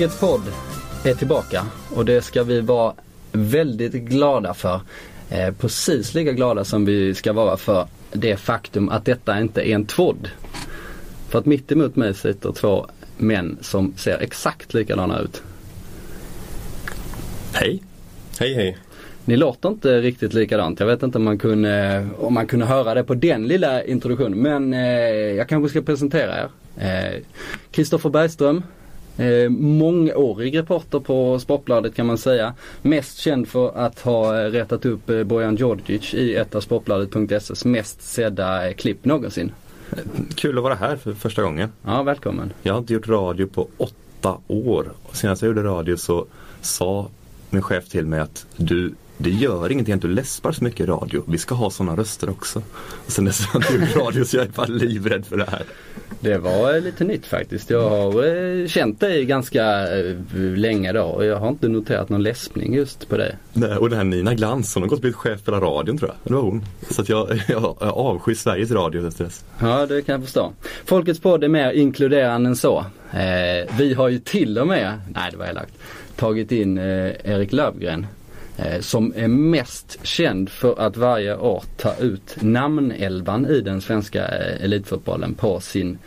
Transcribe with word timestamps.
Folkets 0.00 0.20
podd 0.20 0.42
är 1.04 1.14
tillbaka 1.14 1.66
och 1.94 2.04
det 2.04 2.22
ska 2.22 2.42
vi 2.42 2.60
vara 2.60 2.94
väldigt 3.32 3.92
glada 3.92 4.54
för. 4.54 4.80
Eh, 5.30 5.54
precis 5.54 6.14
lika 6.14 6.32
glada 6.32 6.64
som 6.64 6.84
vi 6.84 7.14
ska 7.14 7.32
vara 7.32 7.56
för 7.56 7.86
det 8.12 8.36
faktum 8.36 8.88
att 8.88 9.04
detta 9.04 9.40
inte 9.40 9.62
är 9.62 9.74
en 9.74 9.86
tvådd. 9.86 10.30
För 11.28 11.38
att 11.38 11.46
mitt 11.46 11.72
emot 11.72 11.96
mig 11.96 12.14
sitter 12.14 12.52
två 12.52 12.86
män 13.16 13.58
som 13.60 13.92
ser 13.96 14.18
exakt 14.18 14.74
likadana 14.74 15.20
ut. 15.20 15.42
Hej. 17.52 17.82
Hej 18.38 18.54
hej. 18.54 18.78
Ni 19.24 19.36
låter 19.36 19.68
inte 19.68 20.00
riktigt 20.00 20.34
likadant. 20.34 20.80
Jag 20.80 20.86
vet 20.86 21.02
inte 21.02 21.18
om 21.18 21.24
man 21.24 21.38
kunde, 21.38 22.06
om 22.18 22.34
man 22.34 22.46
kunde 22.46 22.66
höra 22.66 22.94
det 22.94 23.04
på 23.04 23.14
den 23.14 23.46
lilla 23.46 23.84
introduktionen. 23.84 24.38
Men 24.38 24.74
eh, 24.74 24.80
jag 25.36 25.48
kanske 25.48 25.68
ska 25.68 25.82
presentera 25.82 26.38
er. 26.38 26.48
Eh, 26.76 27.22
Kristoffer 27.70 28.10
Bergström, 28.10 28.62
Eh, 29.20 29.50
mångårig 29.50 30.58
reporter 30.58 31.00
på 31.00 31.38
Sportbladet 31.38 31.94
kan 31.94 32.06
man 32.06 32.18
säga. 32.18 32.54
Mest 32.82 33.18
känd 33.18 33.48
för 33.48 33.78
att 33.78 34.00
ha 34.00 34.44
rättat 34.44 34.86
upp 34.86 35.10
eh, 35.10 35.22
Bojan 35.22 35.56
Djordjic 35.56 36.14
i 36.14 36.34
ett 36.34 36.54
av 36.54 36.60
Sportbladet.ses 36.60 37.64
mest 37.64 38.02
sedda 38.02 38.68
eh, 38.68 38.74
klipp 38.74 39.04
någonsin. 39.04 39.52
Kul 40.34 40.58
att 40.58 40.64
vara 40.64 40.74
här 40.74 40.96
för 40.96 41.12
första 41.12 41.42
gången. 41.42 41.72
Ja, 41.84 42.02
välkommen. 42.02 42.52
Jag 42.62 42.72
har 42.74 42.78
inte 42.78 42.94
gjort 42.94 43.08
radio 43.08 43.46
på 43.46 43.68
åtta 43.76 44.38
år. 44.46 44.92
Senast 45.12 45.42
jag 45.42 45.48
gjorde 45.48 45.62
radio 45.62 45.96
så 45.96 46.26
sa 46.60 47.08
min 47.50 47.62
chef 47.62 47.88
till 47.88 48.06
mig 48.06 48.20
att 48.20 48.46
du 48.56 48.94
det 49.22 49.30
gör 49.30 49.72
ingenting 49.72 49.94
att 49.94 50.02
du 50.02 50.08
läspar 50.08 50.52
så 50.52 50.64
mycket 50.64 50.88
radio. 50.88 51.22
Vi 51.26 51.38
ska 51.38 51.54
ha 51.54 51.70
sådana 51.70 51.96
röster 51.96 52.30
också. 52.30 52.62
Och 53.06 53.12
sen 53.12 53.24
dess 53.24 53.46
har 53.46 53.64
jag 53.70 53.80
gjort 53.80 53.96
radio 53.96 54.24
så 54.24 54.36
jag 54.36 54.44
är 54.44 54.50
bara 54.50 54.66
livrädd 54.66 55.26
för 55.26 55.36
det 55.36 55.50
här. 55.50 55.62
Det 56.20 56.38
var 56.38 56.80
lite 56.80 57.04
nytt 57.04 57.26
faktiskt. 57.26 57.70
Jag 57.70 57.90
har 57.90 58.26
eh, 58.26 58.66
känt 58.66 59.00
dig 59.00 59.24
ganska 59.24 59.96
eh, 59.98 60.16
länge 60.56 60.92
då 60.92 61.02
och 61.02 61.24
jag 61.24 61.36
har 61.36 61.48
inte 61.48 61.68
noterat 61.68 62.08
någon 62.08 62.22
läspning 62.22 62.74
just 62.74 63.08
på 63.08 63.16
det. 63.16 63.36
Nej, 63.52 63.76
och 63.76 63.90
den 63.90 63.98
här 63.98 64.04
Nina 64.04 64.34
Glans, 64.34 64.74
hon 64.74 64.82
har 64.82 64.88
gått 64.88 64.96
och 64.96 65.00
blivit 65.00 65.16
chef 65.16 65.40
för 65.40 65.52
radion 65.52 65.98
tror 65.98 66.10
jag. 66.10 66.16
Det 66.24 66.34
var 66.34 66.42
hon. 66.42 66.64
Så 66.90 67.02
att 67.02 67.08
jag, 67.08 67.28
jag, 67.48 67.76
jag 67.80 67.82
avskyr 67.82 68.34
Sveriges 68.34 68.70
radio 68.70 69.08
efter 69.08 69.24
dess. 69.24 69.44
Ja, 69.58 69.86
det 69.86 70.02
kan 70.02 70.12
jag 70.12 70.22
förstå. 70.22 70.52
Folkets 70.84 71.20
podd 71.20 71.44
är 71.44 71.48
mer 71.48 71.72
inkluderande 71.72 72.48
än 72.48 72.56
så. 72.56 72.78
Eh, 73.12 73.76
vi 73.78 73.94
har 73.94 74.08
ju 74.08 74.18
till 74.18 74.58
och 74.58 74.66
med, 74.66 75.00
nej 75.14 75.30
det 75.30 75.36
var 75.36 75.46
elakt, 75.46 75.72
tagit 76.16 76.52
in 76.52 76.78
eh, 76.78 76.84
Erik 77.24 77.52
Lövgren 77.52 78.00
Eh, 78.00 78.19
som 78.80 79.12
är 79.16 79.28
mest 79.28 79.98
känd 80.02 80.50
för 80.50 80.80
att 80.80 80.96
varje 80.96 81.36
år 81.36 81.64
ta 81.76 81.96
ut 81.96 82.36
namnelvan 82.40 83.46
i 83.46 83.60
den 83.60 83.80
svenska 83.80 84.28
eh, 84.28 84.64
elitfotbollen 84.64 85.34
på 85.34 85.60
sin 85.60 85.98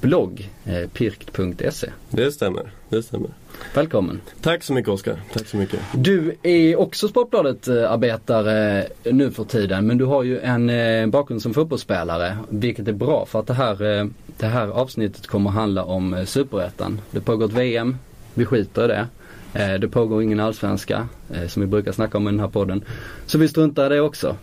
blogg 0.00 0.50
eh, 0.64 0.88
pirkt.se. 0.88 1.90
Det 2.10 2.32
stämmer, 2.32 2.70
det 2.88 3.02
stämmer. 3.02 3.30
Välkommen. 3.74 4.20
Tack 4.40 4.62
så 4.62 4.72
mycket 4.72 4.88
Oskar. 4.88 5.16
Tack 5.32 5.46
så 5.46 5.56
mycket. 5.56 5.80
Du 5.94 6.36
är 6.42 6.76
också 6.76 7.08
Sportbladet-arbetare 7.08 8.86
nu 9.04 9.30
för 9.30 9.44
tiden 9.44 9.86
men 9.86 9.98
du 9.98 10.04
har 10.04 10.22
ju 10.22 10.40
en 10.40 11.10
bakgrund 11.10 11.42
som 11.42 11.54
fotbollsspelare 11.54 12.38
vilket 12.48 12.88
är 12.88 12.92
bra 12.92 13.26
för 13.26 13.40
att 13.40 13.46
det 13.46 13.54
här, 13.54 14.08
det 14.36 14.46
här 14.46 14.68
avsnittet 14.68 15.26
kommer 15.26 15.50
att 15.50 15.56
handla 15.56 15.84
om 15.84 16.24
Superettan. 16.26 17.00
Det 17.10 17.20
pågår 17.20 17.46
ett 17.46 17.52
VM, 17.52 17.96
vi 18.34 18.44
skiter 18.44 18.84
i 18.84 18.88
det. 18.88 19.06
Eh, 19.52 19.74
det 19.74 19.88
pågår 19.88 20.22
ingen 20.22 20.40
allsvenska 20.40 21.08
eh, 21.34 21.46
som 21.46 21.60
vi 21.60 21.66
brukar 21.66 21.92
snacka 21.92 22.18
om 22.18 22.28
i 22.28 22.30
den 22.30 22.40
här 22.40 22.48
podden. 22.48 22.84
Så 23.26 23.38
vi 23.38 23.48
struntar 23.48 23.86
i 23.86 23.94
det 23.94 24.00
också. 24.00 24.36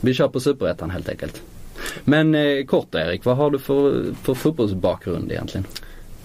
Vi 0.00 0.14
kör 0.14 0.28
på 0.28 0.40
superettan 0.40 0.90
helt 0.90 1.08
enkelt. 1.08 1.42
Men 2.04 2.34
eh, 2.34 2.64
kort 2.64 2.94
Erik, 2.94 3.24
vad 3.24 3.36
har 3.36 3.50
du 3.50 3.58
för, 3.58 4.04
för 4.22 4.34
fotbollsbakgrund 4.34 5.32
egentligen? 5.32 5.66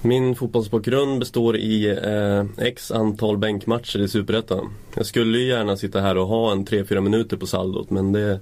Min 0.01 0.35
fotbollsbakgrund 0.35 1.19
består 1.19 1.57
i 1.57 1.89
eh, 1.89 2.65
x 2.65 2.91
antal 2.91 3.37
bänkmatcher 3.37 3.99
i 3.99 4.07
Superettan. 4.07 4.69
Jag 4.95 5.05
skulle 5.05 5.37
ju 5.37 5.47
gärna 5.47 5.77
sitta 5.77 6.01
här 6.01 6.17
och 6.17 6.27
ha 6.27 6.51
en 6.51 6.65
3-4 6.65 7.01
minuter 7.01 7.37
på 7.37 7.47
saldot 7.47 7.89
men 7.89 8.11
det, 8.11 8.39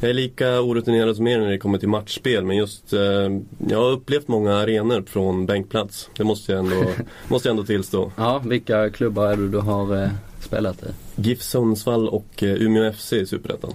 jag 0.00 0.10
är 0.10 0.14
lika 0.14 0.60
orutinerad 0.60 1.16
som 1.16 1.26
er 1.26 1.38
när 1.38 1.50
det 1.50 1.58
kommer 1.58 1.78
till 1.78 1.88
matchspel. 1.88 2.44
Men 2.44 2.56
just, 2.56 2.92
eh, 2.92 3.00
jag 3.68 3.78
har 3.78 3.90
upplevt 3.90 4.28
många 4.28 4.54
arenor 4.54 5.02
från 5.06 5.46
bänkplats. 5.46 6.10
Det 6.16 6.24
måste 6.24 6.52
jag 6.52 6.58
ändå, 6.58 6.84
måste 7.28 7.48
jag 7.48 7.50
ändå 7.50 7.64
tillstå. 7.64 8.12
Ja, 8.16 8.38
vilka 8.38 8.90
klubbar 8.90 9.26
är 9.26 9.36
det 9.36 9.48
du 9.48 9.58
har 9.58 10.02
eh, 10.02 10.10
spelat 10.40 10.82
i? 10.82 10.86
GIF 11.16 11.42
Sundsvall 11.42 12.08
och 12.08 12.42
eh, 12.42 12.62
Umeå 12.62 12.92
FC 12.92 13.12
i 13.12 13.26
Superettan. 13.26 13.74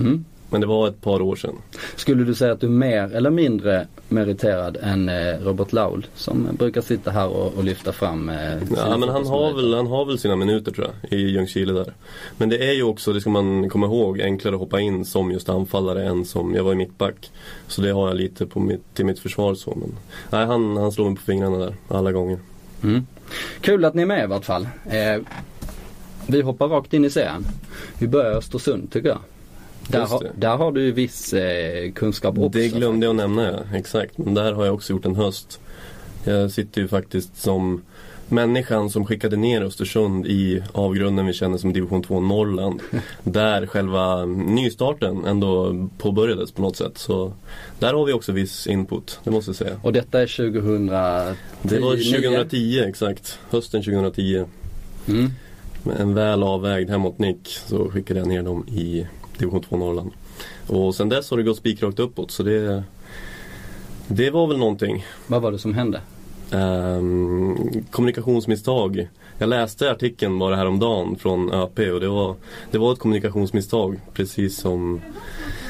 Mm. 0.00 0.24
Men 0.50 0.60
det 0.60 0.66
var 0.66 0.88
ett 0.88 1.00
par 1.00 1.22
år 1.22 1.36
sedan. 1.36 1.54
Skulle 1.96 2.24
du 2.24 2.34
säga 2.34 2.52
att 2.52 2.60
du 2.60 2.66
är 2.66 2.70
mer 2.70 3.14
eller 3.14 3.30
mindre 3.30 3.86
meriterad 4.08 4.76
än 4.82 5.08
eh, 5.08 5.38
Robert 5.40 5.72
Laul 5.72 6.06
som 6.14 6.48
brukar 6.58 6.80
sitta 6.80 7.10
här 7.10 7.28
och, 7.28 7.54
och 7.56 7.64
lyfta 7.64 7.92
fram 7.92 8.28
eh, 8.28 8.54
Ja 8.76 8.96
men 8.96 9.08
han 9.08 9.26
har, 9.26 9.54
väl, 9.54 9.74
han 9.74 9.86
har 9.86 10.04
väl 10.04 10.18
sina 10.18 10.36
minuter 10.36 10.72
tror 10.72 10.86
jag 10.86 11.18
i 11.18 11.22
Ljungskile 11.22 11.72
där. 11.72 11.94
Men 12.36 12.48
det 12.48 12.68
är 12.68 12.72
ju 12.72 12.82
också, 12.82 13.12
det 13.12 13.20
ska 13.20 13.30
man 13.30 13.70
komma 13.70 13.86
ihåg, 13.86 14.20
enklare 14.20 14.54
att 14.54 14.60
hoppa 14.60 14.80
in 14.80 15.04
som 15.04 15.30
just 15.30 15.48
anfallare 15.48 16.04
än 16.04 16.24
som, 16.24 16.54
jag 16.54 16.64
var 16.64 16.72
i 16.72 16.76
mittback. 16.76 17.30
Så 17.66 17.82
det 17.82 17.90
har 17.90 18.08
jag 18.08 18.16
lite 18.16 18.46
på 18.46 18.60
mitt, 18.60 18.94
till 18.94 19.04
mitt 19.04 19.18
försvar 19.18 19.54
så. 19.54 19.74
Men, 19.80 19.94
nej, 20.30 20.46
han, 20.46 20.76
han 20.76 20.92
slår 20.92 21.06
mig 21.06 21.16
på 21.16 21.22
fingrarna 21.22 21.58
där 21.58 21.74
alla 21.88 22.12
gånger. 22.12 22.38
Mm. 22.82 23.06
Kul 23.60 23.84
att 23.84 23.94
ni 23.94 24.02
är 24.02 24.06
med 24.06 24.24
i 24.24 24.26
vart 24.26 24.44
fall. 24.44 24.68
Eh, 24.84 25.22
vi 26.26 26.42
hoppar 26.42 26.68
rakt 26.68 26.92
in 26.92 27.04
i 27.04 27.10
serien. 27.10 27.46
Vi 27.98 28.08
börjar 28.08 28.32
Östersund 28.32 28.92
tycker 28.92 29.08
jag. 29.08 29.18
Där, 29.88 30.06
har, 30.06 30.30
där 30.38 30.56
har 30.56 30.72
du 30.72 30.92
viss 30.92 31.32
eh, 31.32 31.92
kunskap 31.92 32.38
också. 32.38 32.58
Det 32.58 32.68
glömde 32.68 33.06
jag 33.06 33.16
nämna 33.16 33.52
ja, 33.52 33.76
exakt. 33.76 34.18
Men 34.18 34.34
där 34.34 34.52
har 34.52 34.64
jag 34.64 34.74
också 34.74 34.92
gjort 34.92 35.04
en 35.04 35.16
höst. 35.16 35.60
Jag 36.24 36.50
sitter 36.50 36.80
ju 36.80 36.88
faktiskt 36.88 37.42
som 37.42 37.82
människan 38.28 38.90
som 38.90 39.06
skickade 39.06 39.36
ner 39.36 39.62
Östersund 39.62 40.26
i 40.26 40.62
avgrunden 40.72 41.26
vi 41.26 41.32
känner 41.32 41.58
som 41.58 41.72
division 41.72 42.02
2 42.02 42.20
Norrland. 42.20 42.80
där 43.22 43.66
själva 43.66 44.24
nystarten 44.24 45.24
ändå 45.24 45.74
påbörjades 45.98 46.52
på 46.52 46.62
något 46.62 46.76
sätt. 46.76 46.98
Så 46.98 47.32
där 47.78 47.94
har 47.94 48.06
vi 48.06 48.12
också 48.12 48.32
viss 48.32 48.66
input, 48.66 49.20
det 49.24 49.30
måste 49.30 49.48
jag 49.48 49.56
säga. 49.56 49.76
Och 49.82 49.92
detta 49.92 50.22
är 50.22 50.26
2010? 50.26 51.36
Det 51.62 51.78
var 51.78 52.20
2010 52.20 52.84
exakt, 52.88 53.38
hösten 53.50 53.82
2010. 53.82 54.44
Mm. 55.08 55.30
Med 55.82 56.00
en 56.00 56.14
väl 56.14 56.42
avvägd 56.42 56.90
hemåt 56.90 57.18
nick 57.18 57.48
så 57.66 57.90
skickade 57.90 58.20
jag 58.20 58.28
ner 58.28 58.42
dem 58.42 58.68
i 58.68 59.06
division 59.38 59.62
2 59.62 59.76
Norrland. 59.76 60.10
Och 60.66 60.94
sen 60.94 61.08
dess 61.08 61.30
har 61.30 61.36
det 61.36 61.42
gått 61.42 61.56
spikrakt 61.56 61.98
uppåt 61.98 62.30
så 62.30 62.42
det, 62.42 62.82
det 64.08 64.30
var 64.30 64.46
väl 64.46 64.58
någonting. 64.58 65.06
Vad 65.26 65.42
var 65.42 65.52
det 65.52 65.58
som 65.58 65.74
hände? 65.74 66.00
Um, 66.50 67.84
kommunikationsmisstag. 67.90 69.08
Jag 69.38 69.48
läste 69.48 69.90
artikeln 69.90 70.38
bara 70.38 70.56
häromdagen 70.56 71.16
från 71.16 71.52
ÖP 71.52 71.78
och 71.78 72.00
det 72.00 72.08
var, 72.08 72.34
det 72.70 72.78
var 72.78 72.92
ett 72.92 72.98
kommunikationsmisstag. 72.98 74.00
Precis 74.12 74.58
som, 74.58 75.00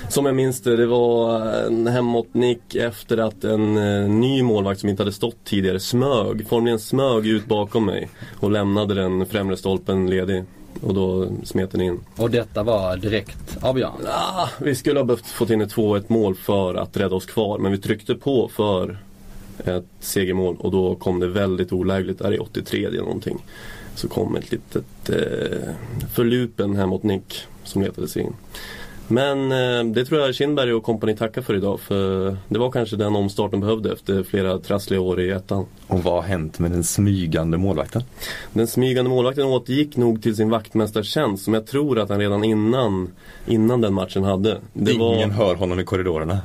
som 0.08 0.26
jag 0.26 0.34
minns 0.34 0.60
det. 0.62 0.76
Det 0.76 0.86
var 0.86 1.40
en 1.66 1.86
hemåtnick 1.86 2.74
efter 2.74 3.18
att 3.18 3.44
en 3.44 3.76
uh, 3.76 4.10
ny 4.10 4.42
målvakt 4.42 4.80
som 4.80 4.88
inte 4.88 5.02
hade 5.02 5.12
stått 5.12 5.44
tidigare 5.44 5.80
smög, 5.80 6.48
formligen 6.48 6.78
smög 6.78 7.26
ut 7.26 7.46
bakom 7.46 7.86
mig 7.86 8.08
och 8.40 8.50
lämnade 8.50 8.94
den 8.94 9.26
främre 9.26 9.56
stolpen 9.56 10.10
ledig. 10.10 10.44
Och 10.82 10.94
då 10.94 11.28
smet 11.44 11.70
den 11.70 11.80
in. 11.80 12.00
Och 12.16 12.30
detta 12.30 12.62
var 12.62 12.96
direkt 12.96 13.56
avgörande? 13.60 14.10
Ah, 14.14 14.48
vi 14.60 14.74
skulle 14.74 15.00
ha 15.00 15.04
behövt 15.04 15.26
få 15.26 15.52
in 15.52 15.60
ett 15.60 15.74
2-1 15.74 16.04
mål 16.08 16.34
för 16.34 16.74
att 16.74 16.96
rädda 16.96 17.14
oss 17.14 17.26
kvar. 17.26 17.58
Men 17.58 17.72
vi 17.72 17.78
tryckte 17.78 18.14
på 18.14 18.48
för 18.48 18.98
ett 19.58 19.86
segermål 20.00 20.56
och 20.58 20.70
då 20.70 20.94
kom 20.94 21.20
det 21.20 21.28
väldigt 21.28 21.72
olägligt 21.72 22.18
där 22.18 22.34
i 22.34 22.38
83 22.38 22.84
eller 22.84 22.98
någonting. 22.98 23.44
Så 23.94 24.08
kom 24.08 24.36
ett 24.36 24.50
litet 24.50 25.10
eh, 25.10 25.74
förlupen 26.14 26.76
hemåt 26.76 27.02
nick 27.02 27.42
som 27.64 27.82
letade 27.82 28.08
sig 28.08 28.22
in. 28.22 28.34
Men 29.08 29.52
eh, 29.52 29.84
det 29.84 30.04
tror 30.04 30.20
jag 30.20 30.34
Kindberg 30.34 30.72
och 30.72 30.82
kompani 30.82 31.16
tackar 31.16 31.42
för 31.42 31.54
idag 31.54 31.80
för 31.80 32.36
det 32.48 32.58
var 32.58 32.70
kanske 32.70 32.96
den 32.96 33.16
omstart 33.16 33.50
de 33.50 33.60
behövde 33.60 33.92
efter 33.92 34.22
flera 34.22 34.58
trassliga 34.58 35.00
år 35.00 35.20
i 35.20 35.30
ettan. 35.30 35.66
Och 35.86 36.02
vad 36.02 36.14
har 36.14 36.22
hänt 36.22 36.58
med 36.58 36.70
den 36.70 36.84
smygande 36.84 37.58
målvakten? 37.58 38.02
Den 38.52 38.66
smygande 38.66 39.10
målvakten 39.10 39.44
återgick 39.46 39.96
nog 39.96 40.22
till 40.22 40.36
sin 40.36 40.50
vaktmästartjänst 40.50 41.44
som 41.44 41.54
jag 41.54 41.66
tror 41.66 41.98
att 41.98 42.08
han 42.08 42.18
redan 42.18 42.44
innan, 42.44 43.08
innan 43.46 43.80
den 43.80 43.94
matchen 43.94 44.24
hade. 44.24 44.58
Det 44.72 44.92
Ingen 44.92 45.30
var... 45.30 45.46
hör 45.46 45.54
honom 45.54 45.80
i 45.80 45.84
korridorerna. 45.84 46.40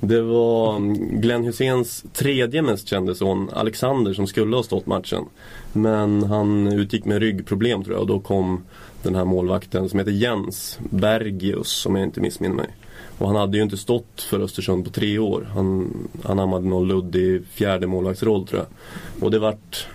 Det 0.00 0.20
var 0.20 0.76
mm, 0.76 1.20
Glenn 1.20 1.44
Hyséns 1.44 2.04
tredje 2.12 2.62
mest 2.62 2.88
kände 2.88 3.14
son, 3.14 3.50
Alexander, 3.52 4.12
som 4.14 4.26
skulle 4.26 4.56
ha 4.56 4.62
stått 4.62 4.86
matchen. 4.86 5.24
Men 5.72 6.22
han 6.22 6.66
utgick 6.66 7.04
med 7.04 7.18
ryggproblem 7.18 7.84
tror 7.84 7.94
jag 7.94 8.00
och 8.00 8.06
då 8.06 8.20
kom 8.20 8.64
den 9.04 9.14
här 9.14 9.24
målvakten 9.24 9.88
som 9.88 9.98
heter 9.98 10.12
Jens 10.12 10.78
Bergius 10.90 11.86
om 11.86 11.96
jag 11.96 12.04
inte 12.04 12.20
missminner 12.20 12.54
mig. 12.54 12.68
Och 13.18 13.26
han 13.26 13.36
hade 13.36 13.56
ju 13.56 13.62
inte 13.62 13.76
stått 13.76 14.26
för 14.30 14.40
Östersund 14.40 14.84
på 14.84 14.90
tre 14.90 15.18
år. 15.18 15.48
Han 15.54 15.94
anammade 16.22 16.68
någon 16.68 16.88
luddig 16.88 17.42
fjärde 17.52 17.86
målvaktsroll 17.86 18.46
tror 18.46 18.60
jag. 18.60 19.24
Och 19.24 19.30
det 19.30 19.38
vart 19.38 19.86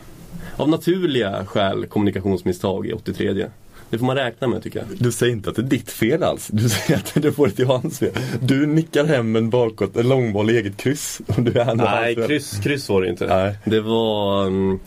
av 0.55 0.69
naturliga 0.69 1.45
skäl 1.45 1.85
kommunikationsmisstag 1.85 2.87
i 2.87 2.93
83. 2.93 3.47
det 3.89 3.97
får 3.97 4.05
man 4.05 4.15
räkna 4.15 4.47
med 4.47 4.63
tycker 4.63 4.79
jag. 4.79 4.87
Du 4.99 5.11
säger 5.11 5.33
inte 5.33 5.49
att 5.49 5.55
det 5.55 5.61
är 5.61 5.63
ditt 5.63 5.91
fel 5.91 6.23
alls. 6.23 6.47
Du 6.47 6.69
säger 6.69 6.99
att 6.99 7.13
det 7.13 7.31
får 7.31 7.49
till 7.49 7.67
hans 7.67 7.99
fel. 7.99 8.11
Du 8.41 8.65
nickar 8.65 9.05
hem 9.05 9.35
en 9.35 9.49
bakåt, 9.49 9.97
en 9.97 10.09
långboll 10.09 10.49
i 10.49 10.57
eget 10.57 10.77
kryss. 10.77 11.21
Och 11.27 11.43
du 11.43 11.51
är 11.59 11.75
Nej, 11.75 12.15
kryss, 12.15 12.59
kryss 12.63 12.89
var 12.89 13.01
det 13.01 13.09
inte. 13.09 13.27
Nej. 13.27 13.57
Det 13.65 13.81
var... 13.81 14.45
Um, 14.45 14.79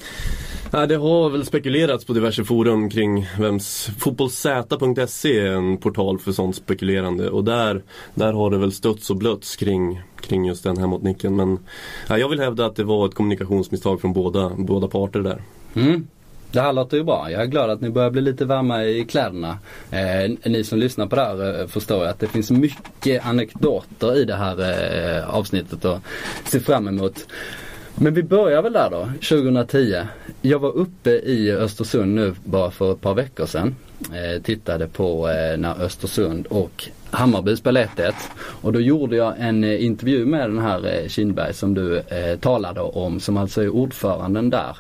nej, 0.79 0.89
det 0.89 0.97
har 0.97 1.31
väl 1.31 1.45
spekulerats 1.45 2.05
på 2.05 2.13
diverse 2.13 2.45
forum 2.45 2.91
kring 2.91 3.27
vems... 3.39 3.91
Fotbollsz.se 3.99 5.39
är 5.39 5.53
en 5.53 5.77
portal 5.77 6.19
för 6.19 6.33
sånt 6.33 6.57
spekulerande 6.57 7.31
och 7.31 7.45
där, 7.45 7.83
där 8.15 8.33
har 8.33 8.51
det 8.51 8.59
väl 8.59 8.73
stötts 8.73 9.11
och 9.11 9.17
blötts 9.17 9.57
kring, 9.57 10.03
kring 10.21 10.45
just 10.45 10.65
den 10.65 10.77
här 10.77 10.87
motnicken. 10.87 11.37
Men 11.37 11.59
ja, 12.09 12.19
jag 12.19 12.29
vill 12.29 12.41
hävda 12.41 12.67
att 12.67 12.77
det 12.77 12.85
var 12.85 13.07
ett 13.07 13.15
kommunikationsmisstag 13.15 14.01
från 14.01 14.13
båda, 14.13 14.53
båda 14.57 14.89
parter 14.89 15.21
där. 15.21 15.43
Mm. 15.75 16.07
Det 16.53 16.61
här 16.61 16.73
låter 16.73 16.97
ju 16.97 17.05
bra. 17.05 17.31
Jag 17.31 17.43
är 17.43 17.47
glad 17.47 17.71
att 17.71 17.81
ni 17.81 17.91
börjar 17.91 18.11
bli 18.11 18.21
lite 18.21 18.45
varma 18.45 18.85
i 18.85 19.05
kläderna. 19.05 19.59
Eh, 19.91 20.51
ni 20.51 20.65
som 20.65 20.79
lyssnar 20.79 21.07
på 21.07 21.17
det 21.17 21.23
här 21.23 21.61
eh, 21.61 21.67
förstår 21.67 22.05
att 22.05 22.19
det 22.19 22.27
finns 22.27 22.51
mycket 22.51 23.27
anekdoter 23.27 24.17
i 24.19 24.25
det 24.25 24.35
här 24.35 24.61
eh, 24.61 25.35
avsnittet 25.35 25.85
att 25.85 26.03
se 26.45 26.61
fram 26.61 26.89
emot. 26.89 27.27
Men 28.03 28.15
vi 28.15 28.23
börjar 28.23 28.63
väl 28.63 28.73
där 28.73 28.91
då, 28.91 29.09
2010. 29.29 29.97
Jag 30.41 30.59
var 30.59 30.73
uppe 30.77 31.11
i 31.11 31.53
Östersund 31.53 32.15
nu 32.15 32.35
bara 32.45 32.71
för 32.71 32.93
ett 32.93 33.01
par 33.01 33.15
veckor 33.15 33.47
sedan. 33.47 33.77
Eh, 34.01 34.43
tittade 34.43 34.87
på 34.87 35.29
eh, 35.29 35.59
när 35.59 35.83
Östersund 35.83 36.47
och 36.47 36.89
Hammarby 37.11 37.57
spelade 37.57 38.09
1 38.09 38.15
Och 38.37 38.73
då 38.73 38.81
gjorde 38.81 39.17
jag 39.17 39.35
en 39.39 39.65
eh, 39.65 39.85
intervju 39.85 40.27
med 40.27 40.51
den 40.51 40.59
här 40.59 41.03
eh, 41.03 41.09
Kindberg 41.09 41.55
som 41.55 41.75
du 41.75 41.99
eh, 41.99 42.39
talade 42.39 42.81
om 42.81 43.21
som 43.21 43.37
alltså 43.37 43.63
är 43.63 43.69
ordföranden 43.69 44.51
där. 44.51 44.77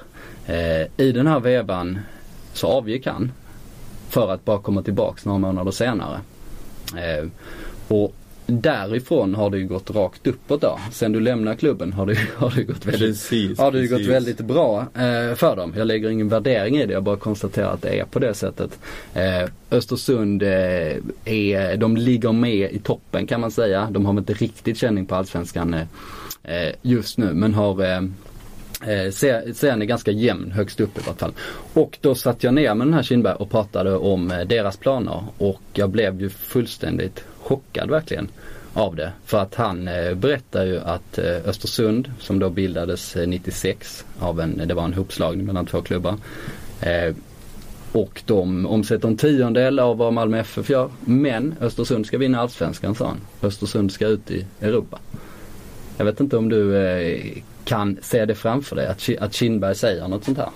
Eh, 0.46 1.06
I 1.06 1.12
den 1.12 1.26
här 1.26 1.40
vevan 1.40 1.98
så 2.52 2.66
avgick 2.66 3.06
han. 3.06 3.32
För 4.08 4.32
att 4.32 4.44
bara 4.44 4.58
komma 4.58 4.82
tillbaks 4.82 5.24
några 5.24 5.38
månader 5.38 5.70
senare. 5.70 6.20
Eh, 6.96 7.28
och 7.88 8.14
därifrån 8.60 9.34
har 9.34 9.50
det 9.50 9.58
ju 9.58 9.66
gått 9.66 9.90
rakt 9.90 10.26
uppåt 10.26 10.60
då. 10.60 10.78
Sen 10.92 11.12
du 11.12 11.20
lämnar 11.20 11.54
klubben 11.54 11.92
har 11.92 12.06
det, 12.06 12.16
har 12.36 12.50
det 12.56 12.62
gått 12.62 12.86
väldigt, 12.86 13.00
Precis, 13.00 13.58
har 13.58 13.72
det 13.72 13.78
precis. 13.78 13.90
gått 13.98 14.06
väldigt 14.14 14.40
bra 14.40 14.80
eh, 14.80 15.34
för 15.34 15.56
dem. 15.56 15.74
Jag 15.76 15.86
lägger 15.86 16.10
ingen 16.10 16.28
värdering 16.28 16.76
i 16.76 16.86
det, 16.86 16.92
jag 16.92 17.02
bara 17.02 17.16
konstaterar 17.16 17.72
att 17.72 17.82
det 17.82 18.00
är 18.00 18.04
på 18.04 18.18
det 18.18 18.34
sättet. 18.34 18.78
Eh, 19.14 19.48
Östersund 19.70 20.42
eh, 20.42 20.48
är, 21.24 21.76
de 21.76 21.96
ligger 21.96 22.32
med 22.32 22.72
i 22.72 22.78
toppen 22.78 23.26
kan 23.26 23.40
man 23.40 23.50
säga. 23.50 23.88
De 23.90 24.06
har 24.06 24.12
inte 24.18 24.32
riktigt 24.34 24.78
känning 24.78 25.06
på 25.06 25.14
allsvenskan 25.14 25.74
eh, 25.74 25.82
eh, 26.66 26.72
just 26.82 27.18
nu 27.18 27.34
men 27.34 27.54
har 27.54 27.82
eh, 27.84 28.00
se- 29.12 29.54
Serien 29.54 29.82
är 29.82 29.86
ganska 29.86 30.10
jämn 30.10 30.50
högst 30.52 30.80
upp 30.80 30.98
i 30.98 31.00
vart 31.06 31.18
fall. 31.20 31.32
Och 31.72 31.98
då 32.00 32.14
satt 32.14 32.44
jag 32.44 32.54
ner 32.54 32.74
med 32.74 32.86
den 32.86 32.94
här 32.94 33.02
Kindberg 33.02 33.34
och 33.34 33.50
pratade 33.50 33.96
om 33.96 34.28
deras 34.46 34.76
planer 34.76 35.24
och 35.38 35.60
jag 35.72 35.90
blev 35.90 36.20
ju 36.20 36.30
fullständigt 36.30 37.24
chockad 37.42 37.90
verkligen 37.90 38.28
av 38.74 38.96
det. 38.96 39.12
För 39.24 39.38
att 39.38 39.54
han 39.54 39.88
eh, 39.88 40.14
berättar 40.14 40.64
ju 40.64 40.80
att 40.80 41.18
eh, 41.18 41.48
Östersund 41.48 42.12
som 42.18 42.38
då 42.38 42.50
bildades 42.50 43.16
eh, 43.16 43.28
96 43.28 44.04
av 44.18 44.40
en, 44.40 44.68
det 44.68 44.74
var 44.74 44.84
en 44.84 44.94
hopslagning 44.94 45.46
mellan 45.46 45.66
två 45.66 45.82
klubbar. 45.82 46.16
Och 47.92 48.22
de 48.26 48.66
omsätter 48.66 49.08
en 49.08 49.16
tiondel 49.16 49.78
av 49.78 49.96
vad 49.96 50.12
Malmö 50.12 50.38
FF 50.38 50.70
gör. 50.70 50.90
Men 51.00 51.54
Östersund 51.60 52.06
ska 52.06 52.18
vinna 52.18 52.40
Allsvenskan 52.40 52.94
sa 52.94 53.06
han. 53.06 53.20
Östersund 53.42 53.92
ska 53.92 54.06
ut 54.06 54.30
i 54.30 54.46
Europa. 54.60 54.98
Jag 55.96 56.04
vet 56.04 56.20
inte 56.20 56.36
om 56.36 56.48
du 56.48 57.42
kan 57.64 57.98
se 58.02 58.24
det 58.24 58.34
framför 58.34 58.76
dig, 58.76 58.86
att, 58.86 59.22
att 59.22 59.34
Kindberg 59.34 59.74
säger 59.74 60.08
något 60.08 60.24
sånt 60.24 60.38
här. 60.38 60.48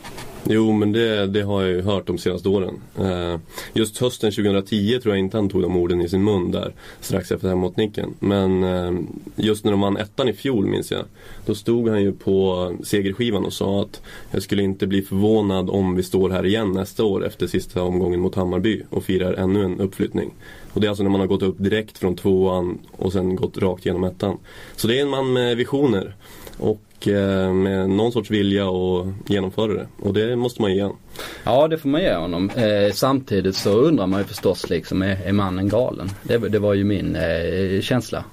Jo 0.49 0.73
men 0.73 0.93
det, 0.93 1.27
det 1.27 1.43
har 1.43 1.63
jag 1.63 1.71
ju 1.71 1.83
hört 1.83 2.07
de 2.07 2.19
senaste 2.19 2.49
åren. 2.49 2.75
Eh, 2.99 3.41
just 3.73 3.99
hösten 3.99 4.33
2010 4.33 4.99
tror 5.03 5.15
jag 5.15 5.25
inte 5.25 5.37
han 5.37 5.49
tog 5.49 5.63
de 5.63 5.77
orden 5.77 6.01
i 6.01 6.09
sin 6.09 6.25
mun 6.25 6.51
där 6.51 6.75
strax 7.01 7.33
efter 7.33 7.49
hemåtnicken. 7.49 8.15
Men 8.19 8.65
eh, 8.65 8.93
just 9.37 9.65
när 9.65 9.71
de 9.71 9.81
vann 9.81 9.97
ettan 9.97 10.29
i 10.29 10.33
fjol 10.33 10.67
minns 10.67 10.91
jag. 10.91 11.05
Då 11.47 11.55
stod 11.55 11.89
han 11.89 12.03
ju 12.03 12.13
på 12.13 12.73
segerskivan 12.85 13.45
och 13.45 13.53
sa 13.53 13.83
att 13.83 14.03
jag 14.31 14.43
skulle 14.43 14.63
inte 14.63 14.87
bli 14.87 15.03
förvånad 15.03 15.71
om 15.71 15.95
vi 15.95 16.03
står 16.03 16.31
här 16.31 16.47
igen 16.47 16.73
nästa 16.73 17.05
år 17.05 17.27
efter 17.27 17.47
sista 17.47 17.83
omgången 17.83 18.21
mot 18.21 18.35
Hammarby 18.35 18.83
och 18.91 19.05
firar 19.05 19.35
ännu 19.35 19.65
en 19.65 19.81
uppflyttning. 19.81 20.35
Och 20.73 20.81
det 20.81 20.87
är 20.87 20.89
alltså 20.89 21.03
när 21.03 21.11
man 21.11 21.21
har 21.21 21.27
gått 21.29 21.43
upp 21.43 21.57
direkt 21.59 21.99
från 21.99 22.17
tvåan 22.17 22.79
och 22.93 23.13
sen 23.13 23.37
gått 23.37 23.59
rakt 23.59 23.87
genom 23.87 24.05
ettan. 24.05 24.39
Så 24.77 24.89
det 24.89 24.99
är 24.99 25.03
en 25.03 25.09
man 25.09 25.33
med 25.33 25.57
visioner. 25.57 26.15
Och 26.59 26.86
eh, 27.03 27.53
med 27.53 27.91
någon 27.91 28.13
sorts 28.13 28.31
vilja 28.31 28.69
att 28.69 29.07
genomföra 29.27 29.73
det. 29.73 29.87
Och 30.01 30.15
det 30.15 30.37
måste 30.37 30.63
man 30.63 30.75
ge 30.75 30.83
han. 30.83 30.97
Ja 31.45 31.69
det 31.69 31.79
får 31.79 31.89
man 31.89 32.01
ge 32.01 32.15
honom. 32.15 32.51
Eh, 32.51 32.93
samtidigt 32.93 33.57
så 33.57 33.71
undrar 33.71 34.07
man 34.07 34.21
ju 34.21 34.27
förstås 34.27 34.71
liksom, 34.71 35.03
är, 35.03 35.19
är 35.25 35.33
mannen 35.33 35.69
galen? 35.69 36.11
Det, 36.23 36.39
det 36.39 36.59
var 36.59 36.75
ju 36.75 36.85
min 36.85 37.17
eh, 37.17 37.81
känsla. 37.81 38.25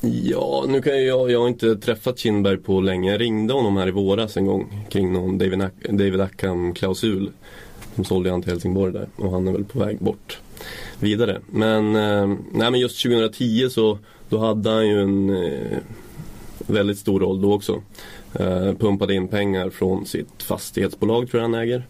Ja, 0.00 0.64
nu 0.68 0.82
kan 0.82 1.04
jag, 1.04 1.30
jag 1.30 1.40
har 1.40 1.48
inte 1.48 1.76
träffat 1.76 2.18
Kindberg 2.18 2.56
på 2.56 2.80
länge. 2.80 3.10
Jag 3.10 3.20
ringde 3.20 3.54
honom 3.54 3.76
här 3.76 3.88
i 3.88 3.90
våras 3.90 4.36
en 4.36 4.46
gång 4.46 4.86
kring 4.90 5.12
någon 5.12 5.38
David, 5.38 5.70
David 5.88 6.20
Ackham-klausul. 6.20 7.30
De 7.94 8.04
sålde 8.04 8.30
han 8.30 8.42
till 8.42 8.50
Helsingborg 8.50 8.92
där 8.92 9.08
och 9.16 9.30
han 9.30 9.48
är 9.48 9.52
väl 9.52 9.64
på 9.64 9.78
väg 9.78 9.98
bort 9.98 10.38
vidare. 11.00 11.40
Men, 11.46 11.96
eh, 11.96 12.26
nej, 12.52 12.70
men 12.70 12.80
just 12.80 13.02
2010 13.02 13.68
så 13.70 13.98
då 14.28 14.38
hade 14.38 14.70
han 14.70 14.88
ju 14.88 15.02
en 15.02 15.30
väldigt 16.66 16.98
stor 16.98 17.20
roll 17.20 17.42
då 17.42 17.52
också. 17.52 17.82
Eh, 18.34 18.74
pumpade 18.74 19.14
in 19.14 19.28
pengar 19.28 19.70
från 19.70 20.06
sitt 20.06 20.42
fastighetsbolag 20.42 21.30
tror 21.30 21.42
jag 21.42 21.48
han 21.48 21.60
äger. 21.60 21.86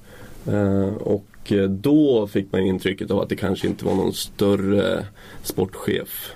Eh, 0.46 0.94
och 0.96 1.52
eh, 1.52 1.68
då 1.68 2.26
fick 2.26 2.52
man 2.52 2.62
ju 2.62 2.68
intrycket 2.68 3.10
av 3.10 3.20
att 3.20 3.28
det 3.28 3.36
kanske 3.36 3.66
inte 3.66 3.84
var 3.84 3.94
någon 3.94 4.12
större 4.12 5.06
sportchef. 5.42 6.34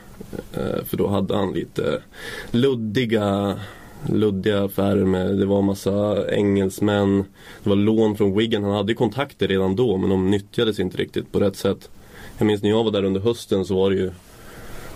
Eh, 0.53 0.85
för 0.85 0.97
då 0.97 1.09
hade 1.09 1.37
han 1.37 1.53
lite 1.53 2.03
luddiga 2.51 3.59
luddiga 4.07 4.65
affärer 4.65 5.05
med, 5.05 5.39
det 5.39 5.47
var 5.47 5.63
massa 5.63 6.27
engelsmän, 6.31 7.25
det 7.63 7.69
var 7.69 7.77
lån 7.77 8.17
från 8.17 8.39
Wigan. 8.39 8.65
Han 8.65 8.73
hade 8.73 8.93
ju 8.93 8.97
kontakter 8.97 9.49
redan 9.49 9.77
då 9.77 9.97
men 9.97 10.11
de 10.11 10.31
nyttjades 10.31 10.81
inte 10.81 10.97
riktigt 10.97 11.33
på 11.33 11.41
rätt 11.41 11.57
sätt. 11.57 11.91
Jag 12.39 12.47
minns 12.47 12.63
när 12.63 12.71
jag 12.71 12.85
var 12.85 12.91
där 12.91 13.05
under 13.05 13.21
hösten 13.21 13.65
så 13.65 13.75
var 13.75 13.91
det 13.91 13.97
ju 13.97 14.11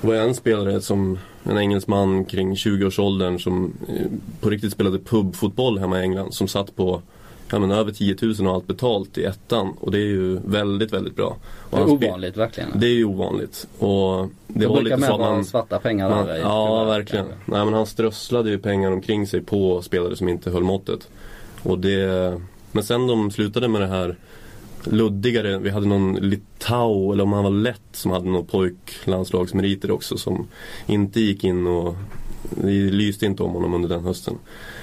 det 0.00 0.09
var 0.09 0.14
en 0.14 0.35
spelare 0.35 0.81
som, 0.81 1.19
en 1.45 1.59
engelsman 1.59 2.25
kring 2.25 2.55
20-årsåldern 2.55 3.39
som 3.39 3.73
eh, 3.89 4.07
på 4.41 4.51
riktigt 4.51 4.73
spelade 4.73 4.99
pubfotboll 4.99 5.79
hemma 5.79 6.01
i 6.01 6.03
England 6.03 6.35
som 6.35 6.49
satt 6.49 6.77
på 6.77 7.03
ja, 7.53 7.59
men 7.59 7.71
över 7.71 7.93
10 7.93 8.17
000 8.23 8.47
och 8.47 8.55
allt 8.55 8.67
betalt 8.67 9.19
i 9.19 9.25
ettan 9.25 9.75
och 9.81 9.91
det 9.91 9.99
är 9.99 10.07
ju 10.07 10.41
väldigt, 10.45 10.93
väldigt 10.93 11.17
bra. 11.17 11.37
Och 11.71 11.79
Det 11.79 12.07
är 12.07 12.09
ovanligt 12.09 12.37
verkligen. 12.37 12.71
Det 12.75 12.87
är 12.87 12.95
ju 12.95 13.05
ovanligt. 13.05 13.69
Och 13.79 14.29
det 14.47 14.61
det 14.61 14.67
var 14.67 14.77
brukar 14.77 14.97
lite 14.97 15.09
så 15.09 15.15
att 15.15 15.21
man, 15.21 15.45
svarta 15.45 15.79
pengar 15.79 16.11
man, 16.11 16.27
där. 16.27 16.37
Ja, 16.37 16.85
verkligen. 16.85 17.27
Nej, 17.27 17.65
men 17.65 17.75
han 17.75 17.87
strösslade 17.87 18.51
ju 18.51 18.59
pengar 18.59 18.93
omkring 18.93 19.27
sig 19.27 19.41
på 19.41 19.83
spelare 19.83 20.17
som 20.17 20.29
inte 20.29 20.51
höll 20.51 20.63
måttet. 20.63 21.09
Och 21.63 21.79
det, 21.79 22.41
men 22.73 22.85
sen 22.85 23.07
de 23.07 23.31
slutade 23.31 23.69
med 23.69 23.81
det 23.81 23.87
här 23.87 24.17
luddigare, 24.85 25.59
vi 25.59 25.71
hade 25.71 25.87
någon 25.87 26.15
Litau, 26.15 27.12
eller 27.12 27.25
om 27.25 27.33
han 27.33 27.45
var 27.45 27.51
lätt, 27.51 27.83
som 27.93 28.11
hade 28.11 28.29
någon 28.31 28.47
pojklandslagsmeriter 28.47 29.91
också 29.91 30.17
som 30.17 30.49
inte 30.87 31.21
gick 31.21 31.45
in 31.45 31.67
och 31.67 31.97
vi 32.51 32.91
lyste 32.91 33.27
inte 33.27 33.43
om 33.43 33.51
honom 33.53 33.75
under 33.75 33.89
den 33.89 34.05
hösten. 34.05 34.35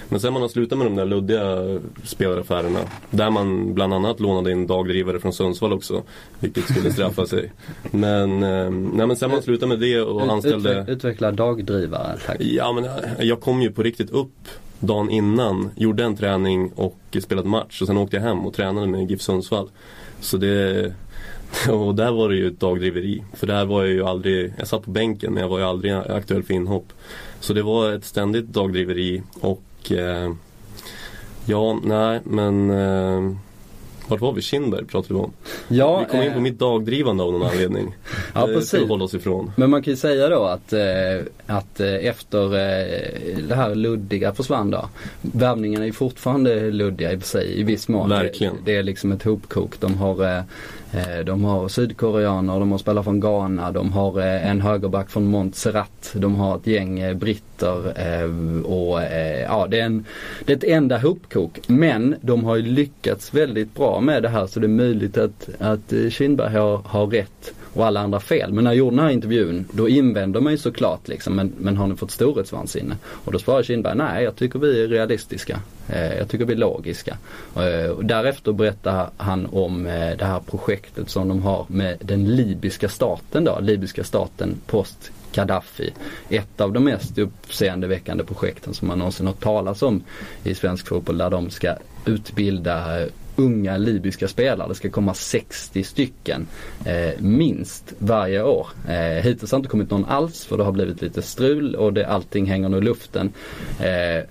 Men 0.10 0.20
sen 0.20 0.34
man 0.34 0.41
har 0.41 0.50
slutat 0.50 0.77
med 0.77 0.88
de 0.88 0.96
där 0.96 1.06
luddiga 1.06 1.56
spelaraffärerna 2.03 2.79
där 3.12 3.29
man 3.29 3.74
bland 3.74 3.94
annat 3.94 4.20
lånade 4.20 4.51
in 4.51 4.68
dagdrivare 4.68 5.20
från 5.20 5.34
Sundsvall 5.34 5.74
också 5.74 6.03
vilket 6.39 6.63
skulle 6.63 6.91
straffa 6.94 7.25
sig. 7.25 7.51
Men, 7.91 8.44
eh, 8.44 8.70
nej, 8.70 9.08
men 9.08 9.15
sen 9.15 9.32
man 9.32 9.41
slutade 9.41 9.70
med 9.70 9.79
det 9.79 10.01
och 10.01 10.32
anställde 10.32 10.70
utveck- 10.74 10.89
Utveckla 10.89 11.32
dagdrivare, 11.32 12.18
tack. 12.25 12.38
Ja 12.39 12.72
men 12.72 12.86
jag 13.27 13.41
kom 13.41 13.62
ju 13.62 13.72
på 13.72 13.84
riktigt 13.84 14.10
upp 14.10 14.48
dagen 14.79 15.09
innan, 15.09 15.69
gjorde 15.75 16.03
en 16.03 16.15
träning 16.15 16.71
och 16.75 17.17
spelade 17.24 17.50
match 17.50 17.81
och 17.81 17.88
sen 17.88 17.98
åkte 17.98 18.15
jag 18.15 18.24
hem 18.24 18.45
och 18.45 18.53
tränade 18.53 18.88
med 18.88 19.12
GIF 19.12 19.21
Sundsvall. 19.21 19.69
Så 20.19 20.38
det, 20.38 20.93
och 21.69 21.95
där 21.95 22.12
var 22.12 22.29
det 22.29 22.36
ju 22.36 22.48
ett 22.48 22.59
dagdriveri. 22.59 23.24
För 23.33 23.48
där 23.48 23.65
var 23.65 23.83
jag 23.83 23.93
ju 23.93 24.03
aldrig, 24.03 24.53
jag 24.57 24.67
satt 24.67 24.83
på 24.83 24.91
bänken 24.91 25.33
men 25.33 25.41
jag 25.41 25.50
var 25.50 25.59
ju 25.59 25.65
aldrig 25.65 25.93
aktuell 25.93 26.43
för 26.43 26.53
inhopp. 26.53 26.93
Så 27.39 27.53
det 27.53 27.62
var 27.62 27.91
ett 27.91 28.05
ständigt 28.05 28.48
dagdriveri 28.48 29.24
och 29.39 29.91
eh, 29.91 30.33
ja, 31.45 31.79
nej 31.83 32.19
men 32.24 32.69
eh, 32.69 33.36
vart 34.10 34.22
var 34.22 34.34
vi? 34.34 34.42
Kindberg 34.42 34.86
pratade 34.86 35.13
vi 35.13 35.20
om. 35.20 35.32
Ja, 35.68 36.00
vi 36.00 36.06
kom 36.06 36.22
in 36.22 36.28
eh, 36.28 36.34
på 36.34 36.39
mitt 36.39 36.60
dagdrivande 36.60 37.24
av 37.24 37.32
någon 37.32 37.44
anledning. 37.44 37.96
Ja, 38.34 38.62
ska 38.62 38.80
vi 38.80 38.88
hålla 38.88 39.04
oss 39.04 39.13
ifrån. 39.13 39.51
Men 39.56 39.70
man 39.70 39.84
kan 39.84 39.94
ju 39.94 39.98
säga 39.98 40.30
då 40.30 40.44
att, 40.44 40.74
eh, 40.74 40.80
att 41.48 41.80
eh, 41.80 41.94
efter 41.94 42.44
eh, 42.44 43.44
det 43.48 43.56
här 43.56 43.75
luddiga 43.75 44.34
försvann 44.34 44.72
då. 44.72 44.89
Värvningen 45.22 45.84
är 45.84 45.92
fortfarande 45.92 46.72
luddiga 46.72 47.12
i 47.12 47.22
sig 47.22 47.60
i 47.60 47.63
viss 47.63 47.88
mån. 47.88 48.10
Verkligen. 48.10 48.56
Det, 48.66 48.72
det 48.72 48.78
är 48.78 48.84
liksom 48.84 49.12
ett 49.12 49.24
hopkok. 49.24 49.80
De 49.80 49.98
har 49.98 50.38
eh, 50.38 50.44
Eh, 50.92 51.25
de 51.25 51.44
har 51.44 51.68
sydkoreaner, 51.68 52.60
de 52.60 52.72
har 52.72 52.78
spelare 52.78 53.04
från 53.04 53.20
Ghana, 53.20 53.72
de 53.72 53.92
har 53.92 54.20
eh, 54.20 54.50
en 54.50 54.62
högerback 54.62 55.10
från 55.10 55.28
Montserrat, 55.28 56.12
de 56.13 56.36
har 56.36 56.56
ett 56.56 56.68
gäng 56.68 57.00
eh, 57.00 57.13
britter 57.60 58.01
eh, 58.01 58.62
och 58.66 59.01
eh, 59.01 59.42
ja 59.42 59.68
det 59.68 59.80
är, 59.80 59.86
en, 59.86 60.06
det 60.46 60.54
är 60.54 60.58
ett 60.58 60.63
enda 60.63 60.98
hopkok. 60.98 61.60
Men 61.68 62.16
de 62.22 62.44
har 62.44 62.56
ju 62.56 62.62
lyckats 62.62 63.34
väldigt 63.34 63.75
bra 63.75 64.01
med 64.01 64.24
det 64.24 64.30
här 64.30 64.48
så 64.48 64.60
det 64.60 64.66
är 64.66 64.70
möjligt 64.70 65.18
att, 65.18 65.50
att 65.60 65.94
eh, 65.94 66.10
Kindberg 66.10 66.54
har, 66.54 66.78
har 66.78 67.08
rätt 67.08 67.54
och 67.74 67.86
alla 67.86 68.00
andra 68.00 68.20
fel. 68.20 68.54
Men 68.54 68.63
när 68.63 68.72
jag 68.72 68.78
gjorde 68.78 68.96
den 68.96 69.06
här 69.06 69.12
intervjun 69.12 69.66
då 69.72 69.89
invänder 69.89 70.42
man 70.42 70.54
ju 70.54 70.58
såklart 70.58 71.08
liksom 71.08 71.36
men, 71.36 71.54
men 71.58 71.78
har 71.78 71.88
ni 71.88 71.96
fått 71.96 72.12
storhetsvansinne? 72.12 72.96
Och 73.06 73.32
då 73.32 73.39
svarar 73.39 73.63
Kindberg 73.63 73.98
nej 73.98 74.24
jag 74.24 74.36
tycker 74.36 74.60
vi 74.60 74.84
är 74.84 74.88
realistiska. 74.88 75.60
Jag 76.18 76.30
tycker 76.30 76.46
vi 76.46 76.54
är 76.54 76.58
logiska. 76.58 77.18
Och 77.96 78.06
därefter 78.06 78.51
berättar 78.51 79.10
han 79.18 79.46
om 79.46 79.84
det 80.18 80.25
här 80.25 80.39
projektet 80.39 81.10
som 81.10 81.28
de 81.28 81.42
har 81.42 81.66
med 81.68 81.98
den 82.01 82.36
libyska 82.36 82.89
staten 82.89 83.44
då, 83.44 83.60
libyska 83.62 84.04
staten 84.04 84.56
post 84.68 85.12
Gaddafi. 85.33 85.93
Ett 86.29 86.62
av 86.62 86.74
de 86.74 86.83
mest 86.83 87.17
uppseendeväckande 87.17 88.24
projekten 88.24 88.74
som 88.74 88.88
man 88.88 88.98
någonsin 88.98 89.27
har 89.27 89.33
talas 89.33 89.81
om 89.81 90.03
i 90.43 90.55
svensk 90.55 90.88
fotboll 90.88 91.17
där 91.17 91.29
de 91.29 91.50
ska 91.50 91.75
utbilda 92.05 93.01
eh, 93.01 93.07
unga 93.39 93.77
libyska 93.77 94.27
spelare. 94.27 94.67
Det 94.67 94.75
ska 94.75 94.89
komma 94.89 95.13
60 95.13 95.83
stycken 95.83 96.48
eh, 96.86 97.21
minst 97.21 97.93
varje 97.98 98.43
år. 98.43 98.67
Eh, 98.88 99.24
hittills 99.24 99.51
har 99.51 99.57
det 99.57 99.59
inte 99.59 99.69
kommit 99.69 99.89
någon 99.89 100.05
alls 100.05 100.45
för 100.45 100.57
det 100.57 100.63
har 100.63 100.71
blivit 100.71 101.01
lite 101.01 101.21
strul 101.21 101.75
och 101.75 101.93
det, 101.93 102.07
allting 102.07 102.45
hänger 102.45 102.69
nu 102.69 102.77
i 102.77 102.81
luften. 102.81 103.33
Eh, 103.79 104.24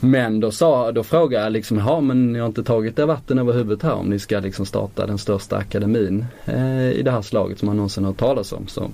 men 0.00 0.40
då, 0.40 0.50
sa, 0.50 0.92
då 0.92 1.02
frågade 1.02 1.44
jag 1.44 1.52
liksom, 1.52 1.78
ja 1.78 2.00
men 2.00 2.32
ni 2.32 2.38
har 2.38 2.46
inte 2.46 2.62
tagit 2.62 2.98
er 2.98 3.06
vatten 3.06 3.38
över 3.38 3.52
huvudet 3.52 3.82
här 3.82 3.92
om 3.92 4.06
ni 4.06 4.18
ska 4.18 4.40
liksom 4.40 4.66
starta 4.66 5.06
den 5.06 5.18
största 5.18 5.56
akademin 5.56 6.24
eh, 6.44 6.90
i 6.90 7.02
det 7.02 7.10
här 7.10 7.22
slaget 7.22 7.58
som 7.58 7.66
man 7.66 7.76
någonsin 7.76 8.04
har 8.04 8.12
talas 8.12 8.52
om. 8.52 8.66
Så 8.66 8.90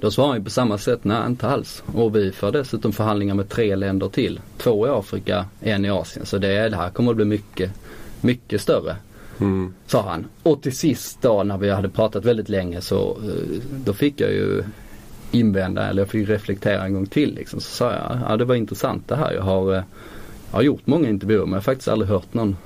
då 0.00 0.10
svarade 0.10 0.32
han 0.32 0.44
på 0.44 0.50
samma 0.50 0.78
sätt, 0.78 1.04
nej 1.04 1.26
inte 1.26 1.48
alls. 1.48 1.82
Och 1.94 2.16
vi 2.16 2.32
för 2.32 2.52
dessutom 2.52 2.92
förhandlingar 2.92 3.34
med 3.34 3.48
tre 3.48 3.76
länder 3.76 4.08
till. 4.08 4.40
Två 4.58 4.86
i 4.86 4.90
Afrika, 4.90 5.46
en 5.60 5.84
i 5.84 5.90
Asien. 5.90 6.26
Så 6.26 6.38
det, 6.38 6.68
det 6.68 6.76
här 6.76 6.90
kommer 6.90 7.10
att 7.10 7.16
bli 7.16 7.24
mycket 7.24 7.72
mycket 8.20 8.60
större. 8.60 8.96
Mm. 9.40 9.74
Sa 9.86 10.02
han. 10.02 10.26
Och 10.42 10.62
till 10.62 10.76
sist 10.76 11.22
då 11.22 11.42
när 11.42 11.58
vi 11.58 11.70
hade 11.70 11.88
pratat 11.88 12.24
väldigt 12.24 12.48
länge 12.48 12.80
så 12.80 13.10
eh, 13.10 13.62
då 13.84 13.92
fick 13.92 14.20
jag 14.20 14.30
ju 14.30 14.64
invända 15.30 15.88
eller 15.88 16.02
jag 16.02 16.08
fick 16.08 16.28
reflektera 16.28 16.84
en 16.84 16.94
gång 16.94 17.06
till 17.06 17.34
liksom. 17.34 17.60
Så 17.60 17.70
sa 17.70 17.92
jag, 17.92 18.18
ja 18.28 18.36
det 18.36 18.44
var 18.44 18.54
intressant 18.54 19.08
det 19.08 19.16
här. 19.16 19.32
Jag 19.32 19.42
har, 19.42 19.74
eh, 19.74 19.82
jag 20.50 20.58
har 20.58 20.62
gjort 20.62 20.86
många 20.86 21.08
intervjuer 21.08 21.40
men 21.40 21.50
jag 21.50 21.56
har 21.56 21.62
faktiskt 21.62 21.88
aldrig 21.88 22.08
hört 22.08 22.34
någon 22.34 22.56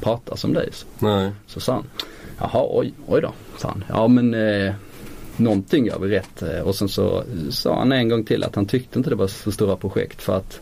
prata 0.00 0.36
som 0.36 0.52
dig. 0.52 0.68
Så, 0.72 0.86
Nej. 0.98 1.30
så 1.46 1.60
sa 1.60 1.72
han, 1.72 1.84
jaha 2.38 2.66
oj, 2.70 2.92
oj 3.06 3.20
då. 3.20 3.32
Sa 3.58 3.68
han. 3.68 3.84
Ja 3.88 4.08
men 4.08 4.34
eh, 4.34 4.74
någonting 5.40 5.86
gör 5.86 5.98
vi 5.98 6.08
rätt. 6.08 6.42
Eh, 6.42 6.60
och 6.60 6.74
sen 6.74 6.88
så 6.88 7.24
sa 7.50 7.78
han 7.78 7.92
en 7.92 8.08
gång 8.08 8.24
till 8.24 8.44
att 8.44 8.54
han 8.54 8.66
tyckte 8.66 8.98
inte 8.98 9.10
det 9.10 9.16
var 9.16 9.26
så 9.26 9.52
stora 9.52 9.76
projekt 9.76 10.22
för 10.22 10.36
att, 10.36 10.60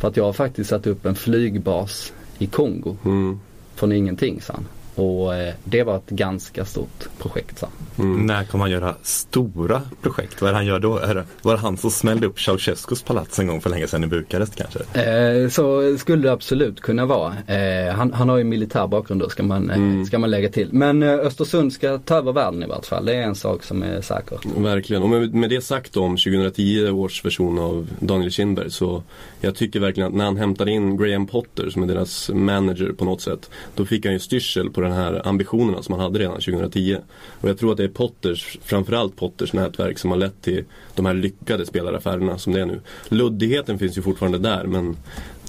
för 0.00 0.08
att 0.08 0.16
jag 0.16 0.24
har 0.24 0.32
faktiskt 0.32 0.70
satt 0.70 0.86
upp 0.86 1.06
en 1.06 1.14
flygbas 1.14 2.12
i 2.38 2.46
Kongo. 2.46 2.96
Mm 3.04 3.40
från 3.80 3.92
ingenting 3.92 4.40
sa 4.40 4.52
han. 4.52 4.66
Och 4.94 5.34
eh, 5.34 5.54
det 5.64 5.82
var 5.82 5.96
ett 5.96 6.10
ganska 6.10 6.64
stort 6.64 7.08
projekt 7.18 7.58
sa 7.58 7.68
mm. 7.98 8.26
När 8.26 8.44
kommer 8.44 8.64
han 8.64 8.70
göra 8.70 8.94
stora 9.02 9.82
projekt? 10.02 10.40
Vad 10.40 10.48
är 10.48 10.52
det 10.52 10.58
han 10.58 10.66
gör 10.66 10.78
då? 10.78 10.98
Är 10.98 11.14
det, 11.14 11.24
var 11.42 11.52
det 11.52 11.60
han 11.60 11.76
som 11.76 11.90
smällde 11.90 12.26
upp 12.26 12.40
Ceausescus 12.40 13.02
palats 13.02 13.38
en 13.38 13.46
gång 13.46 13.60
för 13.60 13.70
länge 13.70 13.86
sedan 13.86 14.04
i 14.04 14.06
Bukarest 14.06 14.56
kanske? 14.56 15.00
Eh, 15.00 15.48
så 15.48 15.98
skulle 15.98 16.22
det 16.22 16.32
absolut 16.32 16.80
kunna 16.80 17.06
vara. 17.06 17.34
Eh, 17.46 17.94
han, 17.94 18.12
han, 18.12 18.28
har 18.28 18.38
ju 18.38 18.44
militär 18.44 18.86
bakgrund 18.86 19.20
då 19.20 19.28
ska 19.28 19.42
man, 19.42 19.70
eh, 19.70 19.76
mm. 19.76 20.06
ska 20.06 20.18
man 20.18 20.30
lägga 20.30 20.48
till. 20.48 20.68
Men 20.72 21.02
eh, 21.02 21.10
Östersund 21.10 21.72
ska 21.72 21.98
ta 21.98 22.14
över 22.14 22.32
världen 22.32 22.62
i 22.62 22.66
vart 22.66 22.86
fall. 22.86 23.04
Det 23.04 23.14
är 23.14 23.22
en 23.22 23.34
sak 23.34 23.62
som 23.62 23.82
är 23.82 24.00
säker. 24.00 24.38
Verkligen. 24.56 25.02
Och 25.02 25.08
med, 25.08 25.34
med 25.34 25.50
det 25.50 25.60
sagt 25.60 25.96
om 25.96 26.16
2010 26.16 26.90
års 26.90 27.24
version 27.24 27.58
av 27.58 27.88
Daniel 28.00 28.30
Kindberg 28.30 28.70
så 28.70 29.02
jag 29.40 29.54
tycker 29.54 29.80
verkligen 29.80 30.08
att 30.08 30.14
när 30.14 30.24
han 30.24 30.36
hämtade 30.36 30.70
in 30.70 30.96
Graham 30.96 31.26
Potter 31.26 31.70
som 31.70 31.82
är 31.82 31.86
deras 31.86 32.30
manager 32.34 32.92
på 32.92 33.04
något 33.04 33.20
sätt. 33.20 33.50
Då 33.74 33.84
fick 33.84 34.04
han 34.04 34.12
ju 34.12 34.18
styrsel 34.18 34.70
på 34.70 34.79
den 34.80 34.92
här 34.92 35.28
ambitionerna 35.28 35.82
som 35.82 35.92
man 35.92 36.00
hade 36.00 36.18
redan 36.18 36.34
2010. 36.34 36.96
Och 37.40 37.48
jag 37.48 37.58
tror 37.58 37.70
att 37.70 37.76
det 37.76 37.84
är 37.84 37.88
Potters, 37.88 38.58
framförallt 38.62 39.16
Potters 39.16 39.52
nätverk 39.52 39.98
som 39.98 40.10
har 40.10 40.18
lett 40.18 40.42
till 40.42 40.64
de 40.94 41.06
här 41.06 41.14
lyckade 41.14 41.66
spelaraffärerna 41.66 42.38
som 42.38 42.52
det 42.52 42.60
är 42.60 42.66
nu. 42.66 42.80
Luddigheten 43.08 43.78
finns 43.78 43.98
ju 43.98 44.02
fortfarande 44.02 44.38
där 44.38 44.64
men 44.64 44.96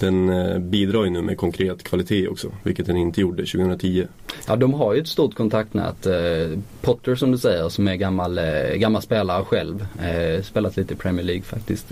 den 0.01 0.29
eh, 0.29 0.59
bidrar 0.59 1.03
ju 1.03 1.09
nu 1.09 1.21
med 1.21 1.37
konkret 1.37 1.83
kvalitet 1.83 2.27
också, 2.27 2.51
vilket 2.63 2.85
den 2.85 2.97
inte 2.97 3.21
gjorde 3.21 3.45
2010. 3.45 4.07
Ja, 4.47 4.55
de 4.55 4.73
har 4.73 4.93
ju 4.93 5.01
ett 5.01 5.07
stort 5.07 5.35
kontaktnät. 5.35 6.05
Eh, 6.05 6.13
Potter 6.81 7.15
som 7.15 7.31
du 7.31 7.37
säger 7.37 7.69
som 7.69 7.87
är 7.87 7.95
gammal, 7.95 8.37
eh, 8.37 8.75
gammal 8.75 9.01
spelare 9.01 9.43
själv. 9.43 9.85
Spelat 10.43 10.77
lite 10.77 10.93
i 10.93 10.97
Premier 10.97 11.25
League 11.25 11.43
faktiskt. 11.43 11.91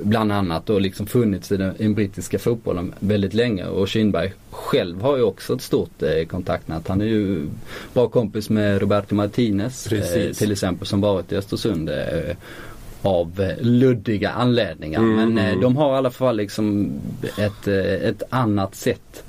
Bland 0.00 0.32
annat 0.32 0.70
och 0.70 0.80
liksom 0.80 1.06
funnits 1.06 1.52
i 1.52 1.56
den, 1.56 1.76
i 1.78 1.82
den 1.82 1.94
brittiska 1.94 2.38
fotbollen 2.38 2.94
väldigt 2.98 3.34
länge. 3.34 3.66
Och 3.66 3.88
Kinberg 3.88 4.32
själv 4.50 5.00
har 5.02 5.16
ju 5.16 5.22
också 5.22 5.54
ett 5.54 5.62
stort 5.62 6.02
kontaktnät. 6.28 6.88
Han 6.88 7.00
är 7.00 7.04
ju 7.04 7.46
bra 7.94 8.08
kompis 8.08 8.50
med 8.50 8.80
Roberto 8.80 9.14
Martinez 9.14 9.88
Precis. 9.88 10.38
till 10.38 10.52
exempel 10.52 10.86
som 10.86 11.00
varit 11.00 11.32
i 11.32 11.36
Östersund 11.36 11.90
av 13.02 13.40
eh, 13.40 13.64
luddiga 13.64 14.30
anledningar. 14.30 15.00
Mm. 15.00 15.34
Men 15.34 15.38
eh, 15.38 15.60
de 15.60 15.76
har 15.76 15.94
i 15.94 15.98
alla 15.98 16.10
fall 16.10 16.36
liksom 16.36 16.92
ett, 17.38 17.68
eh, 17.68 18.08
ett 18.08 18.22
annat 18.30 18.74
sätt 18.74 19.24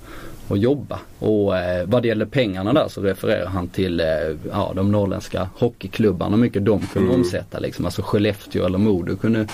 att 0.50 0.60
jobba. 0.60 1.00
Och 1.20 1.58
eh, 1.58 1.86
vad 1.88 2.02
det 2.02 2.08
gäller 2.08 2.26
pengarna 2.26 2.74
där 2.74 2.88
så 2.88 3.02
refererar 3.02 3.46
han 3.46 3.68
till 3.68 4.00
eh, 4.00 4.06
ja, 4.52 4.72
de 4.76 4.92
norrländska 4.92 5.50
hockeyklubbarna 5.56 6.34
och 6.34 6.40
mycket 6.40 6.66
de 6.66 6.80
kunde 6.80 7.10
mm. 7.10 7.22
omsätta. 7.22 7.60
Liksom. 7.60 7.86
Alltså 7.86 8.02
Skellefteå 8.02 8.66
eller 8.66 8.78
Modo 8.78 9.16
kunde 9.16 9.48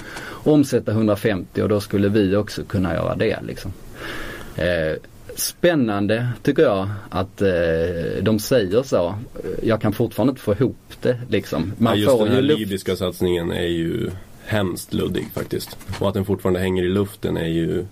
omsätta 0.43 0.91
150 0.91 1.61
och 1.61 1.69
då 1.69 1.79
skulle 1.79 2.09
vi 2.09 2.35
också 2.35 2.63
kunna 2.63 2.93
göra 2.93 3.15
det. 3.15 3.39
Liksom. 3.47 3.73
Eh, 4.55 4.97
spännande 5.35 6.27
tycker 6.43 6.63
jag 6.63 6.89
att 7.09 7.41
eh, 7.41 7.49
de 8.21 8.39
säger 8.39 8.83
så. 8.83 9.15
Jag 9.63 9.81
kan 9.81 9.93
fortfarande 9.93 10.31
inte 10.31 10.41
få 10.41 10.53
ihop 10.53 10.77
det 11.01 11.19
liksom. 11.29 11.73
Man 11.77 11.93
ja, 11.93 11.99
just 11.99 12.11
får 12.11 12.25
den 12.25 12.35
här 12.35 12.41
luft... 12.41 12.59
libyska 12.59 12.95
satsningen 12.95 13.51
är 13.51 13.67
ju 13.67 14.11
hemskt 14.45 14.93
luddig 14.93 15.27
faktiskt. 15.33 15.77
Och 15.99 16.07
att 16.07 16.13
den 16.13 16.25
fortfarande 16.25 16.59
hänger 16.59 16.83
i 16.83 16.89
luften 16.89 17.37
är 17.37 17.47
ju 17.47 17.85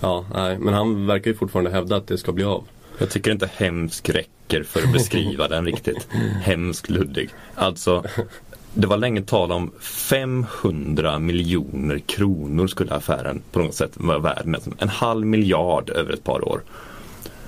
Ja, 0.00 0.24
nej, 0.34 0.58
men 0.58 0.74
han 0.74 1.06
verkar 1.06 1.30
ju 1.30 1.36
fortfarande 1.36 1.70
hävda 1.70 1.96
att 1.96 2.06
det 2.06 2.18
ska 2.18 2.32
bli 2.32 2.44
av. 2.44 2.64
Jag 2.98 3.10
tycker 3.10 3.30
inte 3.30 3.50
hemsk 3.56 4.08
räcker 4.08 4.62
för 4.62 4.82
att 4.82 4.92
beskriva 4.92 5.48
den 5.48 5.64
riktigt. 5.64 6.08
Hemskt 6.42 6.90
luddig. 6.90 7.30
Alltså, 7.54 8.04
det 8.78 8.86
var 8.86 8.96
länge 8.96 9.22
tal 9.22 9.52
om 9.52 9.72
500 9.80 11.18
miljoner 11.18 11.98
kronor 11.98 12.66
skulle 12.66 12.94
affären 12.94 13.42
på 13.52 13.58
något 13.58 13.74
sätt 13.74 13.90
vara 13.94 14.18
värd. 14.18 14.56
En 14.78 14.88
halv 14.88 15.26
miljard 15.26 15.90
över 15.90 16.12
ett 16.12 16.24
par 16.24 16.48
år. 16.48 16.60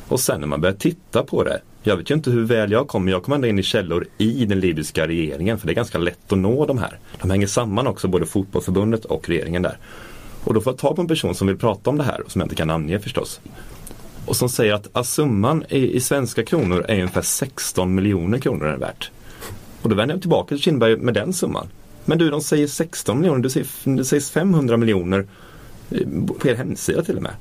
Och 0.08 0.20
sen 0.20 0.40
när 0.40 0.46
man 0.46 0.60
börjar 0.60 0.74
titta 0.74 1.22
på 1.22 1.44
det. 1.44 1.60
Jag 1.82 1.96
vet 1.96 2.10
ju 2.10 2.14
inte 2.14 2.30
hur 2.30 2.44
väl 2.44 2.72
jag 2.72 2.88
kommer. 2.88 3.12
Jag 3.12 3.22
kommer 3.22 3.34
ändå 3.34 3.48
in 3.48 3.58
i 3.58 3.62
källor 3.62 4.06
i 4.18 4.44
den 4.44 4.60
libyska 4.60 5.06
regeringen. 5.06 5.58
För 5.58 5.66
det 5.66 5.72
är 5.72 5.74
ganska 5.74 5.98
lätt 5.98 6.32
att 6.32 6.38
nå 6.38 6.66
de 6.66 6.78
här. 6.78 6.98
De 7.20 7.30
hänger 7.30 7.46
samman 7.46 7.86
också, 7.86 8.08
både 8.08 8.26
fotbollsförbundet 8.26 9.04
och 9.04 9.28
regeringen 9.28 9.62
där. 9.62 9.78
Och 10.44 10.54
då 10.54 10.60
får 10.60 10.72
jag 10.72 10.78
ta 10.78 10.94
på 10.94 11.00
en 11.00 11.08
person 11.08 11.34
som 11.34 11.46
vill 11.46 11.58
prata 11.58 11.90
om 11.90 11.98
det 11.98 12.04
här 12.04 12.20
och 12.20 12.30
som 12.30 12.40
jag 12.40 12.46
inte 12.46 12.54
kan 12.54 12.68
namnge 12.68 12.98
förstås. 12.98 13.40
Och 14.26 14.36
som 14.36 14.48
säger 14.48 14.80
att 14.92 15.06
summan 15.06 15.64
i, 15.68 15.96
i 15.96 16.00
svenska 16.00 16.44
kronor 16.44 16.84
är 16.88 16.94
ungefär 16.94 17.22
16 17.22 17.94
miljoner 17.94 18.38
kronor 18.38 18.66
är 18.66 18.76
värt. 18.76 19.10
Och 19.82 19.88
då 19.88 19.94
vänder 19.94 20.14
jag 20.14 20.20
tillbaka 20.22 20.48
till 20.48 20.58
Kindberg 20.58 20.96
med 20.96 21.14
den 21.14 21.32
summan. 21.32 21.68
Men 22.04 22.18
du, 22.18 22.30
de 22.30 22.40
säger 22.40 22.66
16 22.66 23.20
miljoner, 23.20 23.42
du 23.42 23.50
säger, 23.50 23.96
det 23.96 24.04
sägs 24.04 24.30
500 24.30 24.76
miljoner 24.76 25.26
eh, 25.90 26.06
på 26.38 26.48
er 26.48 26.54
hemsida 26.54 27.02
till 27.02 27.16
och 27.16 27.22
med. 27.22 27.32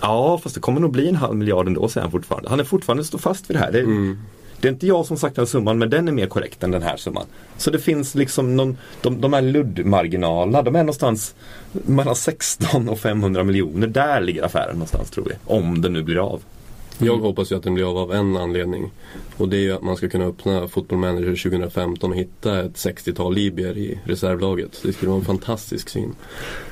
Ja, 0.00 0.38
fast 0.42 0.54
det 0.54 0.60
kommer 0.60 0.80
nog 0.80 0.92
bli 0.92 1.08
en 1.08 1.16
halv 1.16 1.36
miljard 1.36 1.66
ändå, 1.66 1.88
säger 1.88 2.02
han 2.02 2.10
fortfarande. 2.10 2.48
Han 2.48 2.60
är 2.60 2.64
fortfarande 2.64 3.04
stå 3.04 3.18
fast 3.18 3.50
vid 3.50 3.56
det 3.56 3.60
här. 3.60 3.72
Det, 3.72 3.80
mm. 3.80 4.18
det 4.60 4.68
är 4.68 4.72
inte 4.72 4.86
jag 4.86 5.06
som 5.06 5.16
sagt 5.16 5.36
den 5.36 5.46
summan, 5.46 5.78
men 5.78 5.90
den 5.90 6.08
är 6.08 6.12
mer 6.12 6.26
korrekt 6.26 6.62
än 6.62 6.70
den 6.70 6.82
här 6.82 6.96
summan. 6.96 7.26
Så 7.56 7.70
det 7.70 7.78
finns 7.78 8.14
liksom 8.14 8.56
någon, 8.56 8.78
de, 9.02 9.20
de 9.20 9.32
här 9.32 9.42
luddmarginalerna, 9.42 10.62
de 10.62 10.76
är 10.76 10.82
någonstans 10.82 11.34
mellan 11.72 12.16
16 12.16 12.88
och 12.88 12.98
500 12.98 13.44
miljoner. 13.44 13.86
Där 13.86 14.20
ligger 14.20 14.42
affären 14.42 14.72
någonstans 14.72 15.10
tror 15.10 15.24
vi. 15.24 15.32
Om 15.44 15.82
den 15.82 15.92
nu 15.92 16.02
blir 16.02 16.32
av. 16.32 16.42
Jag 17.00 17.16
hoppas 17.16 17.52
ju 17.52 17.56
att 17.56 17.62
den 17.62 17.74
blir 17.74 17.90
av 17.90 17.96
av 17.96 18.12
en 18.14 18.36
anledning. 18.36 18.90
Och 19.36 19.48
det 19.48 19.56
är 19.56 19.60
ju 19.60 19.72
att 19.72 19.82
man 19.82 19.96
ska 19.96 20.08
kunna 20.08 20.24
öppna 20.24 20.68
Football 20.68 20.98
Manager 20.98 21.50
2015 21.50 22.10
och 22.10 22.16
hitta 22.16 22.60
ett 22.60 22.72
60-tal 22.72 23.34
libyer 23.34 23.78
i 23.78 23.98
reservlaget. 24.04 24.80
Det 24.82 24.92
skulle 24.92 25.08
vara 25.08 25.18
en 25.18 25.24
fantastisk 25.24 25.88
syn. 25.88 26.14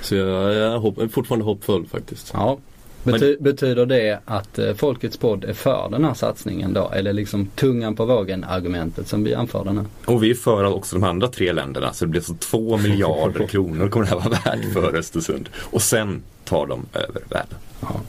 Så 0.02 0.14
jag, 0.14 0.54
jag 0.54 0.98
är 0.98 1.08
fortfarande 1.08 1.44
hoppfull 1.44 1.86
faktiskt. 1.86 2.30
Ja, 2.34 2.58
Bety 3.02 3.36
betyder 3.40 3.86
det 3.86 4.20
att 4.24 4.58
eh, 4.58 4.74
Folkets 4.74 5.16
podd 5.16 5.44
är 5.44 5.52
för 5.52 5.88
den 5.90 6.04
här 6.04 6.14
satsningen 6.14 6.72
då? 6.72 6.90
Eller 6.90 7.12
liksom 7.12 7.46
tungan 7.46 7.96
på 7.96 8.04
vågen 8.04 8.44
argumentet 8.44 9.08
som 9.08 9.24
vi 9.24 9.34
anför 9.34 9.64
den 9.64 9.78
här? 9.78 9.86
Och 10.04 10.22
vi 10.22 10.30
är 10.30 10.34
för 10.34 10.64
också 10.64 10.96
de 10.96 11.04
andra 11.04 11.28
tre 11.28 11.52
länderna 11.52 11.92
så 11.92 12.04
det 12.04 12.10
blir 12.10 12.20
så 12.20 12.34
två 12.34 12.76
miljarder 12.76 13.46
kronor 13.48 13.88
kommer 13.88 14.06
det 14.06 14.10
här 14.10 14.18
vara 14.18 14.28
värt 14.28 14.72
för 14.72 14.96
Östersund. 14.96 15.48
Och 15.56 15.82
sen 15.82 16.22
tar 16.44 16.66
de 16.66 16.86
över 16.94 17.22
världen. 17.28 17.58
Ja. 17.80 18.00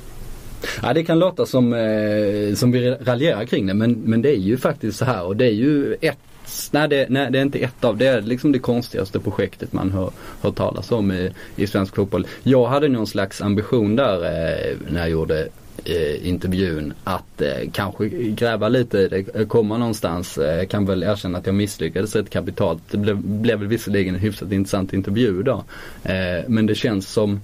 Ja, 0.81 0.93
det 0.93 1.03
kan 1.03 1.19
låta 1.19 1.45
som, 1.45 1.73
eh, 1.73 2.55
som 2.55 2.71
vi 2.71 2.91
raljerar 2.91 3.45
kring 3.45 3.67
det 3.67 3.73
men, 3.73 3.91
men 3.91 4.21
det 4.21 4.29
är 4.29 4.39
ju 4.39 4.57
faktiskt 4.57 4.97
så 4.97 5.05
här 5.05 5.23
och 5.23 5.35
det 5.38 5.45
är 5.45 5.53
ju 5.53 5.95
ett 6.01 6.17
Nej 6.71 6.88
det, 6.88 7.05
nej, 7.09 7.31
det 7.31 7.38
är 7.38 7.41
inte 7.41 7.59
ett 7.59 7.83
av, 7.83 7.97
det 7.97 8.07
är 8.07 8.21
liksom 8.21 8.51
det 8.51 8.59
konstigaste 8.59 9.19
projektet 9.19 9.73
man 9.73 9.91
hör, 9.91 10.11
hört 10.41 10.55
talas 10.55 10.91
om 10.91 11.11
i, 11.11 11.31
i 11.55 11.67
svensk 11.67 11.95
fotboll. 11.95 12.27
Jag 12.43 12.65
hade 12.65 12.88
någon 12.88 13.07
slags 13.07 13.41
ambition 13.41 13.95
där 13.95 14.15
eh, 14.23 14.77
när 14.89 14.99
jag 14.99 15.09
gjorde 15.09 15.47
eh, 15.85 16.27
intervjun 16.27 16.93
att 17.03 17.41
eh, 17.41 17.69
kanske 17.71 18.09
gräva 18.09 18.69
lite 18.69 18.97
i 18.97 19.07
det, 19.07 19.35
eh, 19.35 19.47
komma 19.47 19.77
någonstans. 19.77 20.38
Eh, 20.38 20.57
jag 20.57 20.69
kan 20.69 20.85
väl 20.85 21.03
erkänna 21.03 21.38
att 21.38 21.45
jag 21.45 21.55
misslyckades 21.55 22.15
rätt 22.15 22.29
kapitalt. 22.29 22.81
Det 22.91 22.97
blev, 22.97 23.17
blev 23.17 23.59
väl 23.59 23.67
visserligen 23.67 24.15
en 24.15 24.21
hyfsat 24.21 24.51
intressant 24.51 24.93
intervju 24.93 25.39
idag. 25.39 25.63
Eh, 26.03 26.43
men 26.47 26.65
det 26.65 26.75
känns 26.75 27.09
som 27.09 27.39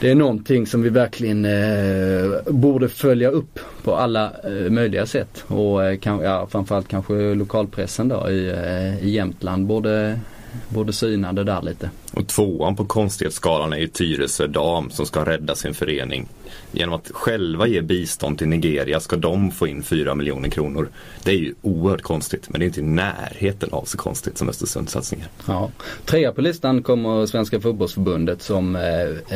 det 0.00 0.10
är 0.10 0.14
någonting 0.14 0.66
som 0.66 0.82
vi 0.82 0.88
verkligen 0.88 1.44
eh, 1.44 2.52
borde 2.52 2.88
följa 2.88 3.30
upp 3.30 3.58
på 3.82 3.94
alla 3.96 4.32
eh, 4.44 4.70
möjliga 4.70 5.06
sätt. 5.06 5.44
Och 5.46 5.84
eh, 5.84 5.98
kan, 5.98 6.20
ja, 6.20 6.46
framförallt 6.50 6.88
kanske 6.88 7.14
lokalpressen 7.34 8.08
då 8.08 8.30
i, 8.30 8.48
eh, 8.48 9.04
i 9.04 9.10
Jämtland 9.10 9.66
borde, 9.66 10.20
borde 10.68 10.92
syna 10.92 11.32
det 11.32 11.44
där 11.44 11.62
lite. 11.62 11.90
Och 12.12 12.26
tvåan 12.26 12.76
på 12.76 12.84
konstighetsskalan 12.84 13.72
är 13.72 13.76
ju 13.78 13.88
Tyresö 13.88 14.46
Dam 14.46 14.90
som 14.90 15.06
ska 15.06 15.24
rädda 15.24 15.54
sin 15.54 15.74
förening. 15.74 16.28
Genom 16.72 16.94
att 16.94 17.10
själva 17.14 17.66
ge 17.66 17.80
bistånd 17.80 18.38
till 18.38 18.48
Nigeria 18.48 19.00
ska 19.00 19.16
de 19.16 19.50
få 19.50 19.66
in 19.66 19.82
4 19.82 20.14
miljoner 20.14 20.48
kronor. 20.48 20.88
Det 21.24 21.30
är 21.30 21.36
ju 21.36 21.54
oerhört 21.62 22.02
konstigt 22.02 22.48
men 22.48 22.60
det 22.60 22.64
är 22.64 22.66
inte 22.66 22.80
i 22.80 22.82
närheten 22.82 23.68
av 23.72 23.84
så 23.84 23.96
konstigt 23.96 24.38
som 24.38 24.48
Östersundssatsningen. 24.48 25.26
Ja. 25.46 25.70
Trea 26.04 26.32
på 26.32 26.40
listan 26.40 26.82
kommer 26.82 27.26
Svenska 27.26 27.60
fotbollsförbundet 27.60 28.42
som 28.42 28.76
eh, 28.76 28.82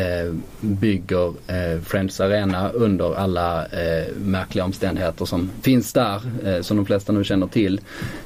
eh, 0.02 0.34
bygger 0.60 1.28
eh, 1.28 1.80
Friends 1.84 2.20
Arena 2.20 2.68
under 2.70 3.14
alla 3.14 3.66
eh, 3.66 4.14
märkliga 4.16 4.64
omständigheter 4.64 5.24
som 5.24 5.50
finns 5.62 5.92
där 5.92 6.20
eh, 6.44 6.62
som 6.62 6.76
de 6.76 6.86
flesta 6.86 7.12
nu 7.12 7.24
känner 7.24 7.46
till. 7.46 7.80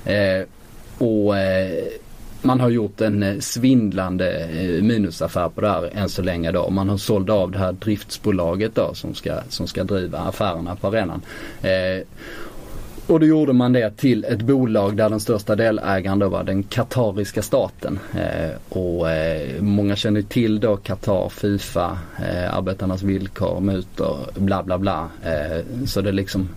Eh, 0.05 0.43
och 0.99 1.35
man 2.47 2.61
har 2.61 2.71
gjort 2.71 3.01
en 3.01 3.23
eh, 3.23 3.39
svindlande 3.39 4.39
eh, 4.39 4.83
minusaffär 4.83 5.49
på 5.49 5.61
det 5.61 5.69
här 5.69 5.91
än 5.95 6.09
så 6.09 6.23
länge 6.23 6.53
då. 6.53 6.71
Man 6.71 6.89
har 6.89 6.97
sålt 6.97 7.31
av 7.31 7.51
det 7.51 7.59
här 7.59 7.73
driftsbolaget 7.73 8.75
då 8.75 8.95
som 8.95 9.15
ska, 9.15 9.41
som 9.49 9.67
ska 9.67 9.85
driva 9.85 10.19
affärerna 10.19 10.77
på 10.77 10.87
arenan. 10.87 11.23
Eh, 11.63 12.07
och 13.07 13.21
då 13.21 13.27
gjorde 13.27 13.53
man 13.53 13.73
det 13.73 13.97
till 13.97 14.25
ett 14.25 14.43
bolag 14.43 14.97
där 14.97 15.11
den 15.11 15.21
största 15.21 15.57
delägaren 15.57 16.19
då 16.19 16.29
var 16.29 16.45
den 16.45 16.63
katariska 16.63 17.43
staten. 17.43 17.99
Eh, 18.15 18.79
och 18.79 19.11
eh, 19.11 19.63
många 19.63 19.97
känner 19.97 20.23
till 20.23 20.61
då 20.61 20.77
Qatar, 20.77 21.29
Fifa, 21.29 21.99
eh, 22.19 22.57
arbetarnas 22.57 23.03
villkor, 23.03 23.61
mutor, 23.61 24.19
bla 24.35 24.63
bla 24.63 24.79
bla. 24.79 25.09
Eh, 25.25 25.87
så 25.87 26.01
det 26.01 26.13
liksom 26.13 26.49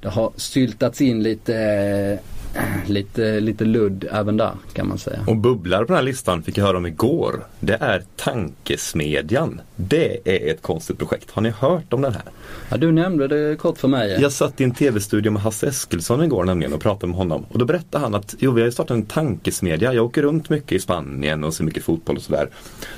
det 0.00 0.08
har 0.08 0.32
syltats 0.36 1.00
in 1.00 1.22
lite 1.22 2.18
lite, 2.86 3.40
lite 3.40 3.64
ludd 3.64 4.08
även 4.12 4.36
där 4.36 4.52
kan 4.72 4.88
man 4.88 4.98
säga. 4.98 5.24
Och 5.26 5.36
bubblar 5.36 5.78
på 5.78 5.84
den 5.84 5.96
här 5.96 6.02
listan 6.02 6.42
fick 6.42 6.58
jag 6.58 6.64
höra 6.64 6.76
om 6.76 6.86
igår. 6.86 7.44
Det 7.60 7.74
är 7.80 8.02
Tankesmedjan. 8.16 9.60
Det 9.76 10.18
är 10.24 10.52
ett 10.52 10.62
konstigt 10.62 10.98
projekt. 10.98 11.30
Har 11.30 11.42
ni 11.42 11.50
hört 11.50 11.92
om 11.92 12.02
den 12.02 12.12
här? 12.12 12.22
Ja, 12.68 12.76
du 12.76 12.92
nämnde 12.92 13.28
det 13.28 13.56
kort 13.56 13.78
för 13.78 13.88
mig. 13.88 14.18
Jag 14.20 14.32
satt 14.32 14.60
i 14.60 14.64
en 14.64 14.74
tv-studio 14.74 15.32
med 15.32 15.42
Hasse 15.42 15.66
Eskilsson 15.66 16.22
igår 16.22 16.44
nämligen 16.44 16.72
och 16.72 16.80
pratade 16.80 17.06
med 17.06 17.16
honom. 17.16 17.46
Och 17.48 17.58
då 17.58 17.64
berättade 17.64 18.04
han 18.04 18.14
att 18.14 18.34
jo, 18.38 18.52
vi 18.52 18.62
har 18.62 18.70
startat 18.70 18.96
en 18.96 19.06
tankesmedja. 19.06 19.92
Jag 19.92 20.04
åker 20.04 20.22
runt 20.22 20.50
mycket 20.50 20.72
i 20.72 20.80
Spanien 20.80 21.44
och 21.44 21.54
ser 21.54 21.64
mycket 21.64 21.84
fotboll 21.84 22.16
och 22.16 22.22
sådär. 22.22 22.48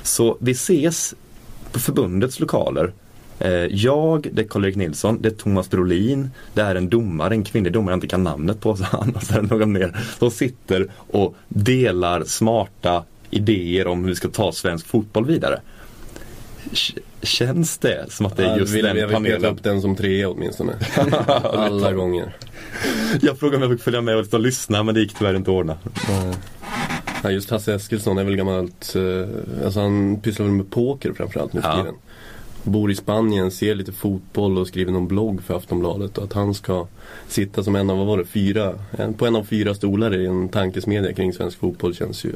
Så 0.03 0.37
vi 0.39 0.51
ses 0.51 1.15
på 1.71 1.79
förbundets 1.79 2.39
lokaler 2.39 2.93
jag, 3.69 4.27
det 4.31 4.41
är 4.41 4.47
Karl-Erik 4.47 4.75
Nilsson, 4.75 5.21
det 5.21 5.29
är 5.29 5.33
Thomas 5.33 5.69
Brolin, 5.69 6.29
det 6.53 6.61
är 6.61 6.75
en 6.75 6.89
domare, 6.89 7.33
en 7.33 7.43
kvinnlig 7.43 7.73
domare 7.73 7.91
jag 7.91 7.97
inte 7.97 8.07
kan 8.07 8.23
namnet 8.23 8.59
på, 8.59 8.75
så 8.77 8.83
han 8.83 9.15
och 9.15 9.23
sen 9.23 9.45
någon 9.45 9.71
mer, 9.71 9.97
som 10.19 10.31
sitter 10.31 10.87
och 11.07 11.35
delar 11.47 12.23
smarta 12.23 13.03
idéer 13.29 13.87
om 13.87 14.03
hur 14.03 14.09
vi 14.09 14.15
ska 14.15 14.27
ta 14.27 14.51
svensk 14.51 14.87
fotboll 14.87 15.25
vidare. 15.25 15.61
Känns 17.21 17.77
det 17.77 18.11
som 18.11 18.25
att 18.25 18.37
det 18.37 18.45
är 18.45 18.57
just 18.57 18.75
ja, 18.75 18.81
den 18.81 18.95
panelen? 18.95 19.31
Jag 19.31 19.39
vill 19.39 19.45
upp 19.49 19.63
den 19.63 19.81
som 19.81 19.95
trea 19.95 20.29
åtminstone. 20.29 20.73
Alla 21.43 21.93
gånger. 21.93 22.35
Jag 23.21 23.39
frågade 23.39 23.57
om 23.57 23.71
jag 23.71 23.79
fick 23.79 23.83
följa 23.83 24.01
med 24.01 24.33
och 24.33 24.39
lyssna 24.39 24.83
men 24.83 24.95
det 24.95 25.01
gick 25.01 25.17
tyvärr 25.17 25.35
inte 25.35 25.51
att 25.51 25.57
ordna. 25.57 25.77
Ja, 27.23 27.31
just 27.31 27.49
Hasse 27.49 27.73
Eskilsson 27.73 28.17
är 28.17 28.23
väl 28.23 28.35
gammalt, 28.35 28.95
eh, 28.95 29.65
alltså 29.65 29.79
han 29.79 30.21
pysslar 30.21 30.45
väl 30.45 30.55
med 30.55 30.71
poker 30.71 31.13
framförallt 31.13 31.53
nu 31.53 31.61
för 31.61 31.77
tiden 31.77 31.95
bor 32.69 32.91
i 32.91 32.95
Spanien, 32.95 33.51
ser 33.51 33.75
lite 33.75 33.91
fotboll 33.91 34.57
och 34.57 34.67
skriver 34.67 34.91
någon 34.91 35.07
blogg 35.07 35.43
för 35.43 35.57
Aftonbladet 35.57 36.17
och 36.17 36.23
att 36.23 36.33
han 36.33 36.53
ska 36.53 36.87
sitta 37.27 37.63
som 37.63 37.75
en 37.75 37.89
av, 37.89 37.97
vad 37.97 38.07
var 38.07 38.17
det, 38.17 38.25
fyra, 38.25 38.73
på 39.17 39.25
en 39.25 39.35
av 39.35 39.43
fyra 39.43 39.73
stolar 39.73 40.15
i 40.15 40.25
en 40.25 40.49
tankesmedja 40.49 41.13
kring 41.13 41.33
svensk 41.33 41.59
fotboll 41.59 41.95
känns 41.95 42.25
ju 42.25 42.33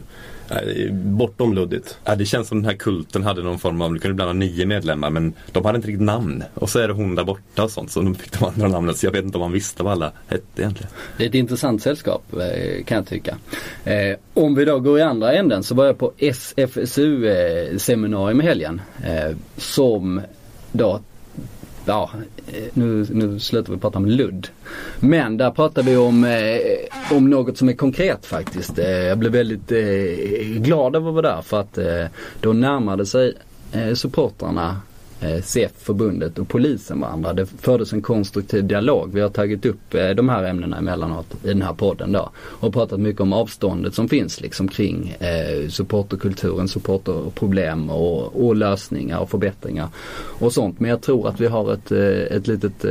bortom 0.92 1.54
luddigt. 1.54 1.98
Ja, 2.04 2.16
det 2.16 2.26
känns 2.26 2.48
som 2.48 2.62
den 2.62 2.66
här 2.66 2.78
kulten 2.78 3.24
hade 3.24 3.44
någon 3.44 3.60
form 3.60 3.82
av, 3.82 3.94
du 3.94 4.00
kunde 4.00 4.14
ibland 4.14 4.30
ha 4.30 4.34
nio 4.34 4.66
medlemmar 4.66 5.10
men 5.10 5.34
de 5.52 5.66
hade 5.66 5.76
inte 5.76 5.88
riktigt 5.88 6.06
namn. 6.06 6.44
Och 6.54 6.70
så 6.70 6.80
är 6.80 6.88
det 6.88 6.94
hon 6.94 7.16
där 7.16 7.24
borta 7.24 7.64
och 7.64 7.72
sånt 7.72 7.92
så 7.92 8.02
de 8.02 8.16
fick 8.16 8.40
de 8.40 8.46
andra 8.46 8.68
namnen 8.68 8.96
så 8.96 9.06
jag 9.06 9.12
vet 9.12 9.24
inte 9.24 9.38
om 9.38 9.42
man 9.42 9.52
visste 9.52 9.84
vad 9.84 9.94
alla 9.94 10.12
hette 10.28 10.62
egentligen. 10.62 10.92
Det 11.18 11.24
är 11.24 11.30
ett 11.30 11.36
intressant 11.36 11.82
sällskap 11.82 12.24
eh, 12.34 12.84
kan 12.84 12.96
jag 12.96 13.08
tycka. 13.08 13.38
Eh, 13.84 14.18
om 14.34 14.56
vi 14.56 14.66
då 14.66 14.80
går 14.80 15.00
i 15.00 15.02
andra 15.02 15.34
änden 15.34 15.64
så 15.64 15.76
var 15.76 15.86
jag 15.86 15.98
på 15.98 16.14
SFSU 16.18 17.28
eh, 17.28 17.78
seminarium 17.78 18.42
i 18.42 18.44
helgen. 18.44 18.82
Eh, 19.04 19.36
som 19.58 20.22
då 20.72 21.02
ja, 21.86 22.10
eh, 22.48 22.64
nu, 22.74 23.06
nu 23.10 23.40
slutar 23.40 23.74
vi 23.74 23.80
prata 23.80 23.98
om 23.98 24.06
ludd. 24.06 24.48
Men 25.00 25.38
där 25.38 25.52
pratar 25.52 25.84
vi 25.84 25.98
om, 25.98 26.24
eh, 26.24 27.18
om 27.18 27.30
något 27.30 27.58
som 27.58 27.70
är 27.70 27.74
konkret 27.74 28.26
faktiskt. 28.26 28.80
Eh, 28.80 28.90
jag 28.90 29.18
blev 29.18 29.32
väldigt 29.32 29.72
eh, 29.72 30.62
glad 30.62 30.96
över 30.96 31.08
att 31.10 31.14
vara 31.14 31.36
där 31.36 31.42
för 31.42 31.60
att 31.60 31.78
eh, 31.78 32.06
då 32.40 32.54
närmade 32.54 33.06
sig 33.06 33.34
eh, 33.72 33.94
supportrarna 33.94 34.82
Eh, 35.22 35.42
CF-förbundet 35.42 36.40
och 36.40 36.48
polisen 36.48 37.00
varandra. 37.00 37.34
Det 37.34 37.46
fördes 37.46 37.94
en 37.94 38.02
konstruktiv 38.02 38.64
dialog. 38.64 39.14
Vi 39.14 39.22
har 39.22 39.30
tagit 39.30 39.66
upp 39.66 39.94
eh, 39.94 40.10
de 40.10 40.30
här 40.30 40.44
ämnena 40.44 40.78
emellanåt 40.78 41.26
i 41.44 41.48
den 41.48 41.62
här 41.62 41.74
podden 41.74 42.12
då. 42.12 42.30
Och 42.38 42.74
pratat 42.74 43.00
mycket 43.00 43.22
om 43.22 43.34
avståndet 43.34 43.94
som 43.96 44.10
finns 44.10 44.42
liksom 44.42 44.68
kring 44.68 45.16
eh, 45.20 45.70
supporterkulturen, 45.70 46.68
supporterproblem 46.68 47.90
och, 47.90 48.46
och 48.46 48.56
lösningar 48.56 49.20
och 49.20 49.30
förbättringar 49.30 49.88
och 50.40 50.54
sånt. 50.54 50.80
Men 50.80 50.90
jag 50.90 51.02
tror 51.02 51.28
att 51.28 51.40
vi 51.40 51.48
har 51.48 51.74
ett, 51.74 51.92
eh, 51.92 52.38
ett 52.38 52.48
litet 52.48 52.86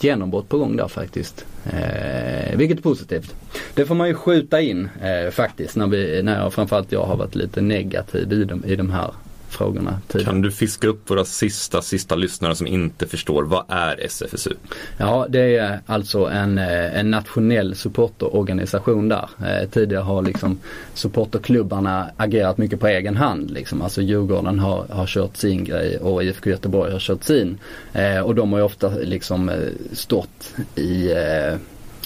genombrott 0.00 0.48
på 0.48 0.58
gång 0.58 0.76
där 0.76 0.88
faktiskt. 0.88 1.44
Eh, 1.64 2.56
vilket 2.56 2.78
är 2.78 2.82
positivt. 2.82 3.34
Det 3.74 3.86
får 3.86 3.94
man 3.94 4.08
ju 4.08 4.14
skjuta 4.14 4.60
in 4.60 4.88
eh, 5.02 5.30
faktiskt 5.30 5.76
när, 5.76 5.86
vi, 5.86 6.22
när 6.22 6.42
jag, 6.42 6.52
framförallt 6.52 6.92
jag 6.92 7.04
har 7.04 7.16
varit 7.16 7.34
lite 7.34 7.60
negativ 7.60 8.32
i 8.32 8.44
de, 8.44 8.64
i 8.64 8.76
de 8.76 8.90
här 8.90 9.10
frågorna 9.50 10.00
tidigare. 10.08 10.30
Kan 10.30 10.42
du 10.42 10.50
fiska 10.50 10.88
upp 10.88 11.10
våra 11.10 11.24
sista, 11.24 11.82
sista 11.82 12.14
lyssnare 12.14 12.54
som 12.54 12.66
inte 12.66 13.06
förstår, 13.06 13.42
vad 13.42 13.64
är 13.68 14.00
SFSU? 14.00 14.54
Ja, 14.96 15.26
det 15.28 15.56
är 15.56 15.80
alltså 15.86 16.24
en, 16.24 16.58
eh, 16.58 16.98
en 16.98 17.10
nationell 17.10 17.74
supporterorganisation 17.74 19.08
där. 19.08 19.28
Eh, 19.38 19.68
tidigare 19.68 20.02
har 20.02 20.22
liksom 20.22 20.58
supporterklubbarna 20.94 22.10
agerat 22.16 22.58
mycket 22.58 22.80
på 22.80 22.86
egen 22.86 23.16
hand. 23.16 23.50
Liksom. 23.50 23.82
Alltså 23.82 24.02
Djurgården 24.02 24.58
har, 24.58 24.86
har 24.88 25.06
kört 25.06 25.36
sin 25.36 25.64
grej 25.64 25.98
och 25.98 26.24
IFK 26.24 26.50
Göteborg 26.50 26.92
har 26.92 27.00
kört 27.00 27.24
sin. 27.24 27.58
Eh, 27.92 28.20
och 28.20 28.34
de 28.34 28.52
har 28.52 28.58
ju 28.58 28.64
ofta 28.64 28.88
liksom 28.88 29.50
stått 29.92 30.54
i 30.74 31.10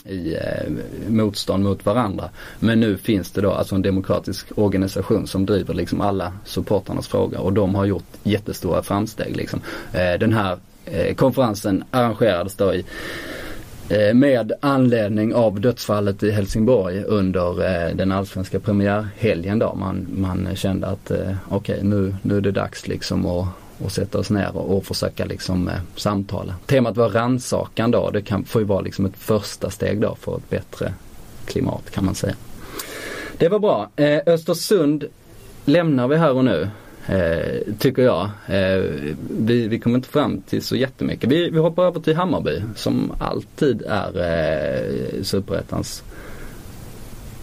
i 0.05 0.35
eh, 0.35 0.73
motstånd 1.09 1.65
mot 1.65 1.87
varandra. 1.87 2.31
Men 2.61 2.81
nu 2.81 2.97
finns 2.97 3.31
det 3.31 3.41
då 3.41 3.53
alltså 3.53 3.75
en 3.75 3.83
demokratisk 3.83 4.47
organisation 4.55 5.27
som 5.27 5.47
driver 5.47 5.75
liksom 5.75 6.01
alla 6.01 6.33
supportarnas 6.45 7.09
frågor 7.09 7.41
och 7.41 7.53
de 7.53 7.75
har 7.75 7.85
gjort 7.85 8.05
jättestora 8.23 8.83
framsteg 8.83 9.37
liksom. 9.37 9.61
Eh, 9.93 10.19
den 10.19 10.33
här 10.33 10.59
eh, 10.85 11.15
konferensen 11.15 11.85
arrangerades 11.91 12.55
då 12.55 12.75
i 12.75 12.85
eh, 13.89 14.15
med 14.15 14.53
anledning 14.61 15.35
av 15.35 15.61
dödsfallet 15.61 16.23
i 16.23 16.31
Helsingborg 16.31 17.03
under 17.05 17.65
eh, 17.65 17.97
den 17.97 18.13
allsvenska 18.13 18.61
premiärhelgen 18.61 19.59
då. 19.59 19.75
Man, 19.75 20.07
man 20.17 20.57
kände 20.57 20.87
att 20.87 21.11
eh, 21.11 21.35
okej 21.49 21.75
okay, 21.75 21.89
nu, 21.89 22.15
nu 22.23 22.37
är 22.37 22.41
det 22.41 22.51
dags 22.51 22.89
liksom 22.89 23.27
att 23.27 23.47
och 23.79 23.93
sätta 23.93 24.19
oss 24.19 24.31
ner 24.31 24.57
och, 24.57 24.77
och 24.77 24.85
försöka 24.87 25.25
liksom 25.25 25.69
eh, 25.69 25.75
samtala. 25.97 26.55
Temat 26.67 26.97
var 26.97 27.09
rannsakan 27.09 27.91
då. 27.91 28.11
Det 28.11 28.23
kan, 28.23 28.45
får 28.45 28.61
ju 28.61 28.67
vara 28.67 28.81
liksom 28.81 29.07
ett 29.07 29.17
första 29.17 29.71
steg 29.71 30.01
då 30.01 30.17
för 30.21 30.37
ett 30.37 30.51
bättre 30.51 30.93
klimat 31.47 31.91
kan 31.91 32.05
man 32.05 32.15
säga. 32.15 32.35
Det 33.39 33.49
var 33.49 33.59
bra. 33.59 33.91
Eh, 33.97 34.21
Östersund 34.27 35.05
lämnar 35.65 36.09
vi 36.09 36.17
här 36.17 36.33
och 36.33 36.45
nu. 36.45 36.69
Eh, 37.07 37.75
tycker 37.79 38.03
jag. 38.03 38.31
Eh, 38.47 38.85
vi, 39.31 39.69
vi 39.69 39.79
kommer 39.79 39.97
inte 39.97 40.09
fram 40.09 40.43
till 40.43 40.63
så 40.63 40.77
jättemycket. 40.77 41.31
Vi, 41.31 41.51
vi 41.51 41.59
hoppar 41.59 41.85
över 41.85 42.01
till 42.01 42.17
Hammarby 42.17 42.63
som 42.77 43.13
alltid 43.19 43.83
är 43.89 44.21
eh, 44.21 45.23
Superettans 45.23 46.03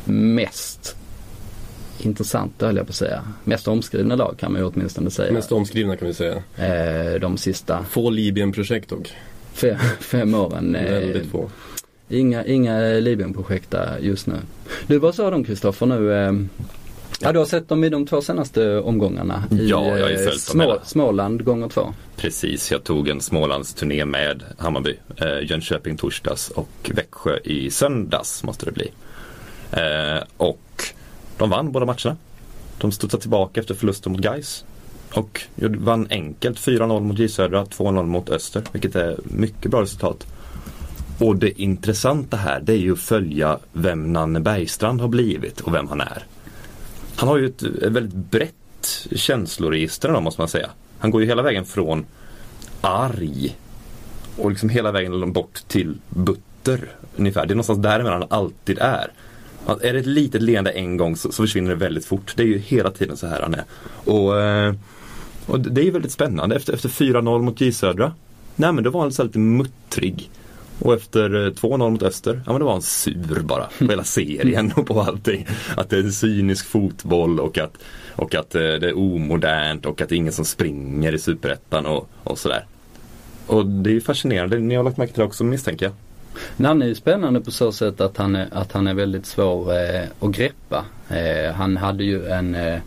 mest 0.06 0.96
intressanta 2.06 2.66
höll 2.66 2.76
jag 2.78 2.86
på 2.86 2.92
att 2.92 2.96
säga. 2.96 3.24
Mest 3.44 3.68
omskrivna 3.68 4.16
lag 4.16 4.36
kan 4.40 4.52
man 4.52 4.62
ju 4.62 4.68
åtminstone 4.68 5.12
säga. 5.12 5.34
Mest 5.34 5.52
omskrivna 5.52 5.98
kan 5.98 6.08
vi 6.08 6.14
säga. 6.14 6.36
Eh, 6.58 7.20
de 7.20 7.38
sista 7.38 7.84
Få 7.90 8.10
Libyen-projekt 8.10 8.90
dock. 8.90 9.14
fem, 9.54 9.78
fem 10.00 10.34
åren. 10.36 10.76
Eh, 10.76 10.92
Väldigt 10.92 11.32
få. 11.32 11.50
Inga, 12.10 12.46
inga 12.46 12.80
Libyen-projekt 12.80 13.72
där 13.72 13.98
just 14.02 14.28
nu. 14.28 14.36
Du, 14.88 14.98
vad 15.00 15.16
sa 15.16 15.30
de 15.30 15.44
Kristoffer 15.44 15.86
nu? 15.86 16.14
Eh, 16.14 16.34
ja, 17.22 17.32
du 17.32 17.40
har 17.40 17.46
sett 17.46 17.70
dem 17.70 17.84
i 17.84 17.90
de 17.90 18.08
två 18.08 18.22
senaste 18.22 18.78
omgångarna. 18.80 19.44
I, 19.52 19.68
Ja, 19.70 19.98
jag 19.98 20.04
har 20.06 20.10
ju 20.10 20.18
följt 20.18 20.52
dem 20.52 20.60
hela. 20.60 20.80
Småland 20.84 21.44
gånger 21.44 21.70
två. 21.70 21.94
Precis, 22.18 22.72
jag 22.72 22.84
tog 22.84 23.10
en 23.10 23.22
Smålandsturné 23.22 24.06
med 24.06 24.44
Hammarby. 24.58 24.96
Eh, 25.18 25.50
Jönköping 25.50 25.98
torsdags 25.98 26.50
och 26.50 26.92
Växjö 26.96 27.38
i 27.44 27.72
söndags 27.72 28.44
måste 28.44 28.66
det 28.66 28.72
bli. 28.72 28.92
Eh, 29.72 30.24
och 30.38 30.60
de 31.41 31.49
vann 31.49 31.71
båda 31.71 31.86
matcherna. 31.86 32.17
De 32.77 32.91
studsade 32.91 33.21
tillbaka 33.21 33.60
efter 33.60 33.73
förlusten 33.73 34.12
mot 34.12 34.21
Gais 34.21 34.65
Och 35.13 35.41
vann 35.56 36.08
enkelt 36.10 36.58
4-0 36.58 36.99
mot 36.99 37.19
J 37.19 37.30
Södra, 37.30 37.65
2-0 37.65 38.06
mot 38.06 38.30
Öster. 38.30 38.63
Vilket 38.71 38.95
är 38.95 39.17
mycket 39.23 39.71
bra 39.71 39.82
resultat. 39.82 40.27
Och 41.19 41.36
det 41.36 41.62
intressanta 41.62 42.38
här 42.38 42.62
det 42.62 42.73
är 42.73 42.77
ju 42.77 42.93
att 42.93 42.99
följa 42.99 43.60
vem 43.73 44.13
Nanne 44.13 44.39
Bergstrand 44.39 45.01
har 45.01 45.08
blivit 45.08 45.62
och 45.62 45.73
vem 45.73 45.88
han 45.88 46.01
är. 46.01 46.23
Han 47.15 47.30
har 47.30 47.38
ju 47.38 47.45
ett, 47.45 47.63
ett 47.63 47.91
väldigt 47.91 48.15
brett 48.15 49.08
känsloregister 49.15 50.10
då, 50.13 50.21
måste 50.21 50.41
man 50.41 50.47
säga. 50.47 50.69
Han 50.99 51.12
går 51.12 51.21
ju 51.21 51.27
hela 51.27 51.41
vägen 51.41 51.65
från 51.65 52.06
arg 52.82 53.58
och 54.38 54.49
liksom 54.49 54.69
hela 54.69 54.91
vägen 54.91 55.34
bort 55.34 55.62
till 55.67 55.97
butter 56.10 56.89
ungefär. 57.15 57.45
Det 57.45 57.54
är 57.54 57.56
någonstans 57.56 57.80
däremellan 57.80 58.21
han 58.21 58.39
alltid 58.39 58.77
är. 58.80 59.12
Är 59.67 59.93
det 59.93 60.00
ett 60.00 60.06
litet 60.06 60.41
leende 60.41 60.71
en 60.71 60.97
gång 60.97 61.15
så, 61.15 61.32
så 61.32 61.43
försvinner 61.43 61.69
det 61.69 61.76
väldigt 61.76 62.06
fort. 62.06 62.34
Det 62.36 62.43
är 62.43 62.47
ju 62.47 62.58
hela 62.58 62.91
tiden 62.91 63.17
så 63.17 63.28
här 63.28 63.41
han 63.41 63.54
är. 63.54 63.63
Och, 64.12 64.41
eh, 64.41 64.74
och 65.45 65.60
det 65.60 65.82
är 65.82 65.86
ju 65.86 65.91
väldigt 65.91 66.12
spännande. 66.12 66.56
Efter, 66.56 66.74
efter 66.74 66.89
4-0 66.89 67.41
mot 67.41 67.62
J 67.62 67.71
Södra, 67.71 68.13
nej 68.56 68.74
men 68.74 68.84
då 68.84 68.89
var 68.89 69.02
han 69.02 69.12
så 69.12 69.24
lite 69.24 69.39
muttrig. 69.39 70.30
Och 70.80 70.93
efter 70.93 71.45
eh, 71.45 71.52
2-0 71.52 71.89
mot 71.89 72.04
Öster, 72.04 72.41
ja 72.45 72.52
men 72.52 72.60
då 72.60 72.65
var 72.65 72.74
han 72.74 72.82
sur 72.82 73.39
bara 73.41 73.67
på 73.80 73.86
hela 73.86 74.04
serien 74.04 74.74
och 74.76 74.88
på 74.88 75.02
allting. 75.02 75.47
Att 75.78 75.89
det 75.89 75.97
är 75.97 76.04
en 76.04 76.13
cynisk 76.13 76.65
fotboll 76.65 77.39
och 77.39 77.58
att, 77.58 77.78
och 78.15 78.36
att 78.36 78.56
eh, 78.56 78.62
det 78.62 78.89
är 78.89 78.97
omodernt 78.97 79.86
och 79.86 80.02
att 80.02 80.10
det 80.10 80.15
är 80.15 80.17
ingen 80.17 80.34
som 80.34 80.45
springer 80.45 81.15
i 81.15 81.19
Superettan 81.19 81.86
och, 81.86 82.10
och 82.24 82.39
sådär. 82.39 82.65
Och 83.47 83.65
det 83.65 83.89
är 83.89 83.93
ju 83.93 84.02
fascinerande, 84.02 84.60
ni 84.60 84.76
har 84.76 84.84
lagt 84.84 84.97
märke 84.97 85.13
till 85.13 85.19
det 85.19 85.26
också 85.26 85.43
misstänker 85.43 85.86
jag. 85.86 85.93
Nanne 86.58 86.89
är 86.89 86.94
spännande 86.94 87.41
på 87.41 87.52
så 87.52 87.72
sätt 87.72 88.02
att 88.02 88.17
han 88.17 88.36
är, 88.36 88.48
att 88.52 88.72
han 88.72 88.88
är 88.88 88.94
väldigt 88.94 89.26
svår 89.26 89.74
eh, 89.74 90.02
att 90.20 90.32
greppa. 90.32 90.86
Eh, 91.10 91.54
han 91.54 91.78
hade 91.78 92.04
ju 92.04 92.26
en, 92.28 92.56
eh, 92.56 92.80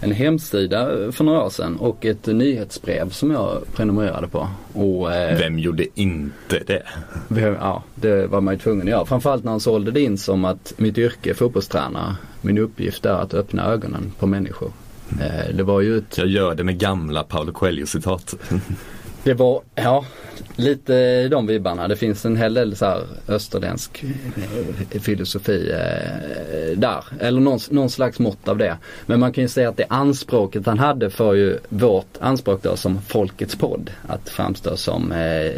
en 0.00 0.12
hemsida 0.12 0.88
för 1.12 1.24
några 1.24 1.42
år 1.44 1.50
sedan 1.50 1.76
och 1.76 2.04
ett 2.04 2.26
nyhetsbrev 2.26 3.10
som 3.10 3.30
jag 3.30 3.62
prenumererade 3.74 4.28
på. 4.28 4.48
Och, 4.72 5.12
eh, 5.14 5.38
Vem 5.38 5.58
gjorde 5.58 5.86
inte 6.00 6.58
det? 6.66 6.82
vem- 7.28 7.56
ja, 7.60 7.82
det 7.94 8.26
var 8.26 8.40
man 8.40 8.54
ju 8.54 8.60
tvungen 8.60 8.82
att 8.86 8.90
göra. 8.90 9.04
Framförallt 9.06 9.44
när 9.44 9.50
han 9.50 9.60
sålde 9.60 9.90
det 9.90 10.00
in 10.00 10.18
som 10.18 10.44
att 10.44 10.72
mitt 10.76 10.98
yrke 10.98 11.30
är 11.30 11.34
fotbollstränare. 11.34 12.16
Min 12.40 12.58
uppgift 12.58 13.06
är 13.06 13.10
att 13.14 13.34
öppna 13.34 13.64
ögonen 13.66 14.12
på 14.18 14.26
människor. 14.26 14.72
Eh, 15.20 15.54
det 15.56 15.62
var 15.62 15.80
ju 15.80 15.98
ett 15.98 16.18
Jag 16.18 16.26
gör 16.26 16.54
det 16.54 16.64
med 16.64 16.78
gamla 16.78 17.22
Paolo 17.22 17.52
Coelho-citat. 17.52 18.34
Det 19.26 19.34
var, 19.34 19.62
ja, 19.74 20.04
lite 20.56 21.28
de 21.28 21.46
vibbarna. 21.46 21.88
Det 21.88 21.96
finns 21.96 22.24
en 22.24 22.36
hel 22.36 22.54
del 22.54 22.76
så 22.76 22.84
här 22.84 23.02
österländsk 23.28 24.04
eh, 24.90 25.00
filosofi 25.00 25.70
eh, 25.70 26.78
där. 26.78 27.04
Eller 27.20 27.40
någon, 27.40 27.58
någon 27.70 27.90
slags 27.90 28.18
mått 28.18 28.48
av 28.48 28.58
det. 28.58 28.76
Men 29.06 29.20
man 29.20 29.32
kan 29.32 29.42
ju 29.42 29.48
säga 29.48 29.68
att 29.68 29.76
det 29.76 29.86
anspråket 29.88 30.66
han 30.66 30.78
hade 30.78 31.10
för 31.10 31.34
ju 31.34 31.58
vårt 31.68 32.16
anspråk 32.20 32.62
då 32.62 32.76
som 32.76 33.02
folkets 33.02 33.56
podd. 33.56 33.90
Att 34.06 34.28
framstå 34.28 34.76
som 34.76 35.12
eh, 35.12 35.52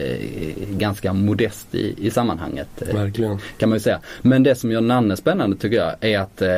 ganska 0.71 1.13
modest 1.13 1.75
i, 1.75 1.95
i 2.07 2.11
sammanhanget. 2.11 2.69
Verkligen. 2.93 3.39
kan 3.59 3.69
man 3.69 3.77
ju 3.77 3.81
säga. 3.81 4.01
Men 4.23 4.43
det 4.43 4.55
som 4.55 4.73
gör 4.73 4.81
Nanne 4.81 5.17
spännande 5.17 5.57
tycker 5.57 5.77
jag 5.77 5.95
är 6.01 6.19
att, 6.19 6.43
eh, 6.43 6.49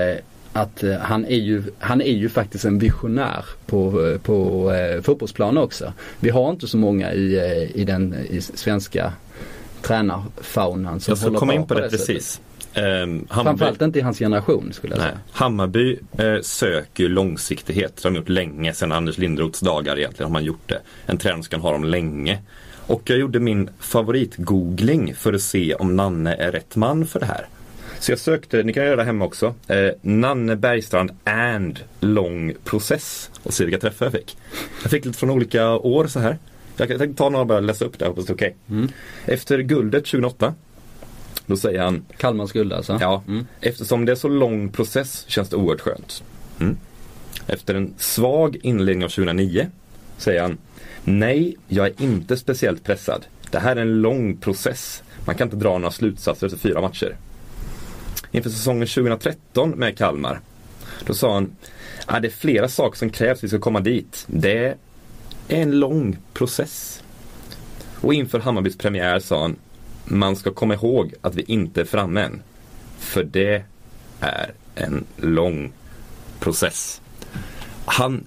att 0.53 0.83
eh, 0.83 0.97
han, 0.97 1.25
är 1.25 1.37
ju, 1.39 1.63
han 1.79 2.01
är 2.01 2.13
ju 2.13 2.29
faktiskt 2.29 2.65
en 2.65 2.79
visionär 2.79 3.45
på, 3.67 4.07
eh, 4.07 4.19
på 4.19 4.71
eh, 4.73 5.03
fotbollsplan 5.03 5.59
också. 5.59 5.93
Vi 6.21 6.31
har 6.31 6.51
inte 6.51 6.67
så 6.69 6.77
många 6.77 7.13
i, 7.13 7.37
eh, 7.37 7.81
i 7.81 7.85
den 7.85 8.15
i 8.31 8.41
svenska 8.41 9.13
tränarfaunan 9.83 11.01
som 11.01 11.11
Jag 11.11 11.19
ska 11.19 11.27
håller 11.27 11.39
komma 11.39 11.55
in 11.55 11.67
på 11.67 11.75
det 11.75 11.91
sättet. 11.91 12.07
precis. 12.07 12.41
Um, 12.77 13.27
Framförallt 13.31 13.83
inte 13.83 13.99
i 13.99 14.03
hans 14.03 14.19
generation 14.19 14.73
skulle 14.73 14.95
jag 14.95 15.01
Nej. 15.01 15.09
säga. 15.11 15.21
Hammarby 15.33 15.99
eh, 16.19 16.41
söker 16.43 17.09
långsiktighet. 17.09 17.97
Det 17.97 18.05
har 18.05 18.11
de 18.11 18.17
gjort 18.17 18.29
länge. 18.29 18.73
Sedan 18.73 18.93
Anders 18.93 19.19
Lindroths 19.19 19.61
dagar 19.61 19.99
egentligen 19.99 20.27
har 20.27 20.33
man 20.33 20.45
gjort 20.45 20.69
det. 20.69 20.81
En 21.07 21.19
tränare 21.19 21.43
som 21.43 21.51
kan 21.51 21.61
ha 21.61 21.73
dem 21.73 21.85
länge. 21.85 22.39
Och 22.87 23.03
jag 23.05 23.19
gjorde 23.19 23.41
min 23.41 23.71
favoritgoogling 23.81 25.15
för 25.15 25.33
att 25.33 25.43
se 25.43 25.75
om 25.75 25.97
Nanne 25.97 26.35
är 26.35 26.53
rätt 26.53 26.77
man 26.77 27.07
för 27.07 27.21
det 27.21 27.27
här. 27.27 27.47
Så 28.01 28.13
jag 28.13 28.19
sökte, 28.19 28.63
ni 28.63 28.73
kan 28.73 28.85
göra 28.85 28.97
det 28.97 29.05
hemma 29.05 29.25
också, 29.25 29.55
eh, 29.69 29.89
Nanne 30.03 30.57
Bergstrand 30.57 31.11
and 31.25 31.81
lång 32.01 32.55
process 32.65 33.31
och 33.43 33.55
se 33.55 33.65
vilka 33.65 33.81
träffar 33.81 34.07
jag 34.07 34.13
fick. 34.13 34.37
Jag 34.83 34.91
fick 34.91 35.05
lite 35.05 35.19
från 35.19 35.31
olika 35.31 35.71
år 35.71 36.07
så 36.07 36.21
här. 36.21 36.39
Jag 36.77 36.89
tänkte 36.89 37.15
ta 37.15 37.29
några 37.29 37.41
och 37.41 37.47
bara 37.47 37.61
läsa 37.61 37.85
upp 37.85 37.99
det, 37.99 38.07
hoppas 38.07 38.27
det 38.27 38.31
är 38.33 38.35
okej. 38.35 38.57
Mm. 38.71 38.89
Efter 39.27 39.59
guldet 39.59 40.05
2008, 40.05 40.55
då 41.47 41.57
säger 41.57 41.81
han 41.83 42.05
Kalmars 42.17 42.53
guld 42.53 42.73
alltså. 42.73 42.99
Ja, 43.01 43.23
Mm. 43.29 43.47
eftersom 43.61 44.05
det 44.05 44.13
är 44.13 44.17
så 44.17 44.29
lång 44.29 44.69
process 44.69 45.25
känns 45.29 45.49
det 45.49 45.57
oerhört 45.57 45.81
skönt. 45.81 46.23
Mm. 46.61 46.77
Efter 47.47 47.75
en 47.75 47.95
svag 47.99 48.57
inledning 48.63 49.05
av 49.05 49.09
2009 49.09 49.67
säger 50.19 50.43
han 50.43 50.59
Nej, 51.05 51.57
jag 51.69 51.87
är 51.87 52.03
inte 52.03 52.37
speciellt 52.37 52.85
pressad. 52.85 53.27
Det 53.51 53.59
här 53.59 53.77
är 53.77 53.81
en 53.81 54.01
lång 54.03 54.37
process. 54.37 55.03
Man 55.25 55.35
kan 55.37 55.47
inte 55.47 55.57
dra 55.57 55.79
några 55.79 55.91
slutsatser 55.91 56.47
efter 56.47 56.59
fyra 56.59 56.81
matcher. 56.81 57.17
Inför 58.33 58.51
säsongen 58.51 58.87
2013 58.89 59.71
med 59.71 59.99
Kalmar 59.99 60.41
då 61.07 61.15
sa 61.15 61.35
han 61.35 61.57
ja, 62.07 62.21
det 62.21 62.29
är 62.29 62.33
flera 62.33 62.69
saker 62.69 62.99
som 62.99 63.11
krävs 63.11 63.41
för 63.41 63.47
att 63.47 63.53
vi 63.53 63.57
ska 63.57 63.59
komma 63.59 63.81
dit. 63.81 64.25
Det 64.27 64.67
är 64.67 64.77
en 65.49 65.79
lång 65.79 66.19
process. 66.33 67.03
Och 68.01 68.15
inför 68.15 68.39
Hammarbys 68.39 68.79
premiär 68.79 69.19
sa 69.19 69.43
han 69.43 69.57
man 70.05 70.37
ska 70.37 70.53
komma 70.53 70.75
ihåg 70.75 71.15
att 71.21 71.35
vi 71.35 71.43
inte 71.43 71.81
är 71.81 71.85
framme 71.85 72.21
än. 72.23 72.43
För 72.99 73.25
det 73.25 73.65
är 74.21 74.53
en 74.75 75.05
lång 75.17 75.73
process. 76.41 77.01
Han 77.85 78.25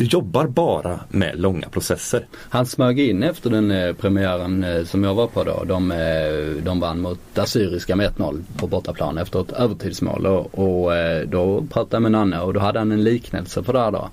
jobbar 0.00 0.46
bara 0.46 1.00
med 1.08 1.40
långa 1.40 1.68
processer. 1.68 2.26
Han 2.34 2.66
smög 2.66 3.00
in 3.00 3.22
efter 3.22 3.50
den 3.50 3.70
eh, 3.70 3.92
premiären 3.92 4.64
eh, 4.64 4.84
som 4.84 5.04
jag 5.04 5.14
var 5.14 5.26
på 5.26 5.44
då. 5.44 5.64
De, 5.64 5.90
eh, 5.90 6.62
de 6.62 6.80
vann 6.80 7.00
mot 7.00 7.38
Assyriska 7.38 7.96
med 7.96 8.10
1-0 8.10 8.42
på 8.56 8.66
bortaplan 8.66 9.18
efter 9.18 9.40
ett 9.40 9.52
övertidsmål. 9.52 10.26
Och, 10.26 10.58
och 10.58 10.96
eh, 10.96 11.28
då 11.28 11.64
pratade 11.72 11.96
jag 11.96 12.02
med 12.02 12.12
Nanne 12.12 12.40
och 12.40 12.54
då 12.54 12.60
hade 12.60 12.78
han 12.78 12.92
en 12.92 13.04
liknelse 13.04 13.62
på 13.62 13.72
det 13.72 13.80
här 13.80 13.90
då. 13.90 14.10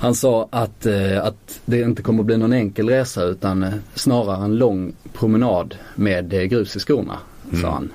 Han 0.00 0.14
sa 0.14 0.48
att, 0.50 0.86
eh, 0.86 1.24
att 1.24 1.60
det 1.64 1.80
inte 1.80 2.02
kommer 2.02 2.20
att 2.20 2.26
bli 2.26 2.36
någon 2.36 2.52
enkel 2.52 2.88
resa 2.88 3.22
utan 3.22 3.62
eh, 3.62 3.72
snarare 3.94 4.44
en 4.44 4.56
lång 4.56 4.92
promenad 5.12 5.74
med 5.94 6.50
grus 6.50 6.76
i 6.76 6.80
skorna. 6.80 7.18
Sa 7.62 7.70
han. 7.70 7.90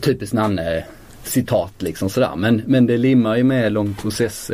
Typiskt 0.00 0.34
Nanne 0.34 0.84
citat 1.22 1.72
liksom 1.78 2.10
sådär. 2.10 2.36
Men, 2.36 2.62
men 2.66 2.86
det 2.86 2.96
limmar 2.96 3.36
ju 3.36 3.44
med 3.44 3.72
lång 3.72 3.94
process 3.94 4.50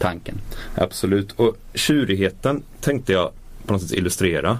tanken. 0.00 0.40
Absolut. 0.74 1.32
Och 1.32 1.56
tjurigheten 1.74 2.62
tänkte 2.80 3.12
jag 3.12 3.30
på 3.66 3.72
något 3.72 3.82
sätt 3.82 3.92
illustrera. 3.92 4.58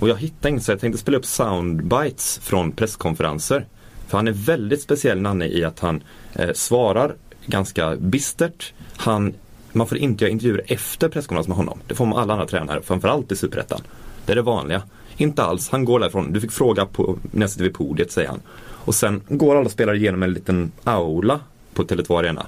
Och 0.00 0.08
jag 0.08 0.16
hittade 0.16 0.48
inget 0.48 0.62
så 0.62 0.72
jag 0.72 0.80
tänkte 0.80 1.00
spela 1.00 1.18
upp 1.18 1.26
soundbites 1.26 2.38
från 2.42 2.72
presskonferenser. 2.72 3.66
För 4.08 4.18
han 4.18 4.28
är 4.28 4.32
väldigt 4.32 4.82
speciell 4.82 5.20
Nanne 5.20 5.46
i 5.46 5.64
att 5.64 5.80
han 5.80 6.02
eh, 6.32 6.52
svarar 6.54 7.14
ganska 7.46 7.96
bistert. 7.96 8.72
Han, 8.96 9.34
man 9.72 9.86
får 9.86 9.98
inte 9.98 10.24
göra 10.24 10.32
intervjuer 10.32 10.62
efter 10.66 11.08
presskonferens 11.08 11.48
med 11.48 11.56
honom. 11.56 11.78
Det 11.86 11.94
får 11.94 12.06
man 12.06 12.18
alla 12.18 12.32
andra 12.32 12.46
tränare, 12.46 12.82
framförallt 12.82 13.32
i 13.32 13.36
Superettan. 13.36 13.80
Det 14.26 14.32
är 14.32 14.36
det 14.36 14.42
vanliga. 14.42 14.82
Inte 15.16 15.42
alls, 15.42 15.70
han 15.70 15.84
går 15.84 16.00
därifrån. 16.00 16.32
Du 16.32 16.40
fick 16.40 16.52
fråga 16.52 16.86
på, 16.86 17.18
när 17.30 17.40
jag 17.40 17.50
sitter 17.50 17.64
vid 17.64 17.74
podiet 17.74 18.12
säger 18.12 18.28
han. 18.28 18.40
Och 18.58 18.94
sen 18.94 19.20
går 19.28 19.56
alla 19.56 19.68
spelare 19.68 19.96
igenom 19.96 20.22
en 20.22 20.32
liten 20.32 20.72
aula 20.84 21.40
på 21.74 21.84
Tele2 21.84 22.18
Arena. 22.18 22.46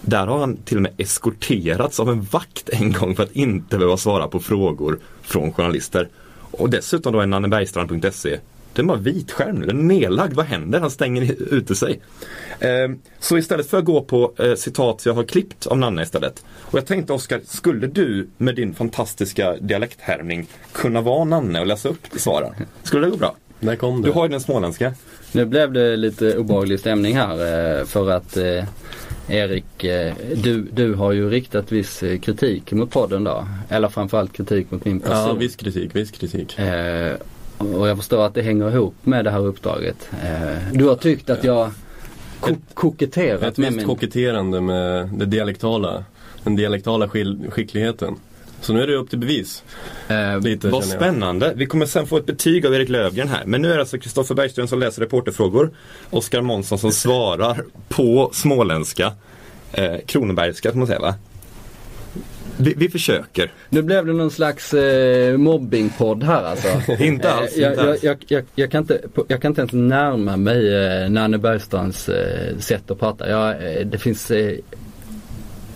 Där 0.00 0.26
har 0.26 0.38
han 0.38 0.56
till 0.56 0.76
och 0.76 0.82
med 0.82 0.92
eskorterats 0.96 2.00
av 2.00 2.10
en 2.10 2.22
vakt 2.22 2.68
en 2.68 2.92
gång 2.92 3.16
för 3.16 3.22
att 3.22 3.36
inte 3.36 3.78
behöva 3.78 3.96
svara 3.96 4.28
på 4.28 4.40
frågor 4.40 4.98
från 5.22 5.52
journalister. 5.52 6.08
Och 6.50 6.70
dessutom 6.70 7.12
då 7.12 7.20
är 7.20 7.26
nannebergstrand.se 7.26 8.38
Det 8.72 8.82
är 8.82 8.84
bara 8.84 8.98
vit 8.98 9.32
skärm 9.32 9.56
nu. 9.56 9.66
Den 9.66 9.78
är 9.78 9.82
nedlagd. 9.82 10.32
Vad 10.32 10.46
händer? 10.46 10.80
Han 10.80 10.90
stänger 10.90 11.34
ute 11.54 11.74
sig. 11.74 12.00
Eh, 12.60 12.68
så 13.20 13.38
istället 13.38 13.70
för 13.70 13.78
att 13.78 13.84
gå 13.84 14.02
på 14.02 14.32
eh, 14.38 14.54
citat 14.54 15.06
jag 15.06 15.14
har 15.14 15.24
klippt 15.24 15.66
av 15.66 15.78
Nanne 15.78 16.02
istället. 16.02 16.44
Och 16.60 16.78
jag 16.78 16.86
tänkte 16.86 17.12
Oskar, 17.12 17.40
skulle 17.44 17.86
du 17.86 18.28
med 18.36 18.54
din 18.54 18.74
fantastiska 18.74 19.56
dialekthärmning 19.56 20.46
kunna 20.72 21.00
vara 21.00 21.24
Nanne 21.24 21.60
och 21.60 21.66
läsa 21.66 21.88
upp 21.88 22.06
svaren? 22.16 22.54
Skulle 22.82 23.06
det 23.06 23.10
gå 23.10 23.16
bra? 23.16 23.36
Där 23.60 23.76
kom 23.76 24.02
det. 24.02 24.08
Du 24.08 24.12
har 24.12 24.24
ju 24.24 24.28
den 24.28 24.40
småländska. 24.40 24.94
Nu 25.32 25.44
blev 25.44 25.72
det 25.72 25.96
lite 25.96 26.38
obehaglig 26.38 26.80
stämning 26.80 27.16
här 27.16 27.32
eh, 27.78 27.84
för 27.84 28.10
att 28.10 28.36
eh, 28.36 28.64
Erik, 29.28 29.84
eh, 29.84 30.14
du, 30.36 30.62
du 30.72 30.94
har 30.94 31.12
ju 31.12 31.30
riktat 31.30 31.72
viss 31.72 32.02
eh, 32.02 32.18
kritik 32.18 32.72
mot 32.72 32.90
podden 32.90 33.24
då. 33.24 33.46
Eller 33.68 33.88
framförallt 33.88 34.32
kritik 34.32 34.70
mot 34.70 34.84
min 34.84 35.00
person. 35.00 35.16
Ja, 35.28 35.32
viss 35.32 35.56
kritik, 35.56 35.96
viss 35.96 36.10
kritik. 36.10 36.58
Eh, 36.58 37.14
och 37.58 37.88
jag 37.88 37.96
förstår 37.96 38.26
att 38.26 38.34
det 38.34 38.42
hänger 38.42 38.70
ihop 38.70 38.94
med 39.02 39.24
det 39.24 39.30
här 39.30 39.46
uppdraget. 39.46 40.08
Eh, 40.24 40.56
du 40.72 40.84
har 40.84 40.96
tyckt 40.96 41.30
att 41.30 41.44
jag 41.44 41.70
ko 42.40 42.50
Ett- 42.50 42.74
koketterat 42.74 43.42
Ett 43.42 43.58
med 43.58 43.66
visst 43.68 43.76
min... 43.76 43.86
koketterande 43.86 44.60
med 44.60 45.08
det 45.18 45.26
dialektala, 45.26 46.04
den 46.44 46.56
dialektala 46.56 47.08
skickligheten. 47.50 48.14
Så 48.60 48.72
nu 48.72 48.82
är 48.82 48.86
det 48.86 48.94
upp 48.96 49.10
till 49.10 49.18
bevis. 49.18 49.62
Eh, 50.08 50.40
Lite 50.40 50.68
Vad 50.68 50.84
spännande. 50.84 51.52
Vi 51.56 51.66
kommer 51.66 51.86
sen 51.86 52.06
få 52.06 52.16
ett 52.16 52.26
betyg 52.26 52.66
av 52.66 52.74
Erik 52.74 52.88
Lövgren 52.88 53.28
här. 53.28 53.42
Men 53.46 53.62
nu 53.62 53.70
är 53.70 53.74
det 53.74 53.80
alltså 53.80 53.98
Kristoffer 53.98 54.34
Bergström 54.34 54.68
som 54.68 54.78
läser 54.78 55.02
reporterfrågor. 55.02 55.70
Oskar 56.10 56.40
Månsson 56.42 56.78
som 56.78 56.92
svarar 56.92 57.64
på 57.88 58.30
småländska. 58.32 59.12
Eh, 59.72 59.94
Kronobergska 60.06 60.70
kan 60.70 60.78
man 60.78 60.86
säga 60.86 61.00
va? 61.00 61.14
Vi, 62.58 62.74
vi 62.76 62.88
försöker. 62.88 63.52
Nu 63.68 63.82
blev 63.82 64.06
det 64.06 64.12
någon 64.12 64.30
slags 64.30 64.74
eh, 64.74 65.36
mobbingpodd 65.36 66.22
här 66.22 66.42
alltså. 66.44 66.68
Inte 67.02 67.32
alls, 67.32 67.56
Eh, 67.56 67.62
jag, 67.62 67.72
inte 67.72 67.82
jag, 67.82 67.90
alls. 67.90 68.02
jag, 68.02 68.16
jag, 68.28 68.44
jag, 68.54 68.70
kan 68.70 68.82
inte, 68.82 69.00
jag 69.28 69.42
kan 69.42 69.50
inte 69.50 69.60
ens 69.60 69.72
närma 69.72 70.36
mig 70.36 70.74
eh, 71.02 71.10
Nanne 71.10 71.38
Bergstrands 71.38 72.08
eh, 72.08 72.58
sätt 72.58 72.90
att 72.90 72.98
prata. 73.00 73.28
Jag, 73.30 73.50
eh, 73.50 73.86
det 73.86 73.98
finns... 73.98 74.30
Eh, 74.30 74.56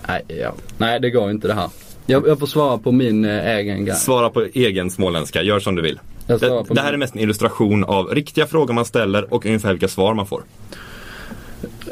nej, 0.09 0.23
ja. 0.29 0.55
nej, 0.79 1.01
det 1.01 1.11
går 1.11 1.31
inte 1.31 1.49
det 1.49 1.55
här. 1.55 1.69
Jag, 2.11 2.29
jag 2.29 2.38
får 2.38 2.46
svara 2.46 2.79
på 2.79 2.92
min 2.92 3.25
eh, 3.25 3.46
egen 3.57 3.85
grej. 3.85 3.96
Svara 3.96 4.31
på 4.31 4.46
egen 4.55 4.90
småländska, 4.90 5.42
gör 5.42 5.61
som 5.61 5.75
du 5.75 5.83
vill. 5.83 6.01
Jag 6.27 6.40
Det, 6.40 6.46
det 6.46 6.81
här 6.81 6.85
min- 6.90 6.94
är 6.94 6.96
mest 6.96 7.14
en 7.14 7.20
illustration 7.20 7.85
av 7.85 8.07
riktiga 8.09 8.46
frågor 8.46 8.75
man 8.75 8.85
ställer 8.85 9.35
och 9.35 9.46
ungefär 9.46 9.70
vilka 9.70 9.88
svar 9.88 10.14
man 10.14 10.27
får. 10.27 10.42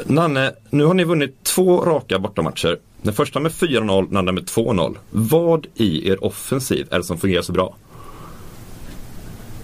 Nanne, 0.06 0.52
nu 0.70 0.84
har 0.84 0.94
ni 0.94 1.04
vunnit 1.04 1.44
två 1.44 1.80
raka 1.84 2.18
bortamatcher. 2.18 2.78
Den 3.02 3.14
första 3.14 3.40
med 3.40 3.52
4-0, 3.52 4.08
den 4.08 4.16
andra 4.16 4.32
med 4.32 4.44
2-0. 4.44 4.96
Vad 5.10 5.66
i 5.74 6.08
er 6.10 6.24
offensiv 6.24 6.86
är 6.90 6.98
det 6.98 7.04
som 7.04 7.18
fungerar 7.18 7.42
så 7.42 7.52
bra? 7.52 7.74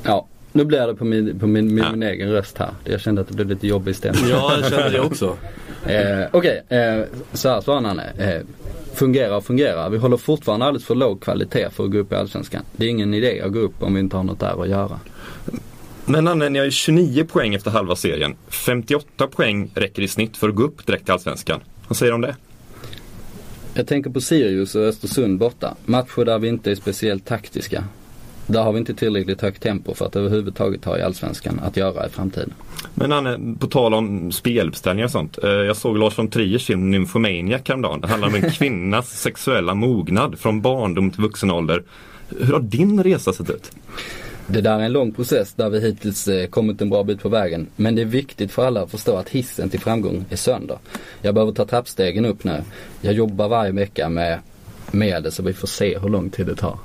Ja, 0.03 0.27
nu 0.53 0.64
blir 0.64 0.87
det 0.87 0.95
på 0.95 1.05
min, 1.05 1.38
på 1.38 1.47
min, 1.47 1.75
min, 1.75 1.85
Ja. 1.85 1.90
min 1.90 2.03
egen 2.03 2.31
röst 2.33 2.59
här. 2.59 2.71
Jag 2.85 3.01
kände 3.01 3.21
att 3.21 3.29
det 3.29 3.35
blev 3.35 3.49
lite 3.49 3.67
jobbig 3.67 3.97
stämning. 3.97 4.25
Ja, 4.31 4.53
jag 4.61 4.71
kände 4.71 4.88
det 4.90 5.01
också. 5.01 5.37
Eh, 5.87 6.27
Okej, 6.33 6.62
eh, 6.69 7.01
så 7.33 7.49
här 7.49 7.61
svarar 7.61 7.81
Nanne. 7.81 8.12
Eh, 8.19 8.40
fungerar 8.94 9.37
och 9.37 9.44
fungerar. 9.44 9.90
Vi 9.90 9.98
håller 9.98 10.16
fortfarande 10.16 10.66
alldeles 10.66 10.87
för 10.87 10.94
låg 10.94 11.20
kvalitet 11.20 11.70
för 11.70 11.85
att 11.85 11.90
gå 11.90 11.98
upp 11.98 12.12
i 12.12 12.14
Allsvenskan. 12.14 12.62
Det 12.72 12.85
är 12.85 12.88
ingen 12.88 13.14
idé 13.14 13.40
att 13.40 13.52
gå 13.52 13.59
upp 13.59 13.83
om 13.83 13.94
vi 13.94 14.00
inte 14.00 14.16
har 14.16 14.24
något 14.24 14.40
där 14.40 14.62
att 14.62 14.68
göra. 14.68 15.00
Men 16.04 16.24
Nanne, 16.24 16.48
ni 16.48 16.59
har 16.59 16.66
ju 16.66 16.70
29 16.70 17.24
poäng 17.24 17.54
efter 17.54 17.70
halva 17.70 17.96
serien. 17.96 18.35
58 18.48 19.26
poäng 19.26 19.70
räcker 19.74 20.02
i 20.02 20.09
snitt 20.09 20.37
för 20.37 20.48
att 20.48 20.54
gå 20.54 20.62
upp 20.62 20.87
direkt 20.87 21.04
till 21.04 21.12
Allsvenskan. 21.12 21.61
Vad 21.88 21.96
säger 21.96 22.12
du 22.12 22.14
om 22.14 22.20
det? 22.20 22.37
Jag 23.74 23.87
tänker 23.87 24.11
på 24.11 24.20
Sirius 24.20 24.74
och 24.74 24.83
Östersund 24.83 25.38
borta. 25.38 25.76
Matcher 25.85 26.24
där 26.24 26.38
vi 26.38 26.48
inte 26.48 26.70
är 26.70 26.74
speciellt 26.74 27.24
taktiska. 27.24 27.85
Där 28.46 28.62
har 28.62 28.72
vi 28.72 28.78
inte 28.78 28.94
tillräckligt 28.94 29.40
högt 29.40 29.62
tempo 29.62 29.94
för 29.94 30.07
att 30.07 30.16
överhuvudtaget 30.16 30.85
ha 30.85 30.98
i 30.98 31.02
Allsvenskan 31.02 31.61
att 31.64 31.76
göra 31.76 32.07
i 32.07 32.11
framtiden. 32.11 32.52
Men 32.94 33.12
Anne, 33.12 33.57
på 33.61 33.66
tal 33.66 33.94
om 33.94 34.33
speluppställningar 34.33 35.04
och 35.04 35.11
sånt. 35.11 35.38
Eh, 35.44 35.50
Jag 35.50 35.76
såg 35.76 35.98
Lars 35.98 36.18
von 36.18 36.28
Triers 36.30 36.66
film 36.66 36.90
Nymphomaniac 36.90 37.62
häromdagen. 37.64 38.00
Det 38.00 38.07
handlar 38.09 38.28
om 38.28 38.35
en 38.35 38.50
kvinnas 38.50 39.20
sexuella 39.20 39.74
mognad 39.74 40.38
från 40.38 40.61
barndom 40.61 41.11
till 41.11 41.22
vuxen 41.22 41.50
ålder. 41.50 41.83
Hur 42.38 42.52
har 42.52 42.61
din 42.61 43.02
resa 43.02 43.33
sett 43.33 43.50
ut? 43.50 43.70
Det 44.46 44.61
där 44.61 44.78
är 44.78 44.83
en 44.85 44.92
lång 44.92 45.12
process 45.12 45.52
där 45.54 45.70
vi 45.70 45.80
hittills 45.80 46.28
eh, 46.28 46.46
kommit 46.46 46.80
en 46.80 46.90
bra 46.90 47.04
bit 47.04 47.22
på 47.22 47.28
vägen. 47.28 47.66
Men 47.76 47.94
det 47.94 48.02
är 48.02 48.07
viktigt 48.07 48.52
för 48.52 48.66
alla 48.66 48.83
att 48.83 48.90
förstå 48.90 49.16
att 49.16 49.28
hissen 49.28 49.70
till 49.70 49.80
framgång 49.80 50.24
är 50.30 50.37
sönder. 50.37 50.78
Jag 51.22 51.35
behöver 51.35 51.52
ta 51.52 51.64
trappstegen 51.64 52.24
upp 52.24 52.44
nu. 52.44 52.62
Jag 53.00 53.14
jobbar 53.14 53.48
varje 53.48 53.72
vecka 53.72 54.09
med, 54.09 54.38
med 54.90 55.22
det 55.22 55.30
så 55.30 55.42
vi 55.42 55.52
får 55.52 55.68
se 55.68 55.98
hur 55.98 56.09
lång 56.09 56.30
tid 56.30 56.46
det 56.46 56.54
tar. 56.57 56.78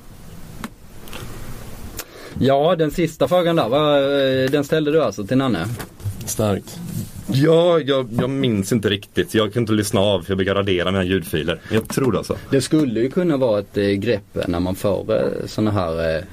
Ja, 2.40 2.76
den 2.76 2.92
sista 2.92 3.28
frågan 3.28 3.56
där, 3.56 4.44
eh, 4.44 4.50
den 4.50 4.64
ställde 4.64 4.92
du 4.92 5.04
alltså 5.04 5.24
till 5.28 5.38
Nanne? 5.38 5.66
Starkt. 6.26 6.80
Ja, 7.32 7.80
jag, 7.80 8.10
jag 8.20 8.30
minns 8.30 8.72
inte 8.72 8.90
riktigt. 8.90 9.34
Jag 9.34 9.54
kan 9.54 9.64
inte 9.64 9.74
lyssna 9.74 10.00
av 10.00 10.22
för 10.22 10.32
jag 10.32 10.38
brukar 10.38 10.56
radera 10.56 10.92
mina 10.92 11.04
ljudfiler. 11.04 11.62
Jag 11.72 11.90
tror 11.90 12.12
det 12.12 12.18
alltså. 12.18 12.38
Det 12.50 12.62
skulle 12.62 13.00
ju 13.00 13.12
kunna 13.12 13.38
vara 13.38 13.60
ett 13.60 13.78
eh, 13.78 13.88
grepp 13.88 14.38
när 14.48 14.60
man 14.60 14.76
får 14.76 15.16
eh, 15.16 15.46
sådana 15.46 15.72
här 15.72 16.16
eh, 16.18 16.24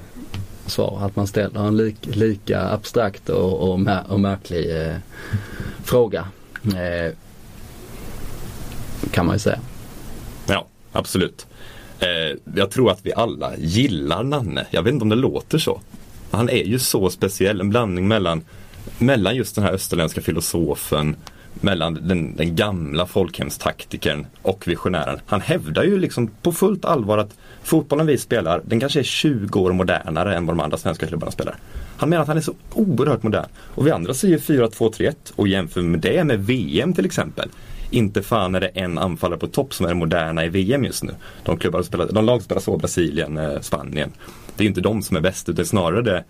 svar. 0.65 0.99
Att 1.05 1.15
man 1.15 1.27
ställer 1.27 1.67
en 1.67 1.77
lik, 1.77 1.97
lika 2.01 2.61
abstrakt 2.61 3.29
och, 3.29 3.69
och, 3.69 3.79
mär, 3.79 4.03
och 4.09 4.19
märklig 4.19 4.81
eh, 4.81 4.95
fråga. 5.83 6.27
Eh, 6.63 7.13
kan 9.11 9.25
man 9.25 9.35
ju 9.35 9.39
säga. 9.39 9.59
Ja, 10.47 10.67
absolut. 10.91 11.46
Eh, 11.99 12.37
jag 12.55 12.71
tror 12.71 12.91
att 12.91 12.99
vi 13.03 13.13
alla 13.13 13.57
gillar 13.57 14.23
Nanne. 14.23 14.65
Jag 14.71 14.83
vet 14.83 14.93
inte 14.93 15.03
om 15.03 15.09
det 15.09 15.15
låter 15.15 15.57
så. 15.57 15.81
Han 16.31 16.49
är 16.49 16.63
ju 16.63 16.79
så 16.79 17.09
speciell. 17.09 17.61
En 17.61 17.69
blandning 17.69 18.07
mellan, 18.07 18.43
mellan 18.97 19.35
just 19.35 19.55
den 19.55 19.63
här 19.63 19.71
österländska 19.71 20.21
filosofen, 20.21 21.15
mellan 21.53 22.07
den, 22.07 22.35
den 22.35 22.55
gamla 22.55 23.05
folkhemstaktikern 23.05 24.25
och 24.41 24.67
visionären. 24.67 25.19
Han 25.25 25.41
hävdar 25.41 25.83
ju 25.83 25.99
liksom 25.99 26.27
på 26.41 26.51
fullt 26.51 26.85
allvar 26.85 27.17
att 27.17 27.37
fotbollen 27.63 28.07
vi 28.07 28.17
spelar, 28.17 28.61
den 28.65 28.79
kanske 28.79 28.99
är 28.99 29.03
20 29.03 29.59
år 29.59 29.71
modernare 29.71 30.35
än 30.35 30.45
vad 30.45 30.55
de 30.57 30.63
andra 30.63 30.77
svenska 30.77 31.07
klubbarna 31.07 31.31
spelar. 31.31 31.55
Han 31.97 32.09
menar 32.09 32.21
att 32.21 32.27
han 32.27 32.37
är 32.37 32.41
så 32.41 32.53
oerhört 32.73 33.23
modern. 33.23 33.49
Och 33.57 33.87
vi 33.87 33.91
andra 33.91 34.13
säger 34.13 34.37
4-2-3-1 34.37 35.15
och 35.35 35.47
jämför 35.47 35.81
med 35.81 35.99
det 35.99 36.23
med 36.23 36.45
VM 36.45 36.93
till 36.93 37.05
exempel. 37.05 37.49
Inte 37.89 38.21
fan 38.21 38.55
är 38.55 38.59
det 38.59 38.67
en 38.67 38.97
anfallare 38.97 39.39
på 39.39 39.47
topp 39.47 39.73
som 39.73 39.85
är 39.85 39.93
moderna 39.93 40.45
i 40.45 40.49
VM 40.49 40.83
just 40.83 41.03
nu. 41.03 41.11
De, 41.43 41.57
klubbar 41.57 41.81
spelar, 41.81 42.11
de 42.11 42.25
lag 42.25 42.41
spelar 42.41 42.61
så, 42.61 42.77
Brasilien, 42.77 43.37
eh, 43.37 43.59
Spanien. 43.59 44.11
Det 44.55 44.63
är 44.63 44.67
inte 44.67 44.81
de 44.81 45.01
som 45.01 45.17
är 45.17 45.21
bäst 45.21 45.49
utan 45.49 45.65
snarare 45.65 46.01
det 46.01 46.23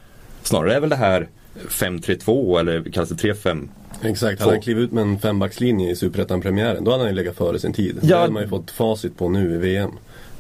Snarare 0.48 0.76
är 0.76 0.80
väl 0.80 0.90
det 0.90 0.96
här 0.96 1.28
5-3-2 1.68 2.60
eller 2.60 2.92
kallas 2.92 3.10
det 3.10 3.34
3-5 3.34 3.68
Exakt, 4.02 4.40
hade 4.40 4.52
han 4.52 4.62
klivit 4.62 4.84
ut 4.84 4.92
med 4.92 5.02
en 5.02 5.20
fembackslinje 5.20 5.92
i 5.92 5.96
Superettan-premiären 5.96 6.84
då 6.84 6.92
hade 6.92 7.04
han 7.04 7.12
ju 7.12 7.16
legat 7.16 7.36
före 7.36 7.60
sin 7.60 7.74
tid. 7.74 8.00
Ja. 8.02 8.08
Det 8.08 8.22
hade 8.22 8.34
man 8.34 8.44
ju 8.44 8.50
fått 8.50 8.72
facit 8.72 9.18
på 9.18 9.30
nu 9.30 9.56
i 9.56 9.58
VM. 9.58 9.92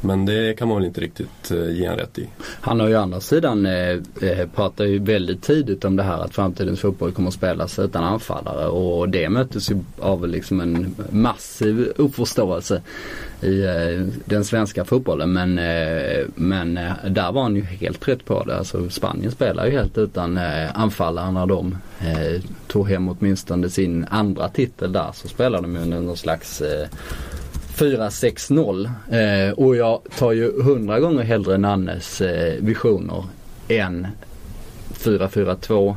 Men 0.01 0.25
det 0.25 0.57
kan 0.57 0.67
man 0.67 0.77
väl 0.77 0.85
inte 0.85 1.01
riktigt 1.01 1.51
eh, 1.51 1.71
ge 1.71 1.85
en 1.85 1.97
rätt 1.97 2.19
i. 2.19 2.27
Han 2.61 2.79
har 2.79 2.87
ju 2.87 2.97
å 2.97 3.01
andra 3.01 3.21
sidan 3.21 3.65
eh, 3.65 3.97
eh, 4.21 4.47
pratat 4.55 4.87
ju 4.87 4.99
väldigt 4.99 5.41
tidigt 5.41 5.85
om 5.85 5.95
det 5.95 6.03
här 6.03 6.23
att 6.23 6.35
framtidens 6.35 6.79
fotboll 6.79 7.11
kommer 7.11 7.27
att 7.27 7.33
spelas 7.33 7.79
utan 7.79 8.03
anfallare 8.03 8.67
och 8.67 9.09
det 9.09 9.29
möttes 9.29 9.71
ju 9.71 9.79
av 9.99 10.27
liksom 10.27 10.61
en 10.61 10.95
massiv 11.09 11.93
oförståelse 11.97 12.81
i 13.41 13.63
eh, 13.63 14.05
den 14.25 14.45
svenska 14.45 14.85
fotbollen. 14.85 15.33
Men, 15.33 15.59
eh, 15.59 16.25
men 16.35 16.77
eh, 16.77 16.91
där 17.09 17.31
var 17.31 17.43
han 17.43 17.55
ju 17.55 17.61
helt 17.61 18.07
rätt 18.07 18.25
på 18.25 18.43
det. 18.43 18.57
Alltså 18.57 18.89
Spanien 18.89 19.31
spelar 19.31 19.65
ju 19.65 19.71
helt 19.71 19.97
utan 19.97 20.37
eh, 20.37 20.79
anfallare 20.79 21.31
när 21.31 21.45
de 21.45 21.77
eh, 21.99 22.41
tog 22.67 22.89
hem 22.89 23.09
åtminstone 23.09 23.69
sin 23.69 24.05
andra 24.09 24.49
titel 24.49 24.91
där 24.91 25.11
så 25.13 25.27
spelade 25.27 25.63
de 25.63 25.75
ju 25.75 25.81
under 25.81 25.99
någon 25.99 26.17
slags 26.17 26.61
eh, 26.61 26.87
4-6-0 27.77 28.89
eh, 29.11 29.53
och 29.53 29.75
jag 29.75 30.01
tar 30.17 30.31
ju 30.31 30.61
hundra 30.61 30.99
gånger 30.99 31.23
hellre 31.23 31.57
Nannes 31.57 32.21
eh, 32.21 32.53
visioner 32.59 33.23
än 33.67 34.07
4-4-2 34.93 35.95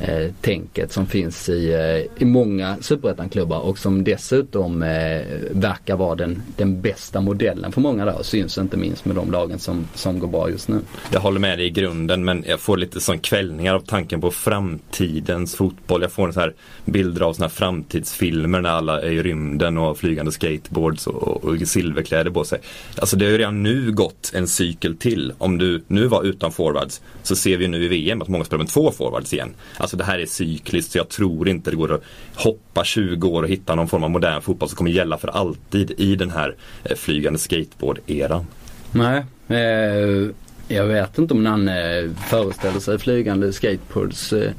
eh, 0.00 0.32
tänket 0.40 0.92
som 0.92 1.06
finns 1.06 1.48
i, 1.48 1.72
eh, 1.72 2.22
i 2.22 2.24
många 2.24 2.76
superettanklubbar 2.80 3.60
och 3.60 3.78
som 3.78 4.04
dessutom 4.04 4.82
eh, 4.82 5.22
verkar 5.50 5.96
vara 5.96 6.14
den, 6.14 6.42
den 6.56 6.80
bästa 6.80 7.20
modellen 7.20 7.72
för 7.72 7.80
många 7.80 8.04
där 8.04 8.18
och 8.18 8.26
syns 8.26 8.58
inte 8.58 8.76
minst 8.76 9.04
med 9.04 9.16
de 9.16 9.30
lagen 9.30 9.58
som, 9.58 9.86
som 9.94 10.18
går 10.18 10.28
bra 10.28 10.50
just 10.50 10.68
nu. 10.68 10.80
Jag 11.12 11.20
håller 11.20 11.40
med 11.40 11.58
dig 11.58 11.66
i 11.66 11.70
grunden 11.70 12.24
men 12.24 12.44
jag 12.46 12.60
får 12.60 12.76
lite 12.76 13.00
sån 13.00 13.18
kvällningar 13.18 13.74
av 13.74 13.80
tanken 13.80 14.20
på 14.20 14.30
framtidens 14.30 15.54
fotboll. 15.54 16.02
Jag 16.02 16.12
får 16.12 16.32
så 16.32 16.40
här 16.40 16.54
bilder 16.84 17.20
av 17.22 17.32
såna 17.32 17.46
här 17.46 17.50
framtidsfilmer 17.50 18.60
när 18.60 18.70
alla 18.70 19.02
är 19.02 19.10
i 19.10 19.22
rymden 19.22 19.78
och 19.78 19.84
har 19.84 19.94
flygande 19.94 20.32
skateboards 20.32 21.06
och, 21.06 21.44
och 21.44 21.68
silverkläder 21.68 22.30
på 22.30 22.44
sig. 22.44 22.60
Alltså 22.96 23.16
det 23.16 23.24
har 23.24 23.32
ju 23.32 23.38
redan 23.38 23.62
nu 23.62 23.92
gått 23.92 24.32
en 24.34 24.48
cykel 24.48 24.96
till. 24.96 25.32
Om 25.38 25.58
du 25.58 25.82
nu 25.86 26.06
var 26.06 26.22
utan 26.22 26.52
forwards 26.52 27.00
så 27.22 27.36
ser 27.36 27.56
vi 27.56 27.68
nu 27.68 27.84
i 27.84 27.88
VM 27.88 28.22
att 28.22 28.28
många 28.28 28.44
spelar 28.44 28.58
med 28.58 28.68
två 28.68 28.90
forwards 28.90 29.32
igen. 29.32 29.54
Alltså 29.76 29.87
Alltså 29.88 29.96
det 29.96 30.04
här 30.04 30.18
är 30.18 30.26
cykliskt 30.26 30.92
så 30.92 30.98
jag 30.98 31.08
tror 31.08 31.48
inte 31.48 31.70
det 31.70 31.76
går 31.76 31.94
att 31.94 32.02
hoppa 32.34 32.84
20 32.84 33.28
år 33.28 33.42
och 33.42 33.48
hitta 33.48 33.74
någon 33.74 33.88
form 33.88 34.04
av 34.04 34.10
modern 34.10 34.42
fotboll 34.42 34.68
som 34.68 34.76
kommer 34.76 34.90
gälla 34.90 35.18
för 35.18 35.28
alltid 35.28 35.90
i 35.90 36.16
den 36.16 36.30
här 36.30 36.56
eh, 36.84 36.96
flygande 36.96 37.38
skateboard-eran. 37.38 38.44
Nej, 38.92 39.24
eh, 39.48 40.30
Jag 40.76 40.86
vet 40.86 41.18
inte 41.18 41.34
om 41.34 41.44
någon 41.44 41.68
eh, 41.68 42.10
föreställer 42.28 42.80
sig 42.80 42.98
flygande 42.98 43.52
skateboards 43.52 44.32
eh, 44.32 44.52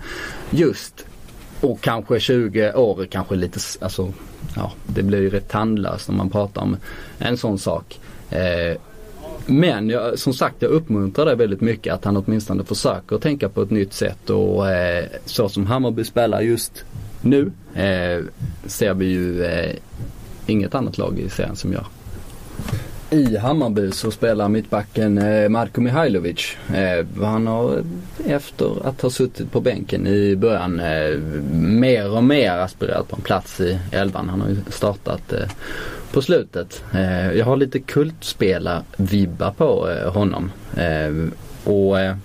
just. 0.49 1.05
Och 1.61 1.81
kanske 1.81 2.19
20 2.19 2.73
år 2.73 3.05
kanske 3.11 3.35
lite, 3.35 3.59
alltså 3.81 4.13
ja 4.55 4.71
det 4.85 5.03
blir 5.03 5.21
ju 5.21 5.29
rätt 5.29 5.49
tandlöst 5.49 6.09
om 6.09 6.17
man 6.17 6.29
pratar 6.29 6.61
om 6.61 6.77
en 7.17 7.37
sån 7.37 7.59
sak. 7.59 7.99
Eh, 8.29 8.77
men 9.49 9.89
jag, 9.89 10.19
som 10.19 10.33
sagt 10.33 10.55
jag 10.59 10.71
uppmuntrar 10.71 11.25
det 11.25 11.35
väldigt 11.35 11.61
mycket 11.61 11.93
att 11.93 12.05
han 12.05 12.17
åtminstone 12.17 12.63
försöker 12.63 13.17
tänka 13.17 13.49
på 13.49 13.61
ett 13.61 13.71
nytt 13.71 13.93
sätt 13.93 14.29
och 14.29 14.71
eh, 14.71 15.05
så 15.25 15.49
som 15.49 15.65
Hammarby 15.65 16.03
spelar 16.03 16.41
just 16.41 16.85
nu 17.21 17.51
eh, 17.73 18.23
ser 18.65 18.93
vi 18.93 19.05
ju 19.05 19.43
eh, 19.43 19.75
inget 20.45 20.75
annat 20.75 20.97
lag 20.97 21.19
i 21.19 21.29
serien 21.29 21.55
som 21.55 21.73
gör. 21.73 21.85
I 23.11 23.37
Hammarby 23.37 23.91
så 23.91 24.11
spelar 24.11 24.49
mittbacken 24.49 25.17
eh, 25.17 25.49
Marko 25.49 25.81
Mihailovic. 25.81 26.57
Eh, 26.73 27.05
han 27.21 27.47
har 27.47 27.77
eh, 27.77 28.33
efter 28.33 28.87
att 28.87 29.01
ha 29.01 29.09
suttit 29.09 29.51
på 29.51 29.61
bänken 29.61 30.07
i 30.07 30.35
början 30.35 30.81
mer 31.51 32.11
och 32.11 32.23
mer 32.23 32.51
aspirerat 32.51 33.09
på 33.09 33.15
en 33.15 33.21
plats 33.21 33.59
i 33.61 33.79
elvan. 33.91 34.29
Han 34.29 34.41
har 34.41 34.49
ju 34.49 34.57
startat 34.67 35.33
på 36.11 36.21
slutet. 36.21 36.83
Eh, 36.93 37.31
jag 37.31 37.45
har 37.45 37.57
lite 37.57 37.79
kultspelar-vibbar 37.79 39.51
på 39.51 39.89
eh, 39.89 40.13
honom. 40.13 40.51
Eh, 40.77 41.29
och 41.63 41.99
eh, 41.99 42.15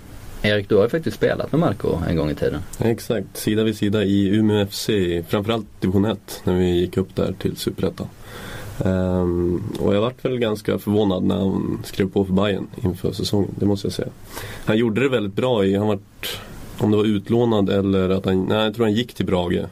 Erik, 0.41 0.69
du 0.69 0.75
har 0.75 0.83
ju 0.83 0.89
faktiskt 0.89 1.17
spelat 1.17 1.51
med 1.51 1.59
Marco 1.59 1.97
en 2.09 2.15
gång 2.15 2.29
i 2.29 2.35
tiden. 2.35 2.61
Exakt, 2.79 3.37
sida 3.37 3.63
vid 3.63 3.77
sida 3.77 4.03
i 4.03 4.27
Umeå 4.27 4.65
FC, 4.67 4.89
framförallt 5.27 5.81
division 5.81 6.05
1 6.05 6.41
när 6.43 6.53
vi 6.53 6.79
gick 6.79 6.97
upp 6.97 7.15
där 7.15 7.33
till 7.39 7.57
Superettan. 7.57 8.07
Um, 8.83 9.63
och 9.79 9.95
jag 9.95 10.01
vart 10.01 10.25
väl 10.25 10.39
ganska 10.39 10.79
förvånad 10.79 11.23
när 11.23 11.35
han 11.35 11.79
skrev 11.83 12.09
på 12.09 12.25
för 12.25 12.33
Bayern 12.33 12.67
inför 12.83 13.11
säsongen, 13.11 13.49
det 13.59 13.65
måste 13.65 13.87
jag 13.87 13.93
säga. 13.93 14.09
Han 14.65 14.77
gjorde 14.77 15.01
det 15.01 15.09
väldigt 15.09 15.33
bra 15.33 15.65
i, 15.65 15.75
han 15.75 15.87
vart, 15.87 16.39
om 16.77 16.91
det 16.91 16.97
var 16.97 17.05
utlånad 17.05 17.69
eller 17.69 18.09
att 18.09 18.25
han, 18.25 18.45
nej 18.45 18.63
jag 18.63 18.75
tror 18.75 18.85
han 18.85 18.93
gick 18.93 19.13
till 19.13 19.25
Brage. 19.25 19.65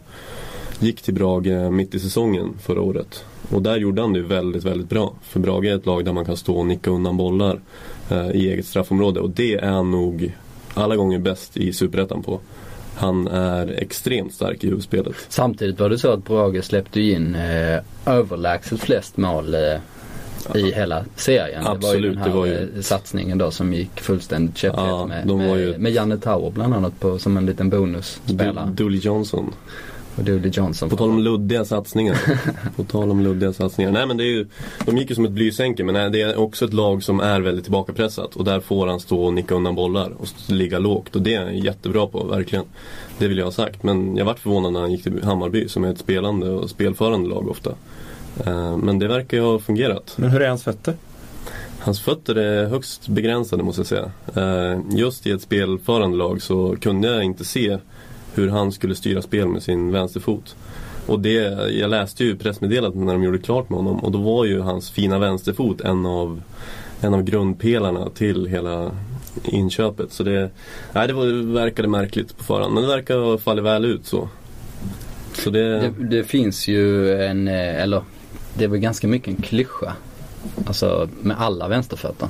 Gick 0.80 1.02
till 1.02 1.14
Brage 1.14 1.72
mitt 1.72 1.96
i 1.96 2.00
säsongen 2.00 2.54
förra 2.62 2.82
året. 2.82 3.24
Och 3.52 3.62
där 3.62 3.78
gjorde 3.78 4.02
han 4.02 4.14
det 4.14 4.22
väldigt, 4.22 4.64
väldigt 4.64 4.90
bra. 4.90 5.14
För 5.22 5.40
Brage 5.40 5.66
är 5.66 5.76
ett 5.76 5.86
lag 5.86 6.06
där 6.06 6.14
man 6.14 6.26
kan 6.26 6.38
stå 6.38 6.56
och 6.56 6.66
nicka 6.66 6.90
undan 6.92 7.18
bollar 7.18 7.60
eh, 8.10 8.30
i 8.32 8.50
eget 8.52 8.66
straffområde. 8.66 9.20
Och 9.20 9.30
det 9.30 9.54
är 9.56 9.68
han 9.72 9.92
nog 9.92 10.36
alla 10.74 10.96
gånger 10.96 11.20
bäst 11.20 11.58
i 11.58 11.74
Superettan 11.74 12.24
på. 12.24 12.40
Han 12.96 13.28
är 13.28 13.68
extremt 13.68 14.34
stark 14.34 14.64
i 14.64 14.68
huvudspelet. 14.68 15.16
Samtidigt 15.30 15.80
var 15.80 15.90
det 15.90 15.98
så 15.98 16.12
att 16.12 16.24
Brage 16.26 16.64
släppte 16.64 17.02
in 17.02 17.36
eh, 17.36 17.80
överlägset 18.06 18.80
flest 18.80 19.18
mål 19.18 19.54
eh, 19.54 19.62
i 20.56 20.72
hela 20.72 21.06
serien. 21.16 21.68
Absolut, 21.68 22.24
det 22.24 22.30
var 22.30 22.46
ju 22.46 22.52
den 22.54 22.58
här 22.58 22.64
var 22.64 22.70
ju... 22.72 22.76
eh, 22.76 22.82
satsningen 22.82 23.38
då 23.38 23.52
som 23.52 23.74
gick 23.74 24.00
fullständigt 24.02 24.58
käpprätt 24.58 24.84
Ja, 24.88 25.06
med, 25.06 25.28
med, 25.28 25.60
ju- 25.60 25.78
med 25.78 25.92
Janne 25.92 26.18
Tauer 26.18 26.52
bland 26.52 26.74
annat 26.74 27.00
på, 27.00 27.20
som 27.20 27.38
en 27.38 27.46
liten 27.46 27.70
bonusspelare. 27.70 28.70
Dooley 28.76 29.00
Johnson. 29.00 29.54
Och 30.18 30.24
Dooley 30.24 30.50
Johnson. 30.54 30.90
På 30.90 30.96
tal 30.98 31.10
om 31.10 31.20
luddiga 31.20 31.66
satsningar. 31.66 32.18
på 32.76 32.84
tal 32.84 33.12
om 33.12 33.20
luddiga 33.22 33.54
satsningar. 33.54 33.92
Nej 33.92 34.06
men 34.08 34.18
det 34.18 34.24
är 34.24 34.28
ju, 34.28 34.48
de 34.86 34.98
gick 34.98 35.10
ju 35.10 35.16
som 35.16 35.26
ett 35.26 35.32
blysänke 35.32 35.84
men 35.84 36.12
det 36.12 36.22
är 36.22 36.38
också 36.40 36.66
ett 36.66 36.74
lag 36.74 37.04
som 37.04 37.20
är 37.20 37.42
väldigt 37.42 37.64
tillbakapressat. 37.66 38.36
Och 38.36 38.44
där 38.46 38.60
får 38.60 38.88
han 38.88 39.00
stå 39.00 39.24
och 39.26 39.34
nicka 39.34 39.56
undan 39.56 39.76
bollar 39.76 40.10
och 40.18 40.28
ligga 40.48 40.80
lågt. 40.80 41.16
Och 41.16 41.22
det 41.22 41.34
är 41.34 41.44
han 41.44 41.58
jättebra 41.58 42.08
på, 42.08 42.24
verkligen. 42.24 42.66
Det 43.18 43.28
vill 43.28 43.38
jag 43.38 43.46
ha 43.46 43.52
sagt. 43.52 43.84
Men 43.84 44.18
jag 44.18 44.26
vart 44.26 44.40
förvånad 44.40 44.74
när 44.74 44.80
han 44.82 44.92
gick 44.92 45.04
till 45.04 45.24
Hammarby 45.24 45.68
som 45.68 45.84
är 45.84 45.92
ett 45.92 46.00
spelande 46.00 46.50
och 46.50 46.70
spelförande 46.70 47.30
lag 47.30 47.50
ofta. 47.50 47.70
Eh, 48.46 48.78
Men 48.78 49.00
det 49.00 49.08
verkar 49.08 49.38
ju 49.38 49.44
ha 49.44 49.60
fungerat. 49.60 50.14
Men 50.16 50.30
hur 50.30 50.42
är 50.42 50.50
hans 50.50 50.64
fötter? 50.64 50.94
Hans 51.80 52.02
fötter 52.02 52.36
är 52.36 52.66
högst 52.66 53.08
begränsade 53.08 53.64
måste 53.64 53.80
jag 53.80 53.88
säga. 53.88 54.12
Eh, 54.36 54.80
Just 54.92 55.28
i 55.28 55.32
ett 55.32 55.42
spelförande 55.42 56.18
lag 56.18 56.42
så 56.42 56.76
kunde 56.82 57.08
jag 57.08 57.24
inte 57.24 57.46
se 57.46 57.78
hur 58.34 58.50
han 58.50 58.72
skulle 58.72 58.96
styra 58.96 59.22
spel 59.22 59.48
med 59.48 59.64
sin 59.64 59.92
vänsterfot. 59.92 60.56
Och 61.06 61.20
det, 61.20 61.72
jag 61.72 61.90
läste 61.90 62.24
ju 62.24 62.38
pressmeddelandet 62.38 63.06
när 63.06 63.14
de 63.14 63.24
gjorde 63.24 63.38
klart 63.38 63.70
med 63.70 63.78
honom 63.78 64.00
och 64.00 64.12
då 64.12 64.20
var 64.20 64.46
ju 64.46 64.60
hans 64.60 64.90
fina 64.90 65.20
vänsterfot 65.20 65.82
en 65.82 66.06
av, 66.06 66.42
en 67.02 67.14
av 67.14 67.24
grundpelarna 67.24 68.10
till 68.10 68.46
hela 68.46 68.92
inköpet. 69.44 70.12
Så 70.12 70.24
det, 70.24 70.50
nej, 70.92 71.08
det 71.08 71.14
var, 71.14 71.54
verkade 71.54 71.88
märkligt 71.88 72.38
på 72.38 72.44
förhand 72.44 72.74
men 72.74 72.84
det 72.84 72.90
verkar 72.90 73.18
ha 73.18 73.38
fallit 73.38 73.64
väl 73.64 73.86
ut 73.86 74.06
så. 74.06 74.30
Så 75.34 75.50
det, 75.50 75.80
Det, 75.80 75.94
det 76.00 76.24
finns 76.24 76.68
ju 76.68 77.14
en, 77.24 77.48
eh, 77.48 77.82
eller 77.82 78.02
det 78.54 78.64
är 78.64 78.68
väl 78.68 78.80
ganska 78.80 79.08
mycket 79.08 79.28
en 79.28 79.42
klyscha. 79.42 79.94
Alltså 80.66 81.10
med 81.22 81.42
alla 81.42 81.68
vänsterfötter. 81.68 82.30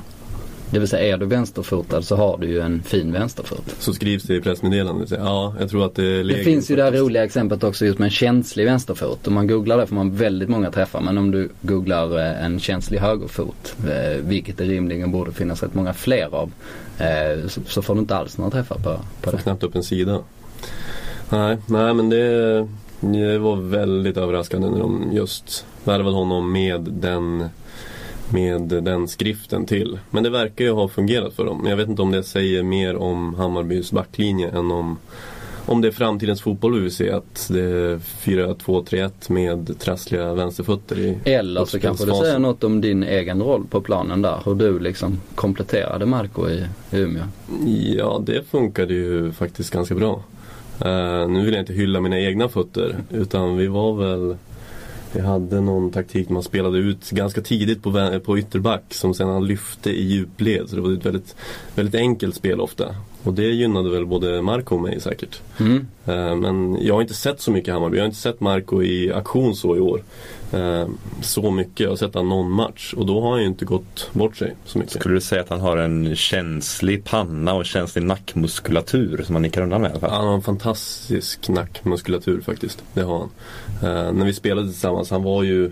Det 0.70 0.78
vill 0.78 0.88
säga 0.88 1.14
är 1.14 1.18
du 1.18 1.26
vänsterfotad 1.26 2.02
så 2.02 2.16
har 2.16 2.38
du 2.38 2.46
ju 2.46 2.60
en 2.60 2.82
fin 2.82 3.12
vänsterfot. 3.12 3.76
så 3.78 3.92
skrivs 3.92 4.22
det 4.22 4.34
i 4.34 4.40
pressmeddelandet. 4.40 5.10
Ja, 5.10 5.54
jag 5.60 5.70
tror 5.70 5.86
att 5.86 5.94
det 5.94 6.04
är 6.04 6.24
Det 6.24 6.34
finns 6.34 6.70
ju 6.70 6.76
det 6.76 6.82
här 6.82 6.92
roliga 6.92 7.24
exemplet 7.24 7.64
också 7.64 7.86
just 7.86 7.98
med 7.98 8.06
en 8.06 8.10
känslig 8.10 8.64
vänsterfot. 8.64 9.26
Om 9.26 9.34
man 9.34 9.46
googlar 9.46 9.78
det 9.78 9.86
får 9.86 9.94
man 9.94 10.16
väldigt 10.16 10.48
många 10.48 10.70
träffar. 10.70 11.00
Men 11.00 11.18
om 11.18 11.30
du 11.30 11.48
googlar 11.60 12.18
eh, 12.18 12.44
en 12.44 12.60
känslig 12.60 12.98
högerfot, 12.98 13.76
eh, 13.88 14.24
vilket 14.24 14.58
det 14.58 14.64
rimligen 14.64 15.12
borde 15.12 15.32
finnas 15.32 15.62
rätt 15.62 15.74
många 15.74 15.92
fler 15.92 16.34
av, 16.34 16.52
eh, 16.98 17.48
så, 17.66 17.82
får 17.82 17.94
du 17.94 18.00
inte 18.00 18.16
alls 18.16 18.38
några 18.38 18.50
träffar 18.50 18.76
på, 18.76 18.82
på 19.20 19.30
Får 19.30 19.32
det. 19.32 19.42
knappt 19.42 19.62
upp 19.62 19.74
en 19.74 19.82
sida. 19.82 20.20
Nej, 21.30 21.56
nej 21.66 21.94
men 21.94 22.10
det, 22.10 22.68
det 23.00 23.38
var 23.38 23.56
väldigt 23.56 24.16
överraskande 24.16 24.70
när 24.70 24.78
de 24.78 25.12
just 25.12 25.66
värvade 25.84 26.16
honom 26.16 26.52
med 26.52 26.80
den, 26.80 27.44
med 28.32 28.62
den 28.62 29.08
skriften 29.08 29.66
till. 29.66 29.98
Men 30.10 30.22
det 30.22 30.30
verkar 30.30 30.64
ju 30.64 30.70
ha 30.72 30.88
fungerat 30.88 31.34
för 31.34 31.44
dem. 31.44 31.66
Jag 31.68 31.76
vet 31.76 31.88
inte 31.88 32.02
om 32.02 32.10
det 32.10 32.22
säger 32.22 32.62
mer 32.62 32.96
om 32.96 33.34
Hammarbys 33.34 33.92
backlinje 33.92 34.48
än 34.50 34.70
om 34.70 34.98
om 35.66 35.80
det 35.80 35.88
är 35.88 35.92
framtidens 35.92 36.42
fotboll 36.42 36.74
vi 36.74 36.80
vill 36.80 36.94
se, 36.94 37.10
att 37.10 37.48
det 37.52 37.60
är 37.60 37.98
4-2-3-1 37.98 39.32
med 39.32 39.78
trassliga 39.78 40.34
vänsterfötter 40.34 40.98
i 40.98 41.18
Eller 41.24 41.64
så 41.64 41.80
kanske 41.80 41.88
uppspelsfasen. 41.88 42.26
säger 42.26 42.38
något 42.38 42.64
om 42.64 42.80
din 42.80 43.02
egen 43.02 43.42
roll 43.42 43.64
på 43.70 43.80
planen 43.80 44.22
där. 44.22 44.38
Hur 44.44 44.54
du 44.54 44.78
liksom 44.78 45.20
kompletterade 45.34 46.06
Marco 46.06 46.48
i 46.48 46.66
Umeå. 46.92 47.22
Ja, 47.96 48.22
det 48.26 48.46
funkade 48.50 48.94
ju 48.94 49.32
faktiskt 49.32 49.70
ganska 49.70 49.94
bra. 49.94 50.22
Eh, 50.80 51.28
nu 51.28 51.44
vill 51.44 51.54
jag 51.54 51.62
inte 51.62 51.72
hylla 51.72 52.00
mina 52.00 52.20
egna 52.20 52.48
fötter 52.48 52.96
utan 53.10 53.56
vi 53.56 53.66
var 53.66 53.94
väl 53.94 54.36
Vi 55.14 55.20
hade 55.20 55.60
någon 55.60 55.90
taktik 55.90 56.28
man 56.28 56.42
spelade 56.42 56.78
ut 56.78 57.10
ganska 57.10 57.40
tidigt 57.40 57.82
på, 57.82 58.20
på 58.24 58.38
ytterback 58.38 58.82
som 58.88 59.14
sen 59.14 59.28
han 59.28 59.46
lyfte 59.46 59.90
i 59.90 60.02
djupled. 60.02 60.68
Så 60.68 60.76
det 60.76 60.82
var 60.82 60.92
ett 60.92 61.06
väldigt, 61.06 61.36
väldigt 61.74 61.94
enkelt 61.94 62.34
spel 62.34 62.60
ofta. 62.60 62.94
Och 63.22 63.34
det 63.34 63.42
gynnade 63.42 63.90
väl 63.90 64.06
både 64.06 64.42
Marco 64.42 64.74
och 64.74 64.82
mig 64.82 65.00
säkert. 65.00 65.40
Mm. 65.60 65.86
Eh, 66.06 66.36
Men 66.36 66.78
jag 66.80 66.94
har 66.94 67.02
inte 67.02 67.14
sett 67.14 67.40
så 67.40 67.50
mycket 67.50 67.74
Hammarby. 67.74 67.96
Jag 67.96 68.02
har 68.02 68.06
inte 68.06 68.20
sett 68.20 68.40
Marco 68.40 68.82
i 68.82 69.12
aktion 69.12 69.54
så 69.54 69.76
i 69.76 69.80
år. 69.80 70.02
Eh, 70.54 70.88
Så 71.22 71.50
mycket. 71.50 71.80
Jag 71.80 71.88
har 71.88 71.96
sett 71.96 72.14
han 72.14 72.28
någon 72.28 72.50
match 72.50 72.94
och 72.96 73.06
då 73.06 73.20
har 73.20 73.30
han 73.30 73.40
ju 73.40 73.46
inte 73.46 73.64
gått 73.64 74.10
bort 74.12 74.36
sig 74.36 74.54
så 74.64 74.78
mycket. 74.78 74.94
Skulle 75.00 75.14
du 75.14 75.20
säga 75.20 75.42
att 75.42 75.48
han 75.48 75.60
har 75.60 75.76
en 75.76 76.16
känslig 76.16 77.04
panna 77.04 77.54
och 77.54 77.66
känslig 77.66 78.02
nackmuskulatur 78.04 79.22
som 79.26 79.34
han 79.34 79.42
nickar 79.42 79.62
undan 79.62 79.80
med 79.80 79.88
i 79.88 79.92
alla 79.92 80.00
fall? 80.00 80.10
Han 80.10 80.26
har 80.26 80.34
en 80.34 80.42
fantastisk 80.42 81.48
nackmuskulatur 81.48 82.40
faktiskt. 82.40 82.84
Det 82.94 83.02
har 83.02 83.18
han. 83.18 83.28
Eh, 83.82 84.12
när 84.12 84.24
vi 84.26 84.34
spelade 84.34 84.68
tillsammans, 84.68 85.10
han 85.10 85.22
var 85.22 85.42
ju 85.42 85.70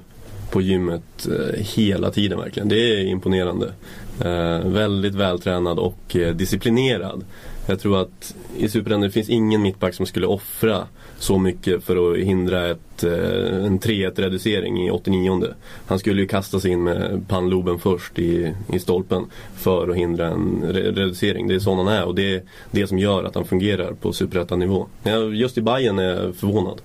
på 0.51 0.61
gymmet 0.61 1.27
eh, 1.27 1.61
hela 1.61 2.11
tiden 2.11 2.39
verkligen. 2.39 2.69
Det 2.69 2.77
är 3.01 3.05
imponerande. 3.05 3.73
Eh, 4.21 4.69
väldigt 4.69 5.15
vältränad 5.15 5.79
och 5.79 6.17
eh, 6.17 6.35
disciplinerad. 6.35 7.25
Jag 7.73 7.81
tror 7.81 8.01
att 8.01 8.35
i 8.57 8.69
Superettan 8.69 9.01
det 9.01 9.11
finns 9.11 9.29
ingen 9.29 9.63
mittback 9.63 9.95
som 9.95 10.07
skulle 10.07 10.27
offra 10.27 10.87
så 11.19 11.39
mycket 11.39 11.85
för 11.85 12.13
att 12.13 12.19
hindra 12.19 12.71
ett, 12.71 13.05
eh, 13.05 13.65
en 13.65 13.79
3-1 13.79 14.21
reducering 14.21 14.87
i 14.87 14.91
89 14.91 15.45
Han 15.87 15.99
skulle 15.99 16.21
ju 16.21 16.29
kasta 16.29 16.61
sig 16.61 16.71
in 16.71 16.83
med 16.83 17.25
pannloben 17.29 17.79
först 17.79 18.19
i, 18.19 18.55
i 18.73 18.79
stolpen 18.79 19.27
för 19.57 19.89
att 19.89 19.97
hindra 19.97 20.29
en 20.29 20.63
reducering. 20.73 21.49
Det 21.49 21.55
är 21.55 21.59
sån 21.59 21.79
han 21.79 21.89
är 21.89 22.05
och 22.05 22.15
det 22.15 22.35
är 22.35 22.43
det 22.71 22.87
som 22.87 22.99
gör 22.99 23.25
att 23.25 23.35
han 23.35 23.45
fungerar 23.45 23.93
på 23.93 24.13
superettan-nivå. 24.13 24.87
Just 25.33 25.59
i 25.59 25.63
Bayern 25.63 25.99
är 25.99 26.25
jag 26.25 26.35
förvånad. 26.35 26.81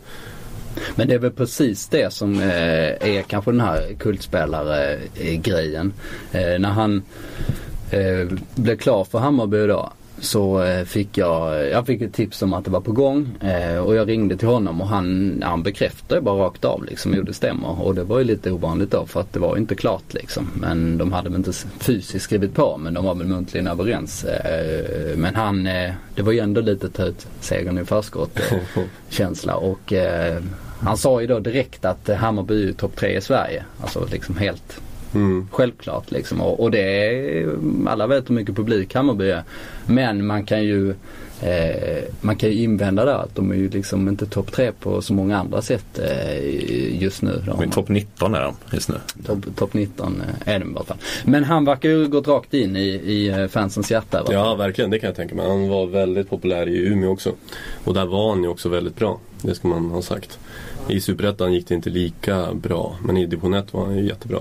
Men 0.95 1.07
det 1.07 1.13
är 1.13 1.19
väl 1.19 1.31
precis 1.31 1.87
det 1.87 2.13
som 2.13 2.39
eh, 2.39 3.07
är 3.17 3.21
kanske 3.21 3.51
den 3.51 3.61
här 3.61 3.93
kultspelare-grejen. 3.99 5.93
Eh, 6.31 6.59
när 6.59 6.69
han 6.69 7.03
blev 8.55 8.77
klar 8.77 9.03
för 9.03 9.19
Hammarby 9.19 9.67
då 9.67 9.91
så 10.19 10.63
eh, 10.63 10.85
fick 10.85 11.17
jag, 11.17 11.69
jag 11.69 11.85
fick 11.85 12.01
ett 12.01 12.13
tips 12.13 12.41
om 12.41 12.53
att 12.53 12.65
det 12.65 12.71
var 12.71 12.81
på 12.81 12.91
gång 12.91 13.35
eh, 13.41 13.77
och 13.77 13.95
jag 13.95 14.09
ringde 14.09 14.37
till 14.37 14.47
honom 14.47 14.81
och 14.81 14.87
han, 14.87 15.37
han 15.45 15.63
bekräftade 15.63 16.21
bara 16.21 16.43
rakt 16.45 16.65
av 16.65 16.85
liksom, 16.85 17.13
jo 17.15 17.23
det 17.23 17.33
stämmer. 17.33 17.81
Och 17.81 17.95
det 17.95 18.03
var 18.03 18.17
ju 18.17 18.23
lite 18.23 18.51
ovanligt 18.51 18.91
då 18.91 19.05
för 19.05 19.19
att 19.19 19.33
det 19.33 19.39
var 19.39 19.57
inte 19.57 19.75
klart 19.75 20.13
liksom. 20.13 20.49
Men 20.53 20.97
de 20.97 21.11
hade 21.11 21.29
väl 21.29 21.37
inte 21.37 21.53
fysiskt 21.79 22.25
skrivit 22.25 22.53
på 22.53 22.77
men 22.77 22.93
de 22.93 23.05
var 23.05 23.15
väl 23.15 23.27
muntligen 23.27 23.67
överens. 23.67 24.23
Eh, 24.23 25.17
men 25.17 25.35
han, 25.35 25.67
eh, 25.67 25.91
det 26.15 26.21
var 26.21 26.31
ju 26.31 26.39
ändå 26.39 26.61
lite 26.61 26.89
ta 26.89 27.03
ut 27.03 27.27
segern 27.39 27.77
i 27.77 27.85
förskott 27.85 28.39
känsla 29.09 29.55
och 29.55 29.93
han 30.79 30.97
sa 30.97 31.21
ju 31.21 31.27
då 31.27 31.39
direkt 31.39 31.85
att 31.85 32.09
Hammarby 32.09 32.69
är 32.69 32.73
topp 32.73 32.95
tre 32.95 33.17
i 33.17 33.21
Sverige. 33.21 33.63
Alltså 33.81 34.07
liksom 34.11 34.37
helt 34.37 34.81
Mm. 35.17 35.47
Självklart 35.51 36.11
liksom. 36.11 36.41
Och, 36.41 36.59
och 36.59 36.71
det 36.71 36.79
är, 36.79 37.55
alla 37.87 38.07
vet 38.07 38.29
hur 38.29 38.35
mycket 38.35 38.55
publik 38.55 38.95
Hammarby 38.95 39.29
är. 39.29 39.43
Men 39.85 40.25
man 40.25 40.45
kan 40.45 40.63
ju 40.63 40.93
Eh, 41.41 42.03
man 42.21 42.35
kan 42.35 42.49
ju 42.49 42.55
invända 42.55 43.05
där 43.05 43.13
att 43.13 43.35
de 43.35 43.51
är 43.51 43.55
ju 43.55 43.69
liksom 43.69 44.07
inte 44.07 44.25
topp 44.25 44.51
tre 44.51 44.71
på 44.71 45.01
så 45.01 45.13
många 45.13 45.37
andra 45.37 45.61
sätt 45.61 45.99
eh, 45.99 47.01
just 47.01 47.21
nu. 47.21 47.43
Men 47.59 47.69
topp 47.69 47.89
19 47.89 48.35
är 48.35 48.41
de 48.41 48.55
just 48.73 48.89
nu. 48.89 48.95
Topp 49.25 49.45
top 49.55 49.73
19 49.73 50.21
eh, 50.21 50.53
är 50.53 50.59
de 50.59 50.71
i 50.71 50.75
alla 50.75 50.85
fall. 50.85 50.97
Men 51.25 51.43
han 51.43 51.65
verkar 51.65 51.89
ju 51.89 52.07
gått 52.07 52.27
rakt 52.27 52.53
in 52.53 52.75
i, 52.75 52.87
i 52.87 53.27
eh, 53.27 53.47
fansens 53.47 53.91
hjärta. 53.91 54.23
Va? 54.23 54.33
Ja 54.33 54.55
verkligen, 54.55 54.91
det 54.91 54.99
kan 54.99 55.07
jag 55.07 55.15
tänka 55.15 55.35
mig. 55.35 55.47
Han 55.47 55.69
var 55.69 55.87
väldigt 55.87 56.29
populär 56.29 56.67
i 56.67 56.77
Umeå 56.77 57.11
också. 57.11 57.31
Och 57.83 57.93
där 57.93 58.05
var 58.05 58.29
han 58.29 58.43
ju 58.43 58.49
också 58.49 58.69
väldigt 58.69 58.95
bra. 58.95 59.19
Det 59.41 59.55
ska 59.55 59.67
man 59.67 59.91
ha 59.91 60.01
sagt. 60.01 60.39
I 60.89 61.01
Superettan 61.01 61.53
gick 61.53 61.67
det 61.67 61.75
inte 61.75 61.89
lika 61.89 62.53
bra. 62.53 62.95
Men 63.03 63.17
i 63.17 63.25
division 63.25 63.53
1 63.53 63.73
var 63.73 63.85
han 63.85 63.97
ju 63.97 64.07
jättebra. 64.07 64.39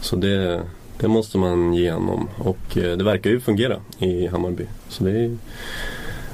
Så 0.00 0.16
det, 0.16 0.62
det 0.98 1.08
måste 1.08 1.38
man 1.38 1.74
ge 1.74 1.92
honom. 1.92 2.28
Och 2.38 2.76
eh, 2.76 2.96
det 2.96 3.04
verkar 3.04 3.30
ju 3.30 3.40
fungera 3.40 3.76
i 3.98 4.26
Hammarby. 4.26 4.66
Så 4.88 5.04
det 5.04 5.10
är 5.10 5.36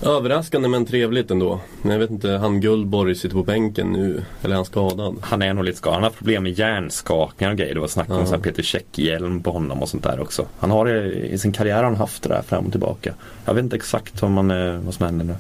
Överraskande 0.03 0.69
men 0.69 0.87
trevligt 0.87 1.31
ändå. 1.31 1.61
Men 1.83 1.93
jag 1.93 1.99
vet 1.99 2.11
inte, 2.11 2.31
han 2.31 2.61
Gullborg 2.61 3.15
sitter 3.15 3.37
på 3.37 3.43
bänken 3.43 3.87
nu. 3.87 4.23
Eller 4.43 4.55
är 4.55 4.57
han 4.57 4.65
skadad? 4.65 5.17
Han 5.21 5.43
är 5.43 5.55
nog 5.55 5.65
lite 5.65 5.79
skadad. 5.79 5.95
Han 5.95 6.03
har 6.03 6.11
problem 6.11 6.43
med 6.43 6.53
hjärnskakningar 6.53 7.53
och 7.53 7.59
grejer. 7.59 7.75
Det 7.75 7.81
var 7.81 7.89
snack 7.89 8.11
om 8.11 8.27
ja. 8.31 8.39
Peter 8.39 8.63
Käck-hjälm 8.63 9.43
på 9.43 9.51
honom 9.51 9.83
och 9.83 9.89
sånt 9.89 10.03
där 10.03 10.21
också. 10.21 10.47
Han 10.59 10.71
har 10.71 10.89
i 11.15 11.39
sin 11.39 11.53
karriär 11.53 11.77
har 11.77 11.85
han 11.85 11.97
haft 11.97 12.23
det 12.23 12.29
där 12.29 12.43
fram 12.43 12.65
och 12.65 12.71
tillbaka. 12.71 13.15
Jag 13.45 13.55
vet 13.55 13.65
inte 13.65 13.77
exakt 13.77 14.23
vad, 14.23 14.31
man, 14.31 14.49
vad 14.85 14.95
som 14.95 15.07
händer 15.07 15.25
nu. 15.25 15.35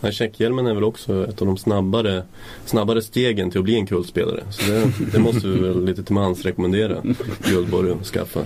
Nej, 0.00 0.12
checkhjälmen 0.12 0.66
är 0.66 0.74
väl 0.74 0.84
också 0.84 1.28
ett 1.28 1.40
av 1.40 1.46
de 1.46 1.56
snabbare, 1.56 2.22
snabbare 2.64 3.02
stegen 3.02 3.50
till 3.50 3.58
att 3.58 3.64
bli 3.64 3.74
en 3.74 3.86
kultspelare. 3.86 4.40
Så 4.50 4.70
det, 4.72 4.92
det 5.12 5.18
måste 5.18 5.48
vi 5.48 5.58
väl 5.60 5.84
lite 5.84 6.02
till 6.02 6.14
mans 6.14 6.44
rekommendera 6.44 7.02
Guldborg 7.48 7.92
att 7.92 8.06
skaffa. 8.06 8.40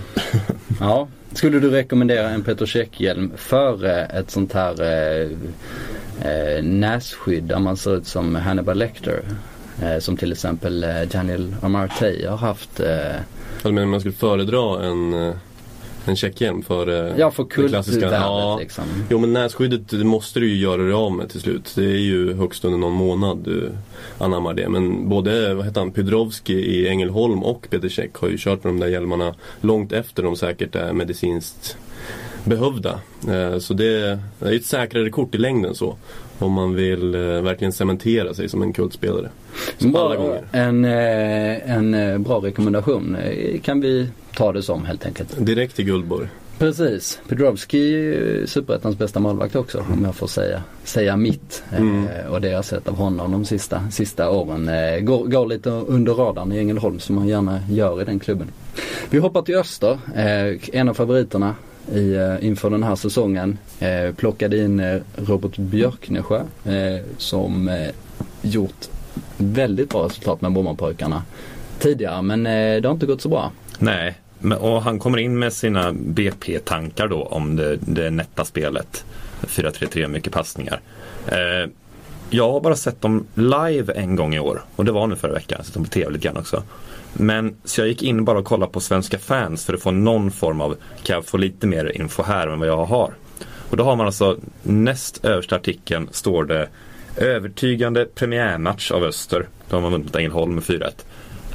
Ja, 0.79 1.07
skulle 1.33 1.59
du 1.59 1.69
rekommendera 1.69 2.29
en 2.29 2.43
Petr 2.43 2.65
Cech-hjälm 2.65 3.31
före 3.35 4.05
ett 4.05 4.31
sånt 4.31 4.53
här 4.53 4.81
eh, 4.81 5.29
eh, 6.31 6.63
nässkydd 6.63 7.43
där 7.43 7.59
man 7.59 7.77
ser 7.77 7.95
ut 7.97 8.07
som 8.07 8.35
Hannibal 8.35 8.77
Lecter? 8.77 9.23
Eh, 9.81 9.99
som 9.99 10.17
till 10.17 10.31
exempel 10.31 10.83
eh, 10.83 11.01
Daniel 11.11 11.55
Amartey 11.61 12.25
har 12.25 12.37
haft. 12.37 12.79
Eh, 12.79 13.15
Eller 13.63 13.71
men 13.71 13.89
man 13.89 13.99
skulle 13.99 14.15
föredra 14.15 14.85
en 14.85 15.13
eh, 15.13 15.33
en 16.05 16.15
checkhjälm 16.15 16.61
för 16.63 17.07
eh, 17.07 17.17
Ja, 17.17 17.31
för 17.31 17.43
kultvärdet 17.43 18.11
ja. 18.11 18.57
liksom. 18.59 18.83
Jo 19.09 19.19
men 19.19 19.33
nässkyddet 19.33 19.89
det 19.89 20.03
måste 20.03 20.39
du 20.39 20.49
ju 20.49 20.55
göra 20.55 20.81
dig 20.81 20.93
av 20.93 21.11
med 21.11 21.29
till 21.29 21.41
slut. 21.41 21.71
Det 21.75 21.85
är 21.85 21.99
ju 21.99 22.33
högst 22.33 22.65
under 22.65 22.79
någon 22.79 22.93
månad 22.93 23.37
du 23.37 23.71
anammar 24.17 24.53
det. 24.53 24.69
Men 24.69 25.09
både 25.09 25.53
vad 25.53 25.65
heter 25.65 25.81
han, 25.81 25.91
Pydrovski 25.91 26.53
i 26.53 26.87
Ängelholm 26.87 27.43
och 27.43 27.67
Peter 27.69 27.89
Käck 27.89 28.15
har 28.15 28.29
ju 28.29 28.37
kört 28.39 28.63
med 28.63 28.73
de 28.73 28.79
där 28.79 28.87
hjälmarna 28.87 29.35
långt 29.61 29.91
efter 29.91 30.23
de 30.23 30.35
säkert 30.35 30.75
är 30.75 30.93
medicinskt 30.93 31.77
behövda. 32.43 32.99
Eh, 33.29 33.59
så 33.59 33.73
det 33.73 34.19
är 34.41 34.53
ett 34.53 34.65
säkrare 34.65 35.09
kort 35.09 35.35
i 35.35 35.37
längden 35.37 35.75
så. 35.75 35.97
Om 36.43 36.53
man 36.53 36.75
vill 36.75 37.15
eh, 37.15 37.21
verkligen 37.21 37.73
cementera 37.73 38.33
sig 38.33 38.49
som 38.49 38.61
en 38.61 38.73
kultspelare. 38.73 39.29
Som 39.77 39.91
bra, 39.91 40.05
alla 40.05 40.15
gånger. 40.15 40.41
En, 40.51 40.85
en 40.85 42.23
bra 42.23 42.39
rekommendation 42.39 43.17
kan 43.63 43.81
vi 43.81 44.07
ta 44.35 44.51
det 44.51 44.61
som 44.61 44.85
helt 44.85 45.05
enkelt. 45.05 45.45
Direkt 45.45 45.75
till 45.75 45.85
Guldborg. 45.85 46.27
Precis. 46.63 47.19
Pedrovski 47.27 48.13
superettans 48.45 48.97
bästa 48.97 49.19
målvakt 49.19 49.55
också 49.55 49.85
om 49.93 50.05
jag 50.05 50.15
får 50.15 50.27
säga, 50.27 50.63
säga 50.83 51.17
mitt. 51.17 51.63
Mm. 51.77 52.07
Eh, 52.07 52.31
och 52.31 52.41
det 52.41 52.49
jag 52.49 52.65
sett 52.65 52.87
av 52.87 52.95
honom 52.95 53.31
de 53.31 53.45
sista, 53.45 53.91
sista 53.91 54.29
åren. 54.29 54.69
Eh, 54.69 54.99
går, 54.99 55.25
går 55.25 55.45
lite 55.45 55.69
under 55.69 56.13
radarn 56.13 56.51
i 56.51 56.57
Ängelholm 56.57 56.99
som 56.99 57.15
man 57.15 57.27
gärna 57.27 57.59
gör 57.69 58.01
i 58.01 58.05
den 58.05 58.19
klubben. 58.19 58.47
Vi 59.09 59.17
hoppar 59.17 59.41
till 59.41 59.55
Öster. 59.55 59.99
Eh, 60.15 60.75
en 60.79 60.89
av 60.89 60.93
favoriterna 60.93 61.55
i, 61.91 62.13
eh, 62.15 62.45
inför 62.45 62.69
den 62.69 62.83
här 62.83 62.95
säsongen. 62.95 63.57
Eh, 63.79 64.11
plockade 64.15 64.57
in 64.57 64.79
eh, 64.79 65.01
Robert 65.15 65.57
Björknesjö 65.57 66.39
eh, 66.65 67.05
som 67.17 67.77
gjort 68.41 68.89
väldigt 69.37 69.89
bra 69.89 70.05
resultat 70.05 70.41
med 70.41 70.53
Brommapojkarna 70.53 71.23
tidigare 71.79 72.21
men 72.21 72.43
det 72.43 72.87
har 72.87 72.91
inte 72.91 73.05
gått 73.05 73.21
så 73.21 73.29
bra. 73.29 73.51
Nej, 73.79 74.15
och 74.59 74.81
han 74.81 74.99
kommer 74.99 75.17
in 75.17 75.39
med 75.39 75.53
sina 75.53 75.93
BP-tankar 75.93 77.07
då 77.07 77.23
om 77.23 77.55
det, 77.55 77.75
det 77.75 78.09
nätta 78.09 78.45
spelet. 78.45 79.05
4-3-3, 79.41 80.07
mycket 80.07 80.33
passningar. 80.33 80.81
Eh, 81.27 81.69
jag 82.29 82.51
har 82.51 82.61
bara 82.61 82.75
sett 82.75 83.01
dem 83.01 83.25
live 83.33 83.93
en 83.93 84.15
gång 84.15 84.35
i 84.35 84.39
år 84.39 84.63
och 84.75 84.85
det 84.85 84.91
var 84.91 85.07
nu 85.07 85.15
förra 85.15 85.33
veckan. 85.33 85.47
Jag 85.49 85.57
har 85.57 85.63
sett 85.63 85.73
dem 85.73 85.83
på 85.83 85.89
tv 85.89 86.11
lite 86.11 86.27
grann 86.27 86.37
också. 86.37 86.63
Men 87.13 87.55
så 87.63 87.81
jag 87.81 87.87
gick 87.87 88.03
in 88.03 88.25
bara 88.25 88.39
och 88.39 88.45
kollade 88.45 88.71
på 88.71 88.79
svenska 88.79 89.19
fans 89.19 89.65
för 89.65 89.73
att 89.73 89.81
få 89.81 89.91
någon 89.91 90.31
form 90.31 90.61
av, 90.61 90.75
kan 91.03 91.13
jag 91.13 91.25
få 91.25 91.37
lite 91.37 91.67
mer 91.67 91.97
info 91.97 92.23
här 92.23 92.47
än 92.47 92.59
vad 92.59 92.67
jag 92.67 92.85
har? 92.85 93.13
Och 93.69 93.77
då 93.77 93.83
har 93.83 93.95
man 93.95 94.05
alltså 94.05 94.37
näst 94.63 95.25
översta 95.25 95.55
artikeln 95.55 96.09
står 96.11 96.43
det 96.43 96.69
Övertygande 97.17 98.05
premiärmatch 98.05 98.91
av 98.91 99.03
Öster. 99.03 99.47
Då 99.69 99.75
har 99.75 99.81
man 99.81 99.91
vunnit 99.91 100.15
Ängelholm 100.15 100.55
med 100.55 100.63
4-1. 100.63 100.91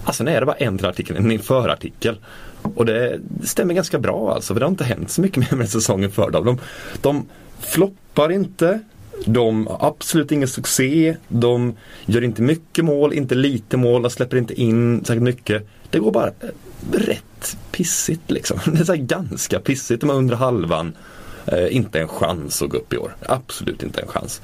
Alltså 0.05 0.25
nej, 0.25 0.41
det 0.41 0.47
var 0.47 0.57
en 0.59 0.79
till 0.79 0.87
artikeln, 0.87 1.31
en 1.31 1.39
förartikel. 1.39 2.19
Och 2.63 2.87
det 2.87 3.21
stämmer 3.45 3.75
ganska 3.75 3.99
bra 3.99 4.35
alltså, 4.35 4.55
för 4.55 4.61
det 4.61 4.67
har 4.67 4.71
inte 4.71 4.85
hänt 4.85 5.11
så 5.11 5.21
mycket 5.21 5.51
mer 5.51 5.59
med 5.59 5.69
säsongen 5.69 6.11
för 6.11 6.31
dem. 6.31 6.45
De, 6.45 6.59
de 7.01 7.29
floppar 7.61 8.33
inte, 8.33 8.81
de 9.25 9.67
har 9.67 9.87
absolut 9.87 10.33
ingen 10.33 10.49
succé, 10.49 11.17
de 11.29 11.77
gör 12.07 12.25
inte 12.25 12.43
mycket 12.43 12.85
mål, 12.85 13.13
inte 13.13 13.35
lite 13.35 13.77
mål, 13.77 14.03
de 14.03 14.11
släpper 14.11 14.37
inte 14.37 14.61
in 14.61 15.05
särskilt 15.05 15.23
mycket. 15.23 15.69
Det 15.91 15.99
går 15.99 16.13
bara 16.13 16.27
eh, 16.27 16.49
rätt 16.93 17.57
pissigt 17.71 18.31
liksom. 18.31 18.59
Det 18.73 18.81
är 18.81 18.85
så 18.85 18.97
ganska 18.97 19.61
pissigt, 19.61 20.01
de 20.01 20.11
har 20.11 20.17
under 20.17 20.37
halvan. 20.37 20.97
Eh, 21.47 21.77
inte 21.77 22.01
en 22.01 22.09
chans 22.09 22.63
att 22.63 22.71
gå 22.71 22.77
upp 22.77 22.93
i 22.93 22.97
år. 22.97 23.17
Absolut 23.27 23.83
inte 23.83 24.01
en 24.01 24.09
chans. 24.09 24.41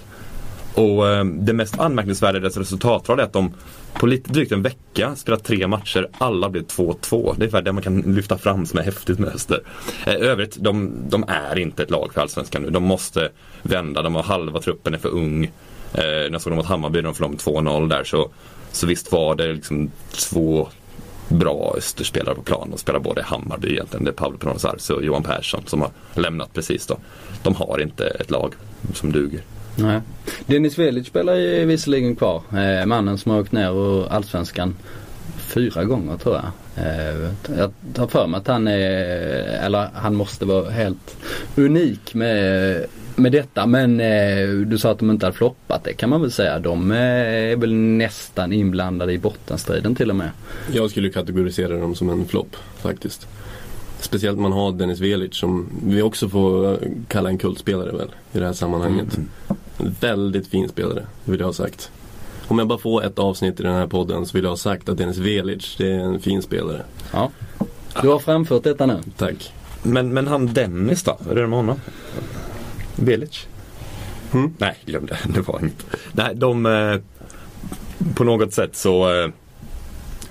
Och 0.75 1.09
eh, 1.09 1.25
det 1.25 1.53
mest 1.53 1.79
anmärkningsvärda 1.79 2.39
i 2.39 2.41
deras 2.41 2.57
resultatrad 2.57 3.19
det 3.19 3.25
att 3.25 3.33
de 3.33 3.55
på 3.95 4.07
lite 4.07 4.33
drygt 4.33 4.53
en 4.53 4.63
vecka 4.63 5.17
spelat 5.17 5.45
tre 5.45 5.67
matcher, 5.67 6.09
alla 6.19 6.49
blev 6.49 6.67
2-2. 6.67 7.35
Det 7.39 7.55
är 7.55 7.63
det 7.63 7.73
man 7.73 7.83
kan 7.83 8.01
lyfta 8.01 8.39
fram 8.39 8.67
som 8.67 8.79
är 8.79 8.83
häftigt 8.83 9.19
med 9.19 9.35
Öster. 9.35 9.63
Eh, 10.07 10.15
övrigt, 10.15 10.57
de, 10.57 10.93
de, 11.09 11.25
är 11.29 11.59
inte 11.59 11.83
ett 11.83 11.91
lag 11.91 12.13
för 12.15 12.21
Allsvenskan 12.21 12.63
nu. 12.63 12.71
De 12.71 12.83
måste 12.83 13.31
vända, 13.63 14.03
de 14.03 14.15
har 14.15 14.23
halva 14.23 14.61
truppen 14.61 14.95
är 14.95 14.99
för 14.99 15.09
ung. 15.09 15.45
Eh, 15.45 15.51
när 15.95 16.31
jag 16.33 16.41
såg 16.41 16.51
dem 16.51 16.57
mot 16.57 16.67
Hammarby, 16.67 17.01
de 17.01 17.15
förlorade 17.15 17.39
2-0 17.39 17.89
där 17.89 18.05
så, 18.05 18.31
så 18.73 18.87
visst 18.87 19.13
var 19.13 19.35
det 19.35 19.53
liksom 19.53 19.91
två 20.13 20.69
bra 21.29 21.75
Österspelare 21.77 22.35
på 22.35 22.43
plan. 22.43 22.71
De 22.71 22.79
spelar 22.79 23.01
både 23.01 23.23
Hammarby 23.23 23.73
egentligen. 23.73 24.05
Det 24.05 24.11
är 24.11 24.13
Pablo 24.13 24.39
Pronazars 24.39 24.91
och 24.91 25.05
Johan 25.05 25.23
Persson 25.23 25.63
som 25.67 25.81
har 25.81 25.91
lämnat 26.15 26.53
precis 26.53 26.87
då. 26.87 26.99
De 27.43 27.55
har 27.55 27.81
inte 27.81 28.07
ett 28.07 28.31
lag 28.31 28.55
som 28.93 29.13
duger. 29.13 29.41
Nej. 29.77 30.01
Dennis 30.47 30.79
Velic 30.79 31.07
spelar 31.07 31.35
ju 31.35 31.65
visserligen 31.65 32.17
kvar. 32.17 32.43
Eh, 32.53 32.87
mannen 32.87 33.19
som 33.19 33.33
har 33.33 33.41
åkt 33.41 33.53
ner 33.53 33.71
ur 33.71 34.13
Allsvenskan 34.13 34.75
fyra 35.39 35.85
gånger 35.85 36.17
tror 36.17 36.35
jag. 36.35 36.45
Eh, 36.77 37.31
jag 37.59 37.73
tar 37.95 38.07
för 38.07 38.27
mig 38.27 38.39
att 38.39 38.47
han 38.47 38.69
är, 38.69 38.79
eller 39.67 39.89
han 39.95 40.15
måste 40.15 40.45
vara 40.45 40.71
helt 40.71 41.17
unik 41.57 42.15
med, 42.15 42.87
med 43.17 43.33
detta. 43.33 43.67
Men 43.67 44.01
eh, 44.01 44.49
du 44.49 44.79
sa 44.79 44.91
att 44.91 44.99
de 44.99 45.11
inte 45.11 45.27
hade 45.27 45.37
floppat. 45.37 45.85
Det 45.85 45.93
kan 45.93 46.11
man 46.11 46.21
väl 46.21 46.33
säga. 46.33 46.59
De 46.59 46.91
är 46.91 47.57
väl 47.57 47.75
nästan 47.75 48.53
inblandade 48.53 49.13
i 49.13 49.19
bottenstriden 49.19 49.95
till 49.95 50.11
och 50.11 50.17
med. 50.17 50.31
Jag 50.73 50.91
skulle 50.91 51.11
kategorisera 51.11 51.79
dem 51.79 51.95
som 51.95 52.11
en 52.11 52.25
flopp 52.25 52.57
faktiskt. 52.79 53.27
Speciellt 54.01 54.39
man 54.39 54.53
har 54.53 54.73
Dennis 54.73 55.01
Velic 55.01 55.37
som 55.37 55.67
vi 55.87 56.03
också 56.03 56.29
får 56.29 56.79
kalla 57.09 57.29
en 57.29 57.39
kultspelare 57.39 57.93
väl 57.93 58.09
i 58.33 58.39
det 58.39 58.47
här 58.47 58.53
sammanhanget. 58.53 59.17
Mm. 59.17 59.29
Väldigt 59.79 60.47
fin 60.47 60.69
spelare, 60.69 61.07
vill 61.25 61.41
jag 61.41 61.47
ha 61.47 61.53
sagt. 61.53 61.91
Om 62.49 62.59
jag 62.59 62.69
bara 62.69 62.79
får 62.79 63.05
ett 63.05 63.19
avsnitt 63.19 63.61
i 63.61 63.63
den 63.63 63.75
här 63.75 63.87
podden 63.87 64.27
så 64.27 64.33
vill 64.33 64.45
jag 64.45 64.51
ha 64.51 64.57
sagt 64.57 64.89
att 64.89 64.99
Dennis 64.99 65.19
Velic, 65.19 65.77
det 65.79 65.93
är 65.93 65.99
en 65.99 66.21
fin 66.21 66.43
spelare. 66.43 66.83
Ja. 67.13 67.31
Du 68.03 68.09
har 68.09 68.19
framfört 68.19 68.63
detta 68.65 68.87
nu. 68.87 69.01
Tack. 69.17 69.53
Men, 69.83 70.15
men 70.15 70.27
han 70.27 70.47
Dennis 70.47 71.03
då? 71.03 71.19
Hur 71.25 71.39
är 71.39 71.43
det 71.43 71.47
med 71.47 71.59
honom? 71.59 71.81
Velic? 72.97 73.47
Mm. 74.33 74.55
Nej, 74.59 74.77
glöm 74.85 75.07
det. 75.07 75.19
Det 75.35 75.41
var 75.41 75.61
inte. 75.63 75.85
Nej, 76.13 76.35
de... 76.35 76.67
Eh, 76.67 76.97
på 78.15 78.25
något 78.25 78.53
sätt 78.53 78.77
så, 78.77 79.11
eh, 79.11 79.31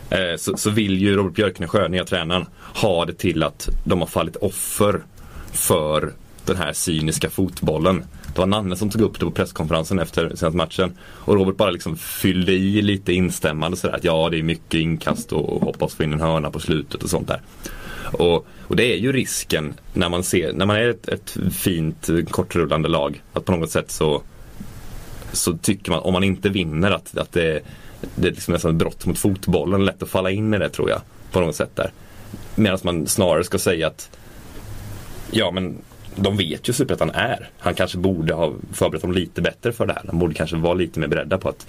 eh, 0.09 0.35
så, 0.37 0.57
så 0.57 0.69
vill 0.69 1.01
ju 1.01 1.15
Robert 1.15 1.33
Björknesjö, 1.33 1.87
nya 1.87 2.05
tränaren, 2.05 2.45
ha 2.75 3.05
det 3.05 3.13
till 3.13 3.43
att 3.43 3.69
de 3.83 3.99
har 3.99 4.07
fallit 4.07 4.35
offer 4.35 5.03
för 5.51 6.13
den 6.45 6.57
här 6.57 6.73
cyniska 6.73 7.29
fotbollen. 7.29 8.03
Det 8.33 8.39
var 8.39 8.45
Nanne 8.45 8.75
som 8.75 8.89
tog 8.89 9.01
upp 9.01 9.19
det 9.19 9.25
på 9.25 9.31
presskonferensen 9.31 9.99
efter 9.99 10.35
senaste 10.35 10.57
matchen. 10.57 10.97
Och 11.01 11.35
Robert 11.35 11.57
bara 11.57 11.71
liksom 11.71 11.97
fyllde 11.97 12.51
i 12.51 12.81
lite 12.81 13.13
instämmande 13.13 13.77
sådär 13.77 13.95
att 13.95 14.03
ja 14.03 14.29
det 14.29 14.39
är 14.39 14.43
mycket 14.43 14.79
inkast 14.79 15.33
och 15.33 15.61
hoppas 15.61 15.95
få 15.95 16.03
in 16.03 16.13
en 16.13 16.21
hörna 16.21 16.51
på 16.51 16.59
slutet 16.59 17.03
och 17.03 17.09
sånt 17.09 17.27
där. 17.27 17.41
Och, 18.11 18.47
och 18.67 18.75
det 18.75 18.93
är 18.93 18.97
ju 18.97 19.11
risken 19.11 19.73
när 19.93 20.09
man 20.09 20.23
ser, 20.23 20.53
när 20.53 20.65
man 20.65 20.75
är 20.75 20.89
ett, 20.89 21.07
ett 21.07 21.37
fint 21.51 22.09
kortrullande 22.29 22.89
lag 22.89 23.21
att 23.33 23.45
på 23.45 23.51
något 23.51 23.71
sätt 23.71 23.91
så 23.91 24.21
så 25.33 25.57
tycker 25.57 25.91
man, 25.91 25.99
om 25.99 26.13
man 26.13 26.23
inte 26.23 26.49
vinner, 26.49 26.91
att, 26.91 27.17
att 27.17 27.31
det, 27.31 27.61
det 28.15 28.27
är 28.27 28.31
liksom 28.31 28.53
nästan 28.53 28.71
ett 28.71 28.77
brott 28.77 29.05
mot 29.05 29.19
fotbollen. 29.19 29.85
Lätt 29.85 30.03
att 30.03 30.09
falla 30.09 30.31
in 30.31 30.53
i 30.53 30.57
det 30.57 30.69
tror 30.69 30.89
jag. 30.89 31.01
På 31.31 31.39
något 31.39 31.55
sätt 31.55 31.75
där. 31.75 31.91
Medan 32.55 32.79
man 32.83 33.07
snarare 33.07 33.43
ska 33.43 33.59
säga 33.59 33.87
att 33.87 34.09
ja 35.31 35.51
men 35.51 35.77
de 36.15 36.37
vet 36.37 36.69
ju 36.69 36.73
Superettan 36.73 37.09
är. 37.09 37.49
Han 37.59 37.73
kanske 37.73 37.97
borde 37.97 38.33
ha 38.33 38.53
förberett 38.71 39.01
dem 39.01 39.11
lite 39.11 39.41
bättre 39.41 39.71
för 39.71 39.85
det 39.85 39.93
här. 39.93 40.01
De 40.03 40.19
borde 40.19 40.33
kanske 40.33 40.55
vara 40.55 40.73
lite 40.73 40.99
mer 40.99 41.07
beredda 41.07 41.37
på 41.37 41.49
att 41.49 41.67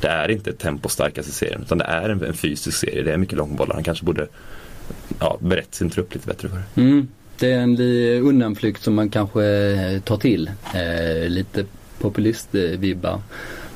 det 0.00 0.08
är 0.08 0.30
inte 0.30 0.52
tempostarkaste 0.52 1.32
serien 1.32 1.62
utan 1.62 1.78
det 1.78 1.84
är 1.84 2.08
en, 2.08 2.24
en 2.24 2.34
fysisk 2.34 2.78
serie. 2.78 3.02
Det 3.02 3.12
är 3.12 3.16
mycket 3.16 3.38
långbollar. 3.38 3.74
Han 3.74 3.84
kanske 3.84 4.04
borde 4.04 4.26
ja, 5.20 5.38
berett 5.40 5.74
sin 5.74 5.90
trupp 5.90 6.14
lite 6.14 6.26
bättre 6.26 6.48
för 6.48 6.56
det. 6.56 6.80
Mm. 6.80 7.08
Det 7.38 7.52
är 7.52 7.58
en 7.58 7.80
undanflykt 8.26 8.82
som 8.82 8.94
man 8.94 9.10
kanske 9.10 9.40
tar 10.04 10.16
till. 10.16 10.50
Eh, 10.74 11.28
lite 11.28 11.64
populistvibbar 11.98 13.12
Eh, 13.12 13.20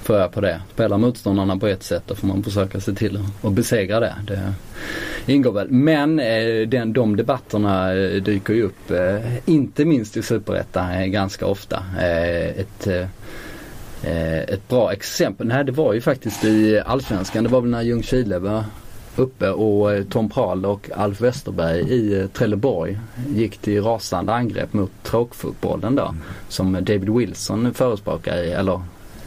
jag 0.08 0.32
på 0.32 0.40
det. 0.40 0.60
Spelar 0.72 0.98
motståndarna 0.98 1.56
på 1.56 1.66
ett 1.66 1.82
sätt 1.82 2.02
då 2.06 2.14
får 2.14 2.26
man 2.26 2.42
försöka 2.42 2.80
se 2.80 2.92
till 2.92 3.24
att 3.42 3.52
besegra 3.52 4.00
det. 4.00 4.14
Det 4.26 5.32
ingår 5.32 5.52
väl. 5.52 5.70
Men 5.70 6.20
eh, 6.20 6.68
den, 6.68 6.92
de 6.92 7.16
debatterna 7.16 7.94
eh, 7.94 8.22
dyker 8.22 8.54
ju 8.54 8.62
upp, 8.62 8.90
eh, 8.90 9.48
inte 9.48 9.84
minst 9.84 10.16
i 10.16 10.22
Superettan 10.22 11.10
ganska 11.10 11.46
ofta. 11.46 11.84
Ett 12.56 12.88
ett 14.02 14.68
bra 14.68 14.92
exempel, 14.92 15.46
nej 15.46 15.64
det 15.64 15.72
var 15.72 15.92
ju 15.92 16.00
faktiskt 16.00 16.44
i 16.44 16.80
Allsvenskan, 16.86 17.44
det 17.44 17.50
var 17.50 17.60
väl 17.60 17.70
när 17.70 17.82
Ljungskile 17.82 18.38
var 18.38 18.64
uppe 19.16 19.50
och 19.50 20.10
Tom 20.10 20.30
Prahl 20.30 20.66
och 20.66 20.90
Alf 20.96 21.20
Westerberg 21.20 21.80
i 21.80 22.28
Trelleborg 22.32 22.98
gick 23.34 23.58
till 23.58 23.82
rasande 23.82 24.34
angrepp 24.34 24.72
mot 24.72 24.90
tråkfotbollen 25.02 25.94
då. 25.94 26.14
Som 26.48 26.72
David 26.72 27.10
Wilson 27.10 27.74
förespråkar, 27.74 28.36
eller 28.36 28.80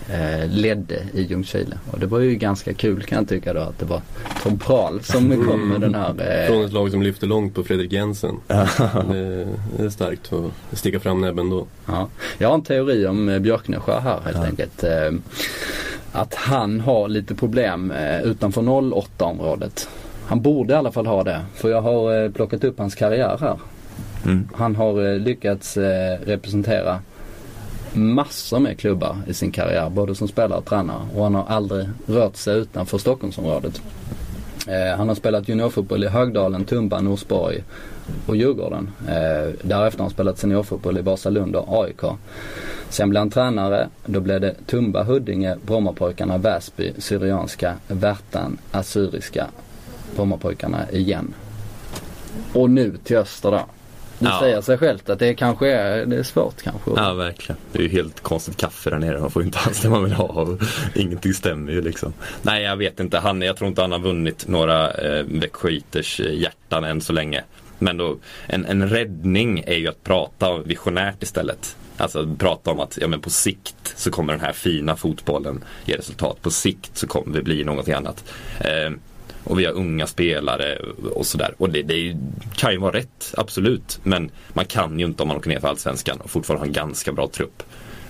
eh, 0.10 0.50
ledde 0.50 1.00
i 1.14 1.22
Ljungskile. 1.22 1.78
Och 1.92 2.00
det 2.00 2.06
var 2.06 2.20
ju 2.20 2.36
ganska 2.36 2.74
kul 2.74 3.04
kan 3.04 3.18
jag 3.18 3.30
tycka 3.30 3.54
då 3.54 3.60
att 3.60 3.80
det 3.80 3.86
var 3.86 4.02
Tom 4.44 4.60
Prahl 4.60 5.04
som 5.04 5.32
mm. 5.32 5.48
kom 5.48 5.70
med 5.70 5.82
den 5.82 5.96
här. 5.96 6.10
Eh... 6.10 6.48
Från 6.48 6.66
ett 6.66 6.74
lag 6.74 6.92
som 6.92 7.02
lyfte 7.02 7.26
långt 7.26 7.56
på 7.56 7.64
Fredrik 7.64 7.92
Jensen. 7.92 8.36
det, 8.48 9.48
det, 9.78 9.84
är 9.84 9.90
starkt 9.90 10.34
att 10.34 10.78
sticka 10.78 11.00
fram 11.00 11.22
näbben 11.22 11.50
då. 11.50 11.68
Ja. 11.86 12.08
Jag 12.38 12.48
har 12.48 12.56
en 12.56 12.62
teori 12.62 13.08
om 13.08 13.30
eh, 13.30 13.40
Björknesjö 13.40 14.00
här 14.00 14.20
helt 14.26 14.38
ja. 14.38 14.46
enkelt. 14.46 14.84
Eh, 14.84 15.12
att 16.12 16.36
han 16.36 16.80
har 16.80 17.08
lite 17.08 17.36
problem 17.36 17.92
eh, 17.92 18.22
utanför 18.22 18.94
08 18.94 19.26
området. 19.26 19.90
Han 20.26 20.42
borde 20.42 20.74
i 20.74 20.76
alla 20.76 20.92
fall 20.92 21.06
ha 21.06 21.24
det. 21.24 21.42
För 21.54 21.70
jag 21.70 21.82
har 21.82 22.30
plockat 22.30 22.64
upp 22.64 22.80
hans 22.80 22.96
karriär 22.96 23.38
här. 23.42 23.60
Mm. 24.26 24.50
Han 24.56 24.76
har 24.76 25.20
lyckats 25.20 25.78
representera 26.26 27.00
massor 27.96 28.60
med 28.60 28.80
klubbar 28.80 29.18
i 29.28 29.34
sin 29.34 29.52
karriär, 29.52 29.90
både 29.90 30.16
som 30.16 30.28
spelare 30.28 30.60
och 30.60 30.66
tränare. 30.66 31.08
Och 31.16 31.24
han 31.24 31.36
har 31.36 31.46
aldrig 31.46 31.88
rört 32.06 32.36
sig 32.36 32.58
utanför 32.58 32.98
Stockholmsområdet. 32.98 33.82
Eh, 34.68 34.98
han 34.98 35.08
har 35.08 35.16
spelat 35.16 35.50
juniorfotboll 35.50 36.04
i 36.04 36.08
Högdalen, 36.08 36.66
Tumba, 36.66 37.02
Norsborg 37.02 37.64
och 38.26 38.36
Djurgården. 38.36 38.90
Eh, 39.08 39.54
därefter 39.62 40.00
har 40.00 40.06
han 40.06 40.10
spelat 40.10 40.38
seniorfotboll 40.38 40.98
i 40.98 41.02
Vasalund 41.02 41.56
och 41.56 41.84
AIK. 41.84 42.02
Sen 42.90 43.10
blev 43.10 43.20
han 43.20 43.30
tränare. 43.30 43.90
Då 44.06 44.20
blev 44.20 44.42
det 44.42 44.56
Tumba, 44.66 45.04
Huddinge, 45.04 45.56
Brommapojkarna, 45.66 46.38
Väsby, 46.38 46.94
Syrianska, 46.98 47.74
Värtan, 47.88 48.58
Assyriska, 48.72 49.48
Brommapojkarna 50.16 50.92
igen. 50.92 51.34
Och 52.54 52.70
nu 52.70 52.98
till 53.04 53.18
Öster 53.18 53.52
då. 53.52 53.62
Det 54.24 54.30
ja. 54.30 54.40
säger 54.40 54.62
sig 54.62 54.78
självt 54.78 55.10
att 55.10 55.20
det 55.20 55.34
kanske 55.34 55.72
är, 55.72 56.06
det 56.06 56.16
är 56.16 56.24
svårt 56.24 56.62
kanske. 56.62 56.92
Ja 56.96 57.14
verkligen. 57.14 57.58
Det 57.72 57.80
är 57.80 57.84
ju 57.84 57.90
helt 57.90 58.22
konstigt 58.22 58.58
kaffe 58.58 58.90
där 58.90 58.98
nere. 58.98 59.20
Man 59.20 59.32
får 59.32 59.42
ju 59.42 59.46
inte 59.46 59.60
alls 59.60 59.82
det 59.82 59.90
man 59.90 60.04
vill 60.04 60.14
ha. 60.14 60.48
Ingenting 60.96 61.34
stämmer 61.34 61.72
ju 61.72 61.82
liksom. 61.82 62.14
Nej 62.42 62.64
jag 62.64 62.78
vet 62.78 63.00
inte. 63.00 63.20
Han, 63.20 63.42
jag 63.42 63.58
tror 63.58 63.68
inte 63.68 63.82
han 63.82 63.92
har 63.92 64.00
vunnit 64.00 64.48
några 64.48 64.92
eh, 64.92 65.26
Växjöiters 65.26 66.20
hjärtan 66.20 66.84
än 66.84 67.02
så 67.02 67.14
länge. 67.14 67.44
Men 67.80 67.98
då, 67.98 68.18
en, 68.48 68.66
en 68.66 68.90
räddning 68.90 69.64
är 69.68 69.76
ju 69.76 69.88
att 69.88 70.04
prata 70.04 70.58
visionärt 70.58 71.24
istället. 71.24 71.76
Alltså 71.98 72.36
prata 72.40 72.72
om 72.72 72.80
att 72.80 72.98
ja, 73.02 73.08
men 73.08 73.22
på 73.22 73.30
sikt 73.30 73.94
så 73.96 74.12
kommer 74.12 74.34
den 74.34 74.42
här 74.42 74.54
fina 74.54 74.96
fotbollen 74.96 75.64
ge 75.86 75.98
resultat. 75.98 76.42
På 76.42 76.52
sikt 76.52 76.98
så 76.98 77.08
kommer 77.08 77.36
vi 77.36 77.44
bli 77.44 77.64
någonting 77.64 77.94
annat. 77.94 78.24
Eh, 78.60 78.92
och 79.44 79.60
vi 79.60 79.66
har 79.66 79.74
unga 79.74 80.08
spelare 80.08 80.78
och 81.16 81.26
sådär. 81.26 81.54
Och 81.58 81.70
det, 81.70 81.82
det, 81.82 82.18
kan 82.56 82.72
ju 82.72 82.78
vara 82.78 82.98
rätt, 82.98 83.34
absolut. 83.38 84.00
Men 84.04 84.32
man 84.54 84.66
kan 84.66 85.00
ju 85.00 85.06
inte 85.06 85.24
om 85.24 85.28
man 85.28 85.38
åker 85.38 85.50
ner 85.50 85.60
för 85.60 85.68
Allsvenskan 85.68 86.18
och 86.24 86.30
fortfarande 86.30 86.62
ha 86.62 86.68
en 86.68 86.74
ganska 86.74 87.12
bra 87.12 87.28
trupp. 87.28 87.64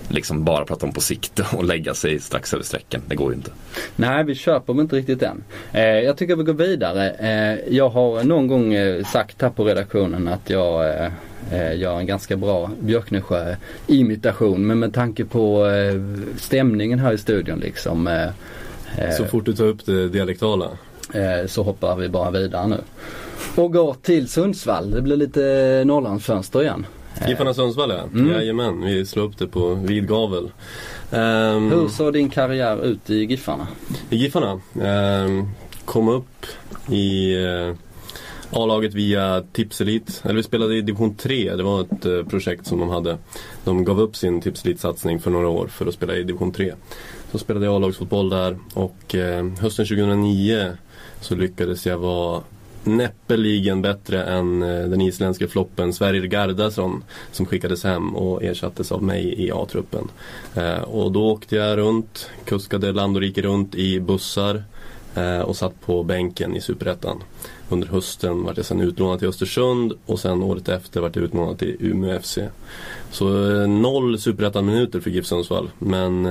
Liksom 0.08 0.44
bara 0.44 0.64
prata 0.64 0.86
om 0.86 0.92
på 0.92 1.00
sikt 1.00 1.40
och 1.56 1.64
lägga 1.64 1.94
sig 1.94 2.20
strax 2.20 2.54
över 2.54 2.64
strecken. 2.64 3.02
Det 3.06 3.14
går 3.14 3.30
ju 3.30 3.36
inte. 3.36 3.50
Nej, 3.96 4.24
vi 4.24 4.34
köper 4.34 4.80
inte 4.80 4.96
riktigt 4.96 5.22
än. 5.22 5.44
Eh, 5.72 5.82
jag 5.82 6.16
tycker 6.16 6.36
vi 6.36 6.42
går 6.42 6.52
vidare. 6.52 7.10
Eh, 7.10 7.74
jag 7.74 7.88
har 7.88 8.24
någon 8.24 8.46
gång 8.46 8.74
eh, 8.74 9.04
sagt 9.04 9.42
här 9.42 9.50
på 9.50 9.64
redaktionen 9.64 10.28
att 10.28 10.50
jag 10.50 10.88
eh, 10.88 11.12
eh 11.52 11.78
gör 11.78 11.98
en 11.98 12.06
ganska 12.06 12.36
bra 12.36 12.70
Björknesjö-imitation. 12.80 14.66
Men 14.66 14.78
med 14.78 14.94
tanke 14.94 15.24
på 15.24 15.66
eh, 15.66 15.94
stämningen 16.38 16.98
här 16.98 17.12
i 17.12 17.18
studion 17.18 17.58
liksom. 17.58 18.06
Eh, 18.06 19.10
Så 19.16 19.24
fort 19.24 19.44
du 19.44 19.52
tar 19.52 19.64
upp 19.64 19.86
det 19.86 20.08
dialektala? 20.08 20.68
Eh, 21.12 21.46
så 21.46 21.62
hoppar 21.62 21.96
vi 21.96 22.08
bara 22.08 22.30
vidare 22.30 22.66
nu. 22.66 22.80
Och 23.56 23.72
går 23.72 23.96
till 24.02 24.28
Sundsvall. 24.28 24.90
Det 24.90 25.02
blir 25.02 25.16
lite 25.16 25.82
Norrlandsfönster 25.86 26.62
igen. 26.62 26.86
Eh, 27.20 27.28
Giffarna 27.28 27.54
Sundsvall 27.54 27.90
ja. 27.90 28.02
Mm. 28.02 28.32
Jajamän, 28.32 28.84
vi 28.84 29.06
slår 29.06 29.24
upp 29.24 29.38
det 29.38 29.46
på 29.46 29.74
vid 29.74 30.08
gavel. 30.08 30.50
Um, 31.10 31.70
Hur 31.70 31.88
såg 31.88 32.12
din 32.12 32.30
karriär 32.30 32.84
ut 32.84 33.10
i 33.10 33.24
Giffarna? 33.24 33.66
I 34.10 34.16
Giffarna? 34.16 34.60
Um, 35.24 35.48
kom 35.84 36.08
upp 36.08 36.46
i 36.90 37.36
uh, 37.36 37.74
A-laget 38.50 38.94
via 38.94 39.42
Tipselit. 39.52 40.22
Eller 40.24 40.34
vi 40.34 40.42
spelade 40.42 40.76
i 40.76 40.80
division 40.80 41.14
3. 41.14 41.56
Det 41.56 41.62
var 41.62 41.80
ett 41.80 42.06
uh, 42.06 42.24
projekt 42.24 42.66
som 42.66 42.80
de 42.80 42.88
hade. 42.88 43.18
De 43.64 43.84
gav 43.84 44.00
upp 44.00 44.16
sin 44.16 44.40
Tipselit-satsning 44.40 45.18
för 45.18 45.30
några 45.30 45.48
år 45.48 45.66
för 45.66 45.86
att 45.86 45.94
spela 45.94 46.16
i 46.16 46.22
division 46.22 46.52
3. 46.52 46.74
Så 47.32 47.38
spelade 47.38 47.66
jag 47.66 47.74
A-lagsfotboll 47.74 48.30
där 48.30 48.58
och 48.74 49.14
uh, 49.14 49.58
hösten 49.60 49.86
2009 49.86 50.72
så 51.24 51.34
lyckades 51.34 51.86
jag 51.86 51.98
vara 51.98 52.42
näppeligen 52.84 53.82
bättre 53.82 54.24
än 54.24 54.62
eh, 54.62 54.88
den 54.88 55.00
isländska 55.00 55.48
floppen 55.48 55.92
Sverrir 55.92 56.26
Gardason 56.26 57.04
som 57.32 57.46
skickades 57.46 57.84
hem 57.84 58.16
och 58.16 58.42
ersattes 58.42 58.92
av 58.92 59.02
mig 59.02 59.44
i 59.46 59.50
A-truppen. 59.52 60.08
Eh, 60.54 60.80
och 60.80 61.12
då 61.12 61.30
åkte 61.30 61.56
jag 61.56 61.78
runt, 61.78 62.30
kuskade 62.44 62.92
land 62.92 63.16
och 63.16 63.22
rike 63.22 63.42
runt 63.42 63.74
i 63.74 64.00
bussar 64.00 64.64
eh, 65.14 65.40
och 65.40 65.56
satt 65.56 65.80
på 65.80 66.02
bänken 66.02 66.56
i 66.56 66.60
Superettan. 66.60 67.22
Under 67.68 67.88
hösten 67.88 68.42
vart 68.42 68.56
jag 68.56 68.66
sen 68.66 68.80
utlånad 68.80 69.18
till 69.18 69.28
Östersund 69.28 69.92
och 70.06 70.20
sen 70.20 70.42
året 70.42 70.68
efter 70.68 71.00
vart 71.00 71.16
jag 71.16 71.24
utlånad 71.24 71.58
till 71.58 71.76
Umeå 71.80 72.20
FC. 72.20 72.38
Så 73.10 73.26
noll 73.66 74.18
Superettan-minuter 74.18 75.00
för 75.00 75.10
GIF 75.10 75.26
Sundsvall. 75.26 75.70
Men 75.78 76.26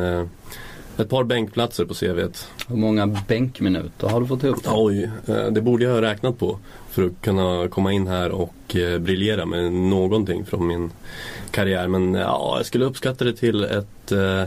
ett 0.97 1.09
par 1.09 1.23
bänkplatser 1.23 1.85
på 1.85 1.93
CVt. 1.93 2.47
Hur 2.67 2.75
många 2.75 3.07
bänkminuter 3.27 4.07
har 4.07 4.21
du 4.21 4.27
fått 4.27 4.43
ihop? 4.43 4.57
Oj, 4.67 5.11
eh, 5.27 5.45
det 5.45 5.61
borde 5.61 5.83
jag 5.83 5.91
ha 5.91 6.01
räknat 6.01 6.39
på 6.39 6.59
för 6.89 7.05
att 7.05 7.21
kunna 7.21 7.67
komma 7.67 7.91
in 7.91 8.07
här 8.07 8.29
och 8.29 8.75
eh, 8.75 8.99
briljera 8.99 9.45
med 9.45 9.73
någonting 9.73 10.45
från 10.45 10.67
min 10.67 10.91
karriär. 11.51 11.87
Men 11.87 12.13
ja, 12.13 12.53
jag 12.57 12.65
skulle 12.65 12.85
uppskatta 12.85 13.25
det 13.25 13.33
till 13.33 13.63
ett 13.63 14.11
eh, 14.11 14.45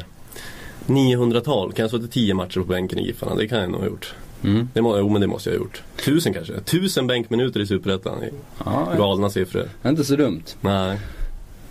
900-tal. 0.86 1.72
Kan 1.72 1.82
jag 1.82 1.90
suttit 1.90 2.12
10 2.12 2.34
matcher 2.34 2.60
på 2.60 2.66
bänken 2.66 2.98
i 2.98 3.06
Giffarna? 3.06 3.34
Det 3.34 3.48
kan 3.48 3.60
jag 3.60 3.70
nog 3.70 3.80
ha 3.80 3.88
gjort. 3.88 4.14
Mm. 4.44 4.68
Det, 4.74 4.82
må, 4.82 4.98
jo 4.98 5.08
men 5.08 5.20
det 5.20 5.26
måste 5.26 5.50
jag 5.50 5.56
ha 5.56 5.64
gjort. 5.64 5.82
Tusen 6.04 6.34
kanske. 6.34 6.60
Tusen 6.60 7.06
bänkminuter 7.06 7.60
i 7.60 7.66
Superettan. 7.66 8.18
Ja, 8.64 8.88
Galna 8.98 9.30
siffror. 9.30 9.68
Inte 9.86 10.04
så 10.04 10.16
dumt. 10.16 10.44
Nej. 10.60 10.98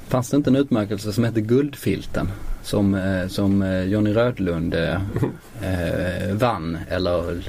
Fanns 0.08 0.30
det 0.30 0.38
inte 0.38 0.50
en 0.50 0.56
utmärkelse 0.56 1.14
som 1.14 1.24
hette 1.24 1.42
Guldfilten? 1.42 2.32
Som, 2.64 2.96
eh, 2.96 3.28
som 3.28 3.62
eh, 3.62 3.84
Jonny 3.84 4.14
Rödlund 4.14 4.74
eh, 4.74 4.94
eh, 5.62 6.34
vann 6.34 6.78
eller 6.90 7.44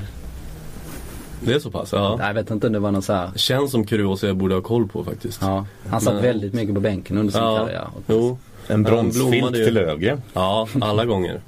det 1.41 1.55
är 1.55 1.59
så 1.59 1.71
pass? 1.71 1.93
Ja. 1.93 2.17
Jag 2.21 2.35
vet 2.35 2.51
inte 2.51 2.67
om 2.67 2.73
det 2.73 2.79
var 2.79 2.93
något 2.93 3.05
så 3.05 3.13
här. 3.13 3.31
Känns 3.37 3.71
som 3.71 3.87
kuriosa 3.87 4.27
jag 4.27 4.37
borde 4.37 4.55
ha 4.55 4.63
koll 4.63 4.89
på 4.89 5.05
faktiskt. 5.05 5.43
Ja, 5.43 5.67
han 5.89 6.01
satt 6.01 6.15
Men... 6.15 6.23
väldigt 6.23 6.53
mycket 6.55 6.75
på 6.75 6.81
bänken 6.81 7.19
under 7.19 7.33
sin 7.33 7.43
ja. 7.43 7.59
karriär. 7.59 7.89
Jo. 8.07 8.39
En 8.69 8.83
bronsfilt 8.83 9.55
till 9.55 9.75
Löfgren. 9.75 10.23
Ja, 10.33 10.69
alla 10.81 11.05
gånger. 11.05 11.41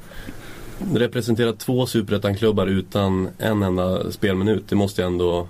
Representerat 0.94 1.58
två 1.58 1.86
superettan-klubbar 1.86 2.66
utan 2.66 3.28
en 3.38 3.62
enda 3.62 4.10
spelminut. 4.10 4.68
Det 4.68 4.76
måste 4.76 5.02
jag 5.02 5.12
ändå 5.12 5.48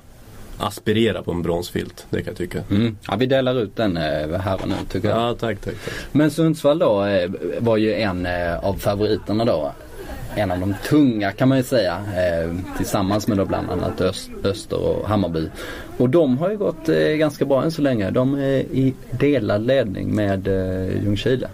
aspirera 0.58 1.22
på 1.22 1.32
en 1.32 1.42
bronsfilt. 1.42 2.06
Det 2.10 2.16
kan 2.16 2.26
jag 2.26 2.36
tycka. 2.36 2.62
Mm. 2.70 2.96
Ja, 3.08 3.16
vi 3.16 3.26
delar 3.26 3.62
ut 3.62 3.76
den 3.76 3.96
eh, 3.96 4.40
här 4.40 4.62
och 4.62 4.68
nu 4.68 4.74
tycker 4.90 5.08
jag. 5.08 5.18
Ja, 5.18 5.34
tack, 5.40 5.60
tack, 5.60 5.74
tack. 5.84 5.94
Men 6.12 6.30
Sundsvall 6.30 6.78
då 6.78 7.04
eh, 7.04 7.30
var 7.58 7.76
ju 7.76 7.94
en 7.94 8.26
eh, 8.26 8.64
av 8.64 8.74
favoriterna 8.74 9.44
då. 9.44 9.72
En 10.34 10.50
av 10.50 10.60
de 10.60 10.74
tunga 10.88 11.32
kan 11.32 11.48
man 11.48 11.58
ju 11.58 11.64
säga. 11.64 12.04
Tillsammans 12.76 13.28
med 13.28 13.38
då 13.38 13.44
bland 13.44 13.70
annat 13.70 14.00
Öster 14.44 14.80
och 14.80 15.08
Hammarby. 15.08 15.48
Och 15.96 16.08
de 16.08 16.38
har 16.38 16.50
ju 16.50 16.56
gått 16.56 16.86
ganska 17.18 17.44
bra 17.44 17.62
än 17.64 17.72
så 17.72 17.82
länge. 17.82 18.10
De 18.10 18.34
är 18.34 18.58
i 18.58 18.94
delad 19.10 19.66
ledning 19.66 20.14
med 20.14 20.46
Ljungskile. 21.04 21.48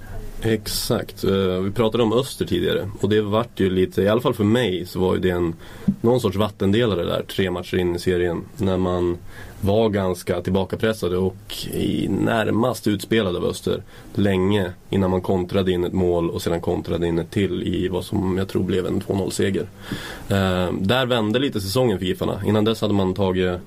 Exakt. 0.44 1.24
Eh, 1.24 1.60
vi 1.60 1.70
pratade 1.70 2.02
om 2.02 2.12
Öster 2.12 2.44
tidigare 2.44 2.90
och 3.00 3.08
det 3.08 3.20
vart 3.20 3.60
ju 3.60 3.70
lite, 3.70 4.02
i 4.02 4.08
alla 4.08 4.20
fall 4.20 4.34
för 4.34 4.44
mig 4.44 4.86
så 4.86 5.00
var 5.00 5.14
ju 5.14 5.20
det 5.20 5.30
en, 5.30 5.54
någon 6.00 6.20
sorts 6.20 6.36
vattendelare 6.36 7.04
där 7.04 7.22
tre 7.22 7.50
matcher 7.50 7.76
in 7.76 7.96
i 7.96 7.98
serien. 7.98 8.42
När 8.56 8.76
man 8.76 9.18
var 9.60 9.88
ganska 9.88 10.40
tillbakapressade 10.40 11.16
och 11.16 11.66
i 11.72 12.08
närmast 12.08 12.86
utspelade 12.86 13.38
av 13.38 13.44
Öster 13.44 13.82
länge 14.14 14.72
innan 14.90 15.10
man 15.10 15.20
kontrade 15.20 15.72
in 15.72 15.84
ett 15.84 15.92
mål 15.92 16.30
och 16.30 16.42
sedan 16.42 16.60
kontrade 16.60 17.06
in 17.06 17.18
ett 17.18 17.30
till 17.30 17.62
i 17.62 17.88
vad 17.88 18.04
som 18.04 18.38
jag 18.38 18.48
tror 18.48 18.62
blev 18.62 18.86
en 18.86 19.02
2-0 19.02 19.30
seger. 19.30 19.66
Eh, 20.28 20.72
där 20.72 21.06
vände 21.06 21.38
lite 21.38 21.60
säsongen 21.60 21.98
för 21.98 22.06
Giffarna. 22.06 22.40
Innan 22.46 22.64
dess 22.64 22.80
hade 22.80 22.94
man 22.94 23.14
tagit 23.14 23.60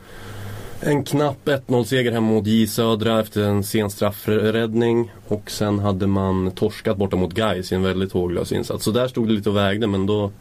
en 0.82 1.03
knapp 1.03 1.47
1-0 1.47 1.84
seger 1.84 2.11
hemma 2.11 2.28
mot 2.28 2.47
J 2.47 2.67
Södra 2.67 3.19
efter 3.19 3.41
en 3.41 3.63
sen 3.63 3.89
straffräddning. 3.89 5.11
Och 5.28 5.51
sen 5.51 5.80
hade 5.80 6.07
man 6.07 6.51
torskat 6.51 6.97
borta 6.97 7.15
mot 7.15 7.34
Gais 7.34 7.71
i 7.71 7.75
en 7.75 7.84
väldigt 7.84 8.11
håglös 8.11 8.51
insats. 8.51 8.84
Så 8.84 8.91
där 8.91 9.07
stod 9.07 9.28
det 9.28 9.34
lite 9.34 9.49
och 9.49 9.57
vägde 9.57 9.88
men 9.88 10.05
då, 10.05 10.32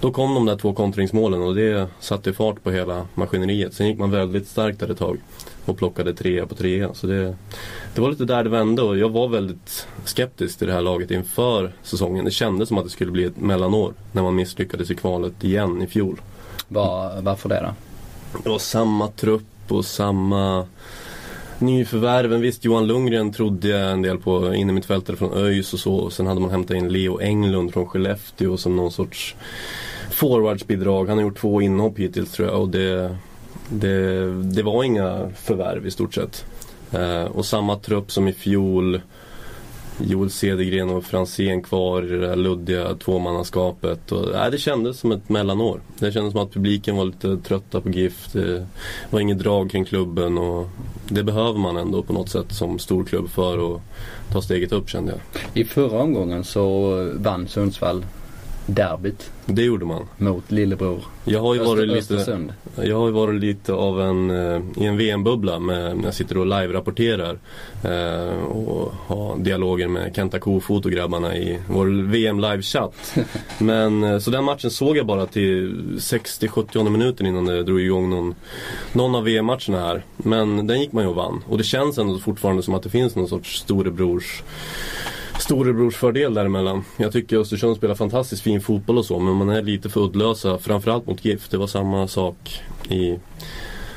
då 0.00 0.12
kom 0.12 0.34
de 0.34 0.46
där 0.46 0.56
två 0.56 0.72
kontringsmålen 0.72 1.42
och 1.42 1.54
det 1.54 1.88
satte 2.00 2.32
fart 2.32 2.62
på 2.62 2.70
hela 2.70 3.06
maskineriet. 3.14 3.74
Sen 3.74 3.86
gick 3.86 3.98
man 3.98 4.10
väldigt 4.10 4.48
starkt 4.48 4.80
där 4.80 4.90
ett 4.90 4.98
tag 4.98 5.18
och 5.64 5.78
plockade 5.78 6.14
trea 6.14 6.46
på 6.46 6.54
trea. 6.54 6.94
Så 6.94 7.06
det, 7.06 7.36
det 7.94 8.00
var 8.00 8.10
lite 8.10 8.24
där 8.24 8.44
det 8.44 8.50
vände 8.50 8.82
och 8.82 8.98
jag 8.98 9.08
var 9.08 9.28
väldigt 9.28 9.86
skeptisk 10.04 10.58
till 10.58 10.66
det 10.66 10.72
här 10.72 10.82
laget 10.82 11.10
inför 11.10 11.72
säsongen. 11.82 12.24
Det 12.24 12.30
kändes 12.30 12.68
som 12.68 12.78
att 12.78 12.84
det 12.84 12.90
skulle 12.90 13.10
bli 13.10 13.24
ett 13.24 13.36
mellanår 13.36 13.94
när 14.12 14.22
man 14.22 14.34
misslyckades 14.34 14.90
i 14.90 14.94
kvalet 14.94 15.44
igen 15.44 15.82
i 15.82 15.86
fjol. 15.86 16.20
Var, 16.68 17.20
varför 17.20 17.48
det 17.48 17.60
då? 17.60 17.74
Det 18.42 18.48
var 18.48 18.58
samma 18.58 19.08
trupp 19.08 19.55
och 19.72 19.84
samma 19.84 20.66
nyförvärven. 21.58 22.40
Visst, 22.40 22.64
Johan 22.64 22.86
Lundgren 22.86 23.32
trodde 23.32 23.68
jag 23.68 23.92
en 23.92 24.02
del 24.02 24.18
på 24.18 24.54
innermittfältare 24.54 25.16
från 25.16 25.32
ÖIS 25.32 25.72
och 25.72 25.78
så. 25.78 25.94
Och 25.94 26.12
sen 26.12 26.26
hade 26.26 26.40
man 26.40 26.50
hämtat 26.50 26.76
in 26.76 26.88
Leo 26.88 27.20
Englund 27.20 27.72
från 27.72 27.86
Skellefteå 27.86 28.56
som 28.56 28.76
någon 28.76 28.92
sorts 28.92 29.36
forwardsbidrag. 30.10 31.08
Han 31.08 31.18
har 31.18 31.24
gjort 31.24 31.38
två 31.38 31.62
inhopp 31.62 31.98
hittills 31.98 32.32
tror 32.32 32.48
jag 32.48 32.60
och 32.60 32.68
det, 32.68 33.16
det, 33.68 34.26
det 34.42 34.62
var 34.62 34.84
inga 34.84 35.30
förvärv 35.36 35.86
i 35.86 35.90
stort 35.90 36.14
sett. 36.14 36.44
Eh, 36.92 37.24
och 37.24 37.46
samma 37.46 37.76
trupp 37.76 38.12
som 38.12 38.28
i 38.28 38.32
fjol. 38.32 39.00
Joel 40.00 40.30
Cedergren 40.30 40.90
och 40.90 41.04
Franzén 41.04 41.62
kvar 41.62 42.02
i 42.02 42.08
det 42.08 42.26
där 42.26 42.36
luddiga 42.36 42.94
tvåmannaskapet. 42.94 44.12
Och, 44.12 44.28
nej, 44.32 44.50
det 44.50 44.58
kändes 44.58 44.98
som 44.98 45.12
ett 45.12 45.28
mellanår. 45.28 45.80
Det 45.98 46.12
kändes 46.12 46.32
som 46.32 46.42
att 46.42 46.52
publiken 46.52 46.96
var 46.96 47.04
lite 47.04 47.36
trötta 47.36 47.80
på 47.80 47.90
GIF. 47.90 48.32
Det 48.32 48.66
var 49.10 49.20
inget 49.20 49.38
drag 49.38 49.70
kring 49.70 49.84
klubben 49.84 50.38
och 50.38 50.68
det 51.08 51.22
behöver 51.22 51.58
man 51.58 51.76
ändå 51.76 52.02
på 52.02 52.12
något 52.12 52.28
sätt 52.28 52.52
som 52.52 52.78
storklubb 52.78 53.28
för 53.28 53.74
att 53.74 53.80
ta 54.32 54.42
steget 54.42 54.72
upp 54.72 54.88
kände 54.88 55.12
jag. 55.12 55.42
I 55.54 55.64
förra 55.64 56.02
omgången 56.02 56.44
så 56.44 56.90
vann 57.14 57.48
Sundsvall 57.48 58.04
derbyt 58.66 59.30
Det 59.46 59.62
gjorde 59.62 59.84
man. 59.84 60.06
mot 60.16 60.50
lillebror 60.50 61.00
Jag 61.24 61.40
har 61.40 61.54
ju 61.54 61.60
varit 61.60 61.70
Öster, 61.70 61.86
lite, 61.86 62.14
Östersund. 62.14 62.52
jag 62.76 62.98
har 62.98 63.06
ju 63.06 63.12
varit 63.12 63.40
lite 63.40 63.72
av 63.72 64.00
en, 64.00 64.30
eh, 64.30 64.60
i 64.76 64.86
en 64.86 64.96
VM-bubbla 64.96 65.58
när 65.58 66.04
jag 66.04 66.14
sitter 66.14 66.38
och 66.38 66.46
live-rapporterar 66.46 67.38
eh, 67.84 68.42
och 68.44 68.92
har 69.06 69.36
dialoger 69.36 69.88
med 69.88 70.16
Kenta 70.16 70.38
Kofot 70.38 70.84
och 70.84 70.92
grabbarna 70.92 71.36
i 71.36 71.58
vår 71.68 71.86
VM 72.10 72.40
live-chatt. 72.40 73.14
Men 73.58 74.04
eh, 74.04 74.18
så 74.18 74.30
den 74.30 74.44
matchen 74.44 74.70
såg 74.70 74.96
jag 74.96 75.06
bara 75.06 75.26
till 75.26 75.74
60-70 75.98 76.90
minuten 76.90 77.26
innan 77.26 77.44
det 77.44 77.62
drog 77.62 77.80
igång 77.80 78.10
någon, 78.10 78.34
någon 78.92 79.14
av 79.14 79.24
VM-matcherna 79.24 79.80
här. 79.80 80.02
Men 80.16 80.66
den 80.66 80.80
gick 80.80 80.92
man 80.92 81.04
ju 81.04 81.10
och 81.10 81.16
vann. 81.16 81.42
Och 81.48 81.58
det 81.58 81.64
känns 81.64 81.98
ändå 81.98 82.18
fortfarande 82.18 82.62
som 82.62 82.74
att 82.74 82.82
det 82.82 82.90
finns 82.90 83.16
någon 83.16 83.28
sorts 83.28 83.58
storebrors 83.58 84.42
storebrorsfördel 85.38 86.34
däremellan. 86.34 86.84
Jag 86.96 87.12
tycker 87.12 87.36
Östersund 87.38 87.76
spelar 87.76 87.94
fantastiskt 87.94 88.42
fin 88.42 88.60
fotboll 88.60 88.98
och 88.98 89.04
så 89.04 89.18
men 89.18 89.34
man 89.34 89.48
är 89.48 89.62
lite 89.62 89.88
för 89.88 90.00
uddlösa. 90.00 90.58
Framförallt 90.58 91.06
mot 91.06 91.24
GIF. 91.24 91.48
Det 91.48 91.56
var 91.56 91.66
samma 91.66 92.08
sak 92.08 92.62
i 92.88 93.18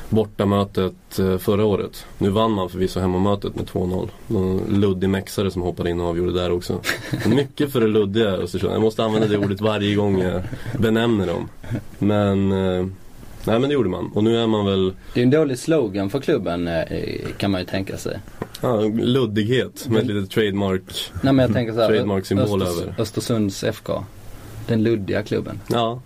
bortamötet 0.08 1.18
eh, 1.18 1.38
förra 1.38 1.64
året. 1.64 2.06
Nu 2.18 2.30
vann 2.30 2.52
man 2.52 2.70
förvisso 2.70 3.00
hemmamötet 3.00 3.56
med 3.56 3.66
2-0. 3.66 4.08
Någon 4.26 4.80
luddig 4.80 5.08
mexare 5.08 5.50
som 5.50 5.62
hoppade 5.62 5.90
in 5.90 6.00
och 6.00 6.06
avgjorde 6.06 6.32
där 6.32 6.52
också. 6.52 6.80
Mycket 7.26 7.72
för 7.72 7.80
det 7.80 7.86
luddiga 7.86 8.28
Östersund. 8.28 8.74
Jag 8.74 8.82
måste 8.82 9.04
använda 9.04 9.28
det 9.28 9.38
ordet 9.38 9.60
varje 9.60 9.94
gång 9.94 10.20
jag 10.20 10.42
benämner 10.78 11.26
dem. 11.26 11.48
Men, 11.98 12.52
eh, 12.52 12.86
nej 13.44 13.58
men 13.58 13.62
det 13.68 13.74
gjorde 13.74 13.88
man. 13.88 14.10
Och 14.14 14.24
nu 14.24 14.36
är 14.36 14.46
man 14.46 14.66
väl 14.66 14.92
Det 15.14 15.20
är 15.20 15.24
en 15.24 15.30
dålig 15.30 15.58
slogan 15.58 16.10
för 16.10 16.20
klubben 16.20 16.68
eh, 16.68 16.82
kan 17.38 17.50
man 17.50 17.60
ju 17.60 17.66
tänka 17.66 17.96
sig. 17.96 18.18
ja, 18.60 18.80
luddighet 19.02 19.86
med 19.88 19.98
ett 20.02 20.06
litet 20.06 20.30
trademark. 20.30 20.82
Nej 21.22 21.32
men 21.32 21.38
jag 21.38 21.52
tänker 21.52 21.72
så 21.72 21.80
här, 21.80 21.88
Trademark-symbol 21.88 22.62
Östers- 22.62 22.82
över. 22.82 22.94
Östersunds 22.98 23.64
FK. 23.64 24.04
Den 24.66 24.82
luddiga 24.82 25.22
klubben. 25.22 25.60
Ja, 25.68 26.00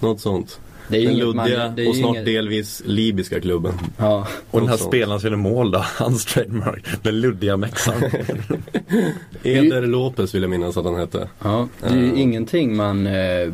något 0.00 0.20
sånt. 0.20 0.60
Det 0.88 0.96
är 0.96 1.00
ju 1.00 1.06
Den 1.08 1.36
man- 1.36 1.46
luddiga 1.48 1.68
det 1.76 1.84
är 1.84 1.88
och 1.88 1.96
snart 1.96 2.10
inget- 2.10 2.24
delvis 2.26 2.82
libyska 2.86 3.40
klubben. 3.40 3.72
Ja. 3.98 4.26
Och 4.50 4.60
den 4.60 4.68
här 4.68 4.76
sånt. 4.76 4.90
spelaren 4.90 5.20
som 5.20 5.26
gjorde 5.30 5.36
mål 5.42 5.70
då, 5.70 5.78
hans 5.98 6.24
trademark, 6.24 6.84
den 7.02 7.20
luddiga 7.20 7.56
mexan. 7.56 7.94
Eder 9.42 9.82
Lopez 9.86 10.34
vill 10.34 10.42
jag 10.42 10.50
minnas 10.50 10.76
att 10.76 10.84
han 10.84 10.94
hette. 10.94 11.28
ja. 11.42 11.68
Det 11.80 11.86
är 11.86 11.96
ju 11.96 12.12
Eh. 12.12 12.20
ingenting 12.20 12.76
man 12.76 13.06
eh, 13.06 13.52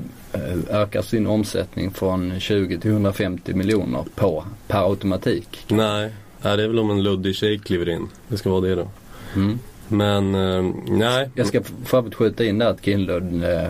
ökar 0.70 1.02
sin 1.02 1.26
omsättning 1.26 1.90
från 1.90 2.40
20 2.40 2.78
till 2.78 2.90
150 2.90 3.54
miljoner 3.54 4.04
på 4.14 4.44
per 4.68 4.90
automatik. 4.90 5.64
Nej, 5.68 6.10
det 6.42 6.48
är 6.48 6.56
väl 6.68 6.78
om 6.78 6.90
en 6.90 7.02
luddig 7.02 7.34
tjej 7.36 7.58
kliver 7.58 7.88
in. 7.88 8.08
Det 8.28 8.36
ska 8.36 8.50
vara 8.50 8.60
det 8.60 8.74
då. 8.74 8.88
Mm. 9.34 9.58
Men 9.88 10.34
eh, 10.34 10.74
nej, 10.88 11.30
Jag 11.34 11.46
ska 11.46 11.60
för 11.84 11.98
övrigt 11.98 12.14
skjuta 12.14 12.44
in 12.44 12.58
där 12.58 12.66
att 12.66 12.84
Kindlund, 12.84 13.44
eh, 13.44 13.60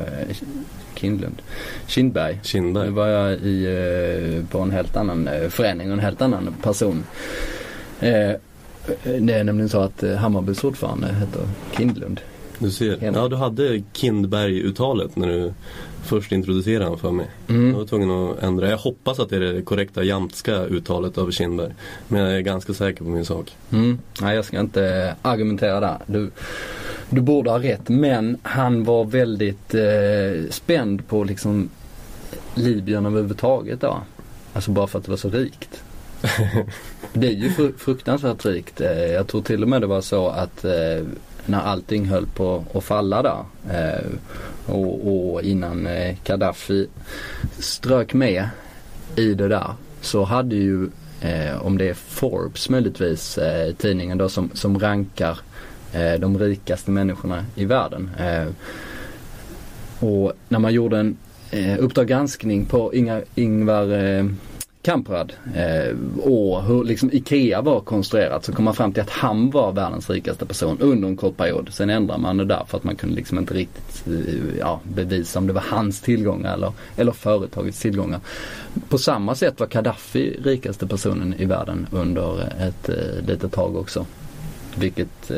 Kindlund, 0.95 1.43
Kindberg. 1.87 2.35
Nu 2.35 2.41
Kindberg. 2.45 2.91
var 2.91 3.07
jag 3.07 3.33
i, 3.33 3.65
eh, 3.67 4.45
på 4.51 4.59
en 4.59 4.71
helt 4.71 4.97
annan 4.97 5.29
eh, 5.29 5.49
förening 5.49 5.87
och 5.89 5.93
en 5.93 6.01
helt 6.01 6.23
annan 6.23 6.55
person. 6.63 7.05
Eh, 8.01 8.33
det 9.21 9.33
är 9.35 9.45
nämligen 9.45 9.69
så 9.69 9.81
att 9.81 10.03
eh, 10.03 10.15
Hammarbys 10.15 10.65
ordförande 10.65 11.07
heter 11.07 11.41
Kindlund. 11.77 12.21
Du 12.59 12.71
ser. 12.71 12.99
Ja, 13.15 13.29
du 13.29 13.37
hade 13.37 13.83
Kindberg-uttalet 13.93 15.17
när 15.17 15.27
du 15.29 15.53
först 16.07 16.33
introducerade 16.33 16.85
honom 16.85 16.99
för 16.99 17.11
mig. 17.13 17.27
Mm. 17.49 17.69
Jag 17.71 17.77
var 17.79 17.85
tvungen 17.87 18.11
att 18.11 18.43
ändra. 18.43 18.71
Jag 18.71 18.79
hoppas 18.79 19.19
att 19.21 19.29
det 19.31 19.37
är 19.37 19.41
det 19.41 19.63
korrekta 19.63 20.03
jamtska 20.05 20.55
uttalet 20.65 21.19
av 21.19 21.31
Kindberg. 21.31 21.73
Men 22.09 22.21
jag 22.21 22.37
är 22.37 22.41
ganska 22.41 22.75
säker 22.75 23.05
på 23.05 23.11
min 23.11 23.25
sak. 23.25 23.57
Mm. 23.73 23.99
Nej 24.21 24.37
jag 24.37 24.45
ska 24.45 24.61
inte 24.61 25.15
argumentera 25.23 25.81
där. 25.81 25.99
Du, 26.07 26.31
du 27.11 27.21
borde 27.21 27.51
ha 27.51 27.59
rätt 27.63 27.89
men 27.89 28.37
han 28.43 28.85
var 28.85 29.05
väldigt 29.05 29.75
eh, 29.75 30.51
spänd 30.51 31.09
på 31.09 31.25
liksom 31.25 31.69
Libyen 32.55 33.07
överhuvudtaget 33.07 33.81
då. 33.81 33.99
Alltså 34.53 34.71
bara 34.71 34.87
för 34.87 34.99
att 34.99 35.05
det 35.05 35.11
var 35.11 35.17
så 35.19 35.31
rikt. 35.31 35.83
Det 37.13 37.27
är 37.27 37.33
ju 37.33 37.51
fru- 37.51 37.73
fruktansvärt 37.79 38.45
rikt. 38.47 38.81
Eh, 38.81 38.93
Jag 39.07 39.27
tror 39.27 39.43
till 39.43 39.63
och 39.63 39.69
med 39.69 39.81
det 39.81 39.87
var 39.87 40.01
så 40.01 40.29
att 40.29 40.65
eh, 40.65 40.73
när 41.49 41.61
allting 41.61 42.07
höll 42.07 42.27
på 42.27 42.65
att 42.75 42.85
falla 42.85 43.23
där 43.23 43.45
eh, 43.71 44.07
och, 44.67 45.33
och 45.33 45.43
innan 45.43 45.87
eh, 45.87 46.17
Gaddafi 46.25 46.87
strök 47.59 48.15
med 48.15 48.49
i 49.17 49.35
det 49.35 49.49
där 49.49 49.75
så 50.01 50.25
hade 50.25 50.57
ju 50.57 50.89
eh, 51.21 51.67
om 51.67 51.79
det 51.79 51.89
är 51.89 51.95
Forbes 51.95 52.69
möjligtvis 52.69 53.39
eh, 53.39 53.75
tidningen 53.75 54.19
då 54.19 54.29
som, 54.29 54.51
som 54.55 54.79
rankar 54.79 55.39
eh, 55.93 56.15
de 56.21 56.39
rikaste 56.39 56.91
människorna 56.91 57.45
i 57.55 57.65
världen. 57.65 58.11
Eh, 58.19 58.47
och 60.01 60.33
när 60.49 60.59
man 60.59 60.73
gjorde 60.73 60.99
en 60.99 61.17
eh, 61.51 61.79
Uppdrag 61.79 62.07
granskning 62.07 62.65
på 62.65 62.95
Inga, 62.95 63.21
Ingvar 63.35 64.05
eh, 64.05 64.25
Kamprad 64.87 65.33
eh, 65.55 65.97
och 66.23 66.63
hur 66.65 66.85
liksom 66.85 67.11
IKEA 67.13 67.61
var 67.61 67.81
konstruerat 67.81 68.45
så 68.45 68.53
kom 68.53 68.65
man 68.65 68.75
fram 68.75 68.93
till 68.93 69.03
att 69.03 69.11
han 69.11 69.51
var 69.51 69.73
världens 69.73 70.11
rikaste 70.11 70.47
person 70.47 70.79
under 70.81 71.09
en 71.09 71.17
kort 71.17 71.37
period. 71.37 71.69
Sen 71.73 71.91
ändrade 71.91 72.21
man 72.21 72.37
det 72.37 72.45
där 72.45 72.65
för 72.69 72.79
att 72.79 72.85
man 72.85 72.97
kunde 72.97 73.17
liksom 73.17 73.39
inte 73.39 73.55
riktigt 73.55 74.07
eh, 74.07 74.59
ja, 74.59 74.81
bevisa 74.83 75.39
om 75.39 75.47
det 75.47 75.53
var 75.53 75.65
hans 75.69 76.01
tillgångar 76.01 76.55
eller, 76.55 76.73
eller 76.97 77.13
företagets 77.13 77.81
tillgångar. 77.81 78.21
På 78.89 78.99
samma 78.99 79.35
sätt 79.35 79.61
var 79.61 79.67
Gaddafi 79.67 80.41
rikaste 80.45 80.87
personen 80.87 81.35
i 81.39 81.45
världen 81.45 81.87
under 81.91 82.53
ett 82.69 82.89
eh, 82.89 83.27
litet 83.27 83.53
tag 83.53 83.77
också. 83.77 84.07
Vilket, 84.75 85.31
eh, 85.31 85.37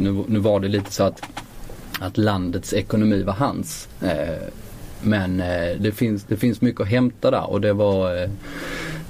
nu, 0.00 0.24
nu 0.26 0.38
var 0.38 0.60
det 0.60 0.68
lite 0.68 0.92
så 0.92 1.04
att, 1.04 1.22
att 2.00 2.18
landets 2.18 2.72
ekonomi 2.72 3.22
var 3.22 3.34
hans. 3.34 3.88
Eh, 4.02 4.48
men 5.04 5.40
eh, 5.40 5.76
det, 5.80 5.92
finns, 5.92 6.24
det 6.24 6.36
finns 6.36 6.60
mycket 6.60 6.80
att 6.80 6.88
hämta 6.88 7.30
där 7.30 7.50
och 7.50 7.60
det 7.60 7.72
var, 7.72 8.22
eh, 8.22 8.30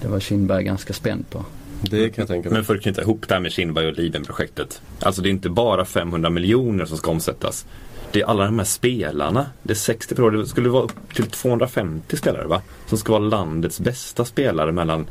det 0.03 0.09
var 0.09 0.21
Kindberg 0.21 0.65
ganska 0.65 0.93
spänd 0.93 1.31
på. 1.31 1.45
Det 1.81 2.11
kan 2.11 2.23
jag 2.23 2.29
tänka 2.29 2.49
mig. 2.49 2.57
Men 2.57 2.65
för 2.65 2.75
att 2.75 2.83
knyta 2.83 3.03
ihop 3.03 3.29
det 3.29 3.35
här 3.35 3.41
med 3.41 3.53
Kindberg 3.53 3.87
och 3.87 3.95
Libyen-projektet. 3.95 4.83
Alltså 5.01 5.23
det 5.23 5.29
är 5.29 5.31
inte 5.31 5.49
bara 5.49 5.85
500 5.85 6.31
miljoner 6.31 6.85
som 6.85 6.97
ska 6.97 7.11
omsättas. 7.11 7.67
Det 8.15 8.21
är 8.21 8.27
alla 8.27 8.45
de 8.45 8.59
här 8.59 8.67
spelarna. 8.67 9.47
Det 9.63 9.73
är 9.73 9.75
60 9.77 10.15
per 10.15 10.23
år. 10.23 10.31
Det 10.31 10.47
skulle 10.47 10.69
vara 10.69 10.83
upp 10.83 11.15
till 11.15 11.25
250 11.27 12.17
spelare 12.17 12.47
va? 12.47 12.63
Som 12.87 12.99
ska 12.99 13.13
vara 13.13 13.23
landets 13.23 13.81
bästa 13.81 14.25
spelare 14.25 14.73
mellan 14.73 15.07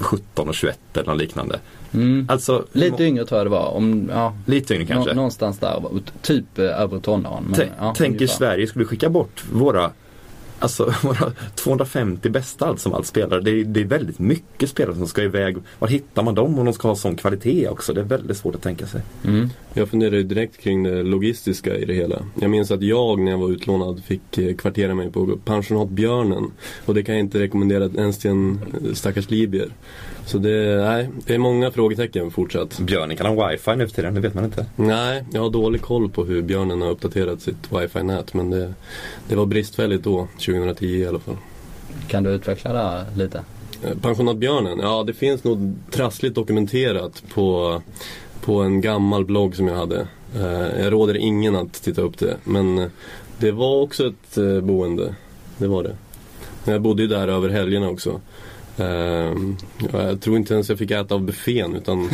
17 0.00 0.48
och 0.48 0.54
21 0.54 0.78
eller 0.94 1.06
något 1.06 1.18
liknande. 1.18 1.58
Mm. 1.92 2.26
Alltså, 2.30 2.64
Lite 2.72 3.04
yngre 3.04 3.24
tror 3.26 3.38
jag 3.38 3.46
det 3.46 3.50
var. 3.50 3.66
Om, 3.68 4.10
ja, 4.14 4.34
lite 4.46 4.74
yngre 4.74 4.86
kanske. 4.86 5.10
nå- 5.10 5.14
någonstans 5.16 5.58
där. 5.58 5.82
Typ 6.22 6.58
eh, 6.58 6.64
över 6.64 6.98
tonåren. 7.00 7.44
men, 7.44 7.54
Tänk, 7.54 7.70
ja, 7.78 7.94
tänk 7.96 8.14
i 8.14 8.16
ungefär. 8.16 8.36
Sverige, 8.36 8.66
skulle 8.66 8.84
vi 8.84 8.88
skicka 8.88 9.08
bort 9.10 9.44
våra 9.52 9.90
Alltså 10.60 10.94
våra 11.02 11.32
250 11.54 12.30
bästa 12.30 12.66
allt 12.66 12.80
som 12.80 12.94
allt 12.94 13.06
spelare. 13.06 13.40
Det 13.40 13.50
är, 13.50 13.64
det 13.64 13.80
är 13.80 13.84
väldigt 13.84 14.18
mycket 14.18 14.70
spelare 14.70 14.96
som 14.96 15.06
ska 15.06 15.22
iväg. 15.22 15.56
Var 15.78 15.88
hittar 15.88 16.22
man 16.22 16.34
dem 16.34 16.58
om 16.58 16.64
de 16.64 16.74
ska 16.74 16.88
ha 16.88 16.96
sån 16.96 17.16
kvalitet 17.16 17.68
också? 17.68 17.92
Det 17.92 18.00
är 18.00 18.04
väldigt 18.04 18.36
svårt 18.36 18.54
att 18.54 18.62
tänka 18.62 18.86
sig. 18.86 19.02
Mm. 19.24 19.48
Jag 19.74 19.88
funderar 19.88 20.16
ju 20.16 20.22
direkt 20.22 20.56
kring 20.56 20.82
det 20.82 21.02
logistiska 21.02 21.76
i 21.76 21.84
det 21.84 21.94
hela. 21.94 22.22
Jag 22.40 22.50
minns 22.50 22.70
att 22.70 22.82
jag 22.82 23.20
när 23.20 23.30
jag 23.30 23.38
var 23.38 23.48
utlånad 23.48 24.04
fick 24.04 24.38
eh, 24.38 24.56
kvartera 24.56 24.94
mig 24.94 25.12
på 25.12 25.38
pensionat 25.44 25.88
Björnen. 25.88 26.50
Och 26.86 26.94
det 26.94 27.02
kan 27.02 27.14
jag 27.14 27.20
inte 27.20 27.38
rekommendera 27.38 27.84
ens 27.84 28.18
till 28.18 28.30
en 28.30 28.60
eh, 28.84 28.94
stackars 28.94 29.30
libyer. 29.30 29.68
Så 30.30 30.38
det, 30.38 30.76
nej, 30.84 31.08
det 31.26 31.34
är 31.34 31.38
många 31.38 31.70
frågetecken 31.70 32.30
fortsatt. 32.30 32.78
Björnen 32.78 33.16
kan 33.16 33.36
ha 33.36 33.48
wifi 33.48 33.76
nu 33.76 33.88
för 33.88 33.94
tiden, 33.94 34.14
det 34.14 34.20
vet 34.20 34.34
man 34.34 34.44
inte. 34.44 34.66
Nej, 34.76 35.24
jag 35.32 35.40
har 35.42 35.50
dålig 35.50 35.82
koll 35.82 36.10
på 36.10 36.24
hur 36.24 36.42
Björnen 36.42 36.82
har 36.82 36.90
uppdaterat 36.90 37.40
sitt 37.42 37.72
wifi-nät. 37.72 38.34
Men 38.34 38.50
det, 38.50 38.74
det 39.28 39.36
var 39.36 39.46
bristfälligt 39.46 40.04
då, 40.04 40.28
2010 40.38 40.86
i 40.86 41.06
alla 41.06 41.18
fall. 41.18 41.36
Kan 42.08 42.22
du 42.22 42.30
utveckla 42.30 42.72
det 42.72 42.78
här 42.78 43.04
lite? 43.16 43.44
Eh, 43.84 43.98
Pensionat 44.02 44.36
Björnen, 44.36 44.78
ja 44.78 45.04
det 45.06 45.12
finns 45.14 45.44
nog 45.44 45.74
trassligt 45.90 46.34
dokumenterat 46.34 47.22
på, 47.34 47.82
på 48.44 48.60
en 48.60 48.80
gammal 48.80 49.24
blogg 49.24 49.56
som 49.56 49.68
jag 49.68 49.76
hade. 49.76 50.06
Eh, 50.36 50.82
Jag 50.82 50.92
råder 50.92 51.16
ingen 51.16 51.56
att 51.56 51.72
titta 51.72 52.02
upp 52.02 52.18
det. 52.18 52.36
Men 52.44 52.90
det 53.38 53.50
var 53.52 53.82
också 53.82 54.06
ett 54.06 54.38
eh, 54.38 54.60
boende. 54.60 55.14
Det 55.58 55.66
var 55.66 55.82
det. 55.82 55.96
Jag 56.64 56.80
bodde 56.82 57.02
ju 57.02 57.08
där 57.08 57.28
över 57.28 57.48
helgerna 57.48 57.88
också. 57.88 58.20
Eh, 58.80 59.34
Jag 59.92 60.20
tror 60.20 60.36
inte 60.36 60.54
ens 60.54 60.68
jag 60.68 60.78
fick 60.78 60.90
äta 60.90 61.14
av 61.14 61.22
buffén 61.22 61.74
utan 61.76 61.98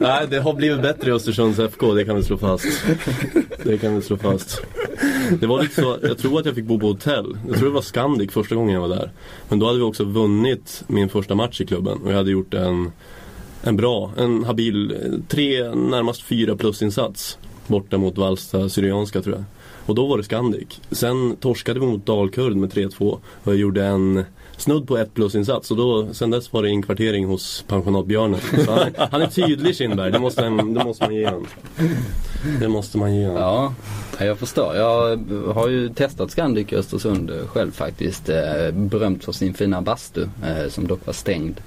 Nej, 0.00 0.26
det 0.30 0.38
har 0.40 0.54
blivit 0.54 0.82
bättre 0.82 1.10
i 1.10 1.12
Östersunds 1.12 1.58
FK, 1.58 1.94
det 1.94 2.04
kan 2.04 2.16
vi 2.16 2.22
slå 2.22 2.36
fast. 2.38 2.66
Det 3.62 3.78
kan 3.78 3.94
vi 3.96 4.02
slå 4.02 4.16
fast. 4.16 4.60
Det 5.40 5.46
var 5.46 5.62
lite 5.62 5.74
så, 5.82 5.96
jag 6.02 6.18
tror 6.18 6.40
att 6.40 6.46
jag 6.46 6.54
fick 6.54 6.64
bo 6.64 6.78
på 6.80 6.86
hotell. 6.86 7.38
Jag 7.48 7.56
tror 7.58 7.68
det 7.68 7.74
var 7.74 7.82
Scandic 7.82 8.32
första 8.32 8.54
gången 8.54 8.74
jag 8.74 8.80
var 8.80 8.88
där. 8.96 9.10
Men 9.48 9.58
då 9.58 9.66
hade 9.66 9.78
vi 9.78 9.84
också 9.84 10.04
vunnit 10.04 10.84
min 10.86 11.08
första 11.08 11.34
match 11.34 11.60
i 11.60 11.66
klubben 11.66 11.98
och 12.04 12.10
jag 12.12 12.16
hade 12.16 12.30
gjort 12.30 12.54
en, 12.54 12.92
en 13.62 13.76
bra, 13.76 14.10
en 14.18 14.44
habil, 14.44 14.96
tre, 15.28 15.74
närmast 15.74 16.22
fyra 16.22 16.56
plusinsats. 16.56 17.38
Borta 17.66 17.98
mot 17.98 18.18
Valsta 18.18 18.68
Syrianska 18.68 19.22
tror 19.22 19.34
jag. 19.34 19.44
Och 19.86 19.94
då 19.94 20.06
var 20.06 20.18
det 20.18 20.24
Scandic. 20.24 20.80
Sen 20.90 21.36
torskade 21.36 21.80
vi 21.80 21.86
mot 21.86 22.06
Dalkurd 22.06 22.56
med 22.56 22.72
3-2 22.72 22.98
och 23.44 23.52
jag 23.52 23.56
gjorde 23.56 23.84
en 23.84 24.24
snudd 24.56 24.88
på 24.88 24.98
ett 24.98 25.14
plusinsats 25.14 25.70
och 25.70 25.76
då, 25.76 26.14
sen 26.14 26.30
dess 26.30 26.52
var 26.52 26.62
det 26.62 26.70
inkvartering 26.70 27.26
hos 27.26 27.64
pensionatbjörnen. 27.68 28.40
Så 28.64 28.72
han, 28.72 29.08
han 29.10 29.22
är 29.22 29.26
tydlig 29.26 29.76
Kindberg, 29.76 30.12
det 30.12 30.18
måste, 30.18 30.42
det 30.42 30.84
måste 30.84 31.04
man 31.04 31.14
ge 31.14 31.24
honom. 31.26 31.46
Det 32.60 32.68
måste 32.68 32.98
man 32.98 33.16
ge 33.16 33.26
honom. 33.26 33.42
Ja, 33.42 34.24
jag 34.24 34.38
förstår. 34.38 34.76
Jag 34.76 35.16
har 35.54 35.68
ju 35.68 35.88
testat 35.88 36.30
Scandic 36.30 36.72
i 36.72 36.76
Östersund 36.76 37.30
själv 37.46 37.72
faktiskt. 37.72 38.28
Eh, 38.28 38.70
berömt 38.72 39.24
för 39.24 39.32
sin 39.32 39.54
fina 39.54 39.82
bastu 39.82 40.22
eh, 40.22 40.68
som 40.68 40.86
dock 40.86 41.06
var 41.06 41.14
stängd 41.14 41.60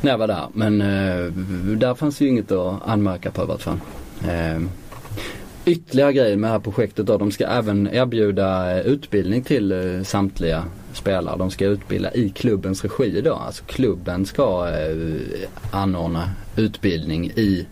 när 0.00 0.10
jag 0.10 0.18
var 0.18 0.26
där. 0.26 0.46
Men 0.52 0.80
eh, 0.80 1.32
där 1.76 1.94
fanns 1.94 2.20
ju 2.20 2.28
inget 2.28 2.52
att 2.52 2.88
anmärka 2.88 3.30
på 3.30 3.42
i 3.42 3.46
vart 3.46 3.62
fall. 3.62 3.78
Ytterligare 5.64 6.12
grejer 6.12 6.36
med 6.36 6.50
det 6.50 6.52
här 6.52 6.60
projektet 6.60 7.06
då. 7.06 7.18
De 7.18 7.30
ska 7.30 7.46
även 7.46 7.88
erbjuda 7.92 8.82
utbildning 8.82 9.42
till 9.42 10.02
samtliga 10.04 10.64
spelare. 10.96 11.36
De 11.38 11.50
ska 11.50 11.66
utbilda 11.66 12.14
i 12.14 12.30
klubbens 12.30 12.84
regi 12.84 13.20
då. 13.20 13.34
Alltså 13.34 13.64
klubben 13.64 14.26
ska 14.26 14.68
eh, 14.68 15.48
anordna 15.70 16.30
utbildning 16.56 17.30
i 17.30 17.66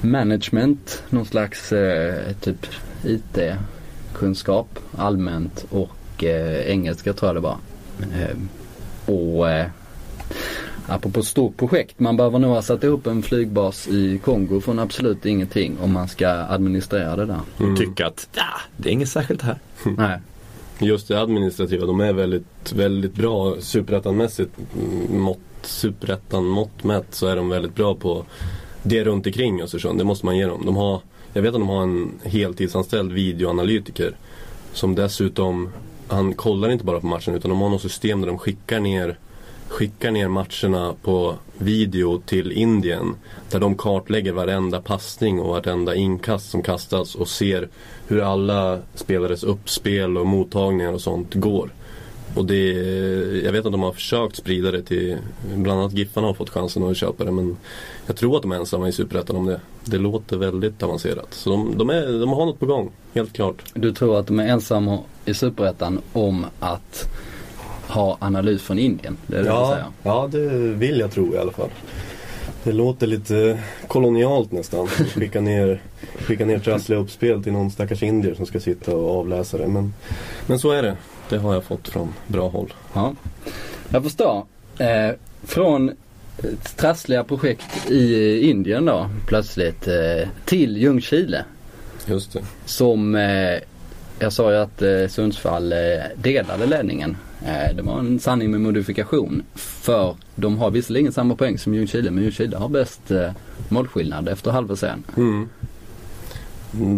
management, 0.00 1.02
någon 1.10 1.26
slags 1.26 1.72
eh, 1.72 2.32
typ 2.40 2.66
IT-kunskap 3.04 4.78
allmänt 4.96 5.66
och 5.70 6.24
eh, 6.24 6.70
engelska 6.70 7.12
tror 7.12 7.28
jag 7.28 7.36
det 7.36 7.40
var. 7.40 7.56
Eh, 8.00 8.36
och 9.14 9.50
eh, 9.50 9.66
apropå 10.88 11.22
stort 11.22 11.56
projekt, 11.56 12.00
man 12.00 12.16
behöver 12.16 12.38
nog 12.38 12.50
ha 12.50 12.62
satt 12.62 12.84
ihop 12.84 13.06
en 13.06 13.22
flygbas 13.22 13.88
i 13.88 14.18
Kongo 14.24 14.60
från 14.60 14.78
absolut 14.78 15.26
ingenting 15.26 15.78
om 15.80 15.92
man 15.92 16.08
ska 16.08 16.28
administrera 16.28 17.16
det 17.16 17.26
där. 17.26 17.40
Mm. 17.60 17.76
Tycka 17.76 18.06
att 18.06 18.28
ja, 18.34 18.60
det 18.76 18.88
är 18.88 18.92
inget 18.92 19.08
särskilt 19.08 19.42
här. 19.42 19.58
Nej. 19.96 20.18
Just 20.78 21.08
det 21.08 21.20
administrativa, 21.20 21.86
de 21.86 22.00
är 22.00 22.12
väldigt, 22.12 22.72
väldigt 22.72 23.14
bra 23.14 23.56
superettanmässigt 23.60 24.50
mm, 24.76 25.20
mått, 25.20 25.38
superettan 25.62 26.44
mått 26.44 26.84
mätt 26.84 27.06
så 27.10 27.26
är 27.26 27.36
de 27.36 27.48
väldigt 27.48 27.74
bra 27.74 27.94
på 27.94 28.24
det 28.82 29.04
runt 29.04 29.26
omkring 29.26 29.62
Östersund. 29.62 29.98
Det 29.98 30.04
måste 30.04 30.26
man 30.26 30.36
ge 30.36 30.46
dem. 30.46 30.62
De 30.66 30.76
har, 30.76 31.00
jag 31.32 31.42
vet 31.42 31.54
att 31.54 31.60
de 31.60 31.68
har 31.68 31.82
en 31.82 32.12
heltidsanställd 32.22 33.12
videoanalytiker 33.12 34.16
som 34.72 34.94
dessutom, 34.94 35.72
han 36.08 36.34
kollar 36.34 36.70
inte 36.70 36.84
bara 36.84 37.00
på 37.00 37.06
matchen 37.06 37.34
utan 37.34 37.48
de 37.48 37.60
har 37.60 37.68
något 37.68 37.82
system 37.82 38.20
där 38.20 38.28
de 38.28 38.38
skickar 38.38 38.80
ner 38.80 39.18
skickar 39.74 40.10
ner 40.10 40.28
matcherna 40.28 40.94
på 41.02 41.34
video 41.58 42.22
till 42.26 42.52
Indien. 42.52 43.14
Där 43.50 43.60
de 43.60 43.76
kartlägger 43.76 44.32
varenda 44.32 44.80
passning 44.80 45.40
och 45.40 45.48
varenda 45.48 45.94
inkast 45.94 46.50
som 46.50 46.62
kastas 46.62 47.14
och 47.14 47.28
ser 47.28 47.68
hur 48.06 48.20
alla 48.20 48.78
spelares 48.94 49.42
uppspel 49.42 50.18
och 50.18 50.26
mottagningar 50.26 50.92
och 50.92 51.00
sånt 51.00 51.34
går. 51.34 51.70
Och 52.34 52.44
det, 52.44 52.72
jag 53.44 53.52
vet 53.52 53.66
att 53.66 53.72
de 53.72 53.82
har 53.82 53.92
försökt 53.92 54.36
sprida 54.36 54.70
det 54.70 54.82
till, 54.82 55.16
bland 55.54 55.80
annat 55.80 55.92
Giffarna 55.92 56.26
har 56.26 56.34
fått 56.34 56.50
chansen 56.50 56.82
att 56.82 56.96
köpa 56.96 57.24
det 57.24 57.32
men 57.32 57.56
jag 58.06 58.16
tror 58.16 58.36
att 58.36 58.42
de 58.42 58.52
är 58.52 58.56
ensamma 58.56 58.88
i 58.88 58.92
Superettan 58.92 59.36
om 59.36 59.46
det. 59.46 59.60
Det 59.84 59.98
låter 59.98 60.36
väldigt 60.36 60.82
avancerat. 60.82 61.34
Så 61.34 61.50
de, 61.50 61.78
de, 61.78 61.90
är, 61.90 62.20
de 62.20 62.28
har 62.28 62.46
något 62.46 62.60
på 62.60 62.66
gång, 62.66 62.90
helt 63.14 63.32
klart. 63.32 63.64
Du 63.74 63.92
tror 63.92 64.18
att 64.18 64.26
de 64.26 64.40
är 64.40 64.46
ensamma 64.48 64.98
i 65.24 65.34
Superettan 65.34 66.00
om 66.12 66.46
att 66.60 67.08
ha 67.88 68.16
analys 68.20 68.62
från 68.62 68.78
Indien? 68.78 69.16
Det 69.26 69.36
är 69.36 69.42
det 69.42 69.48
säger? 69.48 69.84
ja, 70.02 70.28
det 70.32 70.48
vill 70.58 70.98
jag 70.98 71.12
tro 71.12 71.34
i 71.34 71.38
alla 71.38 71.52
fall. 71.52 71.70
Det 72.64 72.72
låter 72.72 73.06
lite 73.06 73.58
kolonialt 73.88 74.52
nästan. 74.52 74.86
Skicka 75.14 75.40
ner, 75.40 75.80
skicka 76.18 76.44
ner 76.46 76.58
trassliga 76.58 76.98
uppspel 76.98 77.42
till 77.42 77.52
någon 77.52 77.70
stackars 77.70 78.02
indier 78.02 78.34
som 78.34 78.46
ska 78.46 78.60
sitta 78.60 78.96
och 78.96 79.18
avläsa 79.18 79.58
det. 79.58 79.66
Men, 79.66 79.94
men 80.46 80.58
så 80.58 80.70
är 80.70 80.82
det. 80.82 80.96
Det 81.28 81.38
har 81.38 81.54
jag 81.54 81.64
fått 81.64 81.88
från 81.88 82.14
bra 82.26 82.48
håll. 82.48 82.72
Ja, 82.92 83.14
jag 83.88 84.02
förstår. 84.02 84.46
Eh, 84.78 85.10
från 85.42 85.90
trassliga 86.76 87.24
projekt 87.24 87.90
i 87.90 88.38
Indien 88.50 88.84
då 88.84 89.10
plötsligt 89.26 89.88
eh, 89.88 90.28
till 90.44 90.76
Ljungskile. 90.76 91.44
Just 92.06 92.32
det. 92.32 92.44
Som, 92.64 93.14
eh, 93.14 93.58
jag 94.18 94.32
sa 94.32 94.50
ju 94.50 94.56
att 94.56 94.82
eh, 94.82 95.08
Sundsvall 95.08 95.72
eh, 95.72 95.78
delade 96.16 96.66
ledningen. 96.66 97.16
Eh, 97.44 97.76
det 97.76 97.82
var 97.82 97.98
en 97.98 98.20
sanning 98.20 98.50
med 98.50 98.60
modifikation. 98.60 99.42
För 99.54 100.16
de 100.34 100.58
har 100.58 100.70
visserligen 100.70 101.12
samma 101.12 101.36
poäng 101.36 101.58
som 101.58 101.74
Ljungskile 101.74 102.10
men 102.10 102.22
Ljungskile 102.24 102.56
har 102.56 102.68
bäst 102.68 103.10
eh, 103.10 103.30
målskillnad 103.68 104.28
efter 104.28 104.50
halva 104.50 104.76
serien. 104.76 105.04
Mm. 105.16 105.48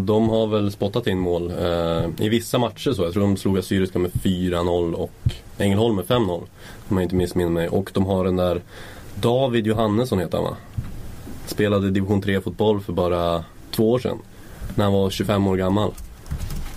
De 0.06 0.28
har 0.28 0.46
väl 0.46 0.72
spottat 0.72 1.06
in 1.06 1.18
mål 1.18 1.50
eh, 1.50 2.24
i 2.26 2.28
vissa 2.28 2.58
matcher 2.58 2.92
så. 2.92 3.02
Jag 3.02 3.12
tror 3.12 3.22
de 3.22 3.36
slog 3.36 3.58
Assyriska 3.58 3.98
med 3.98 4.10
4-0 4.10 4.92
och 4.92 5.12
Ängelholm 5.58 5.96
med 5.96 6.04
5-0. 6.04 6.42
Om 6.88 6.96
jag 6.96 7.02
inte 7.02 7.14
missminner 7.14 7.50
mig. 7.50 7.68
Och 7.68 7.90
de 7.94 8.06
har 8.06 8.24
den 8.24 8.36
där 8.36 8.60
David 9.14 9.66
Johannesson 9.66 10.18
heter 10.18 10.38
han 10.38 10.44
va? 10.44 10.56
Spelade 11.46 11.90
division 11.90 12.22
3 12.22 12.40
fotboll 12.40 12.80
för 12.80 12.92
bara 12.92 13.44
två 13.70 13.90
år 13.90 13.98
sedan. 13.98 14.18
När 14.74 14.84
han 14.84 14.92
var 14.92 15.10
25 15.10 15.46
år 15.46 15.56
gammal. 15.56 15.92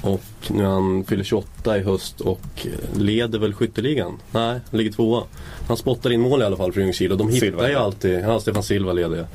Och 0.01 0.21
nu 0.47 0.63
han 0.63 1.03
fyller 1.03 1.23
28 1.23 1.77
i 1.77 1.81
höst 1.81 2.21
och 2.21 2.67
leder 2.97 3.39
väl 3.39 3.53
skytteligan? 3.53 4.17
Nej, 4.31 4.59
han 4.71 4.77
ligger 4.77 4.91
tvåa. 4.91 5.23
Han 5.67 5.77
spottar 5.77 6.09
in 6.09 6.21
mål 6.21 6.41
i 6.41 6.45
alla 6.45 6.57
fall 6.57 6.73
för 6.73 6.81
Ljungskile 6.81 7.13
och 7.13 7.17
de 7.17 7.27
hittar 7.27 7.39
Silva, 7.39 7.67
ju 7.67 7.73
ja. 7.73 7.79
alltid, 7.79 8.19
ja 8.19 8.39
Stefan 8.39 8.63
Silva 8.63 8.93
leder 8.93 9.17
jag. 9.17 9.27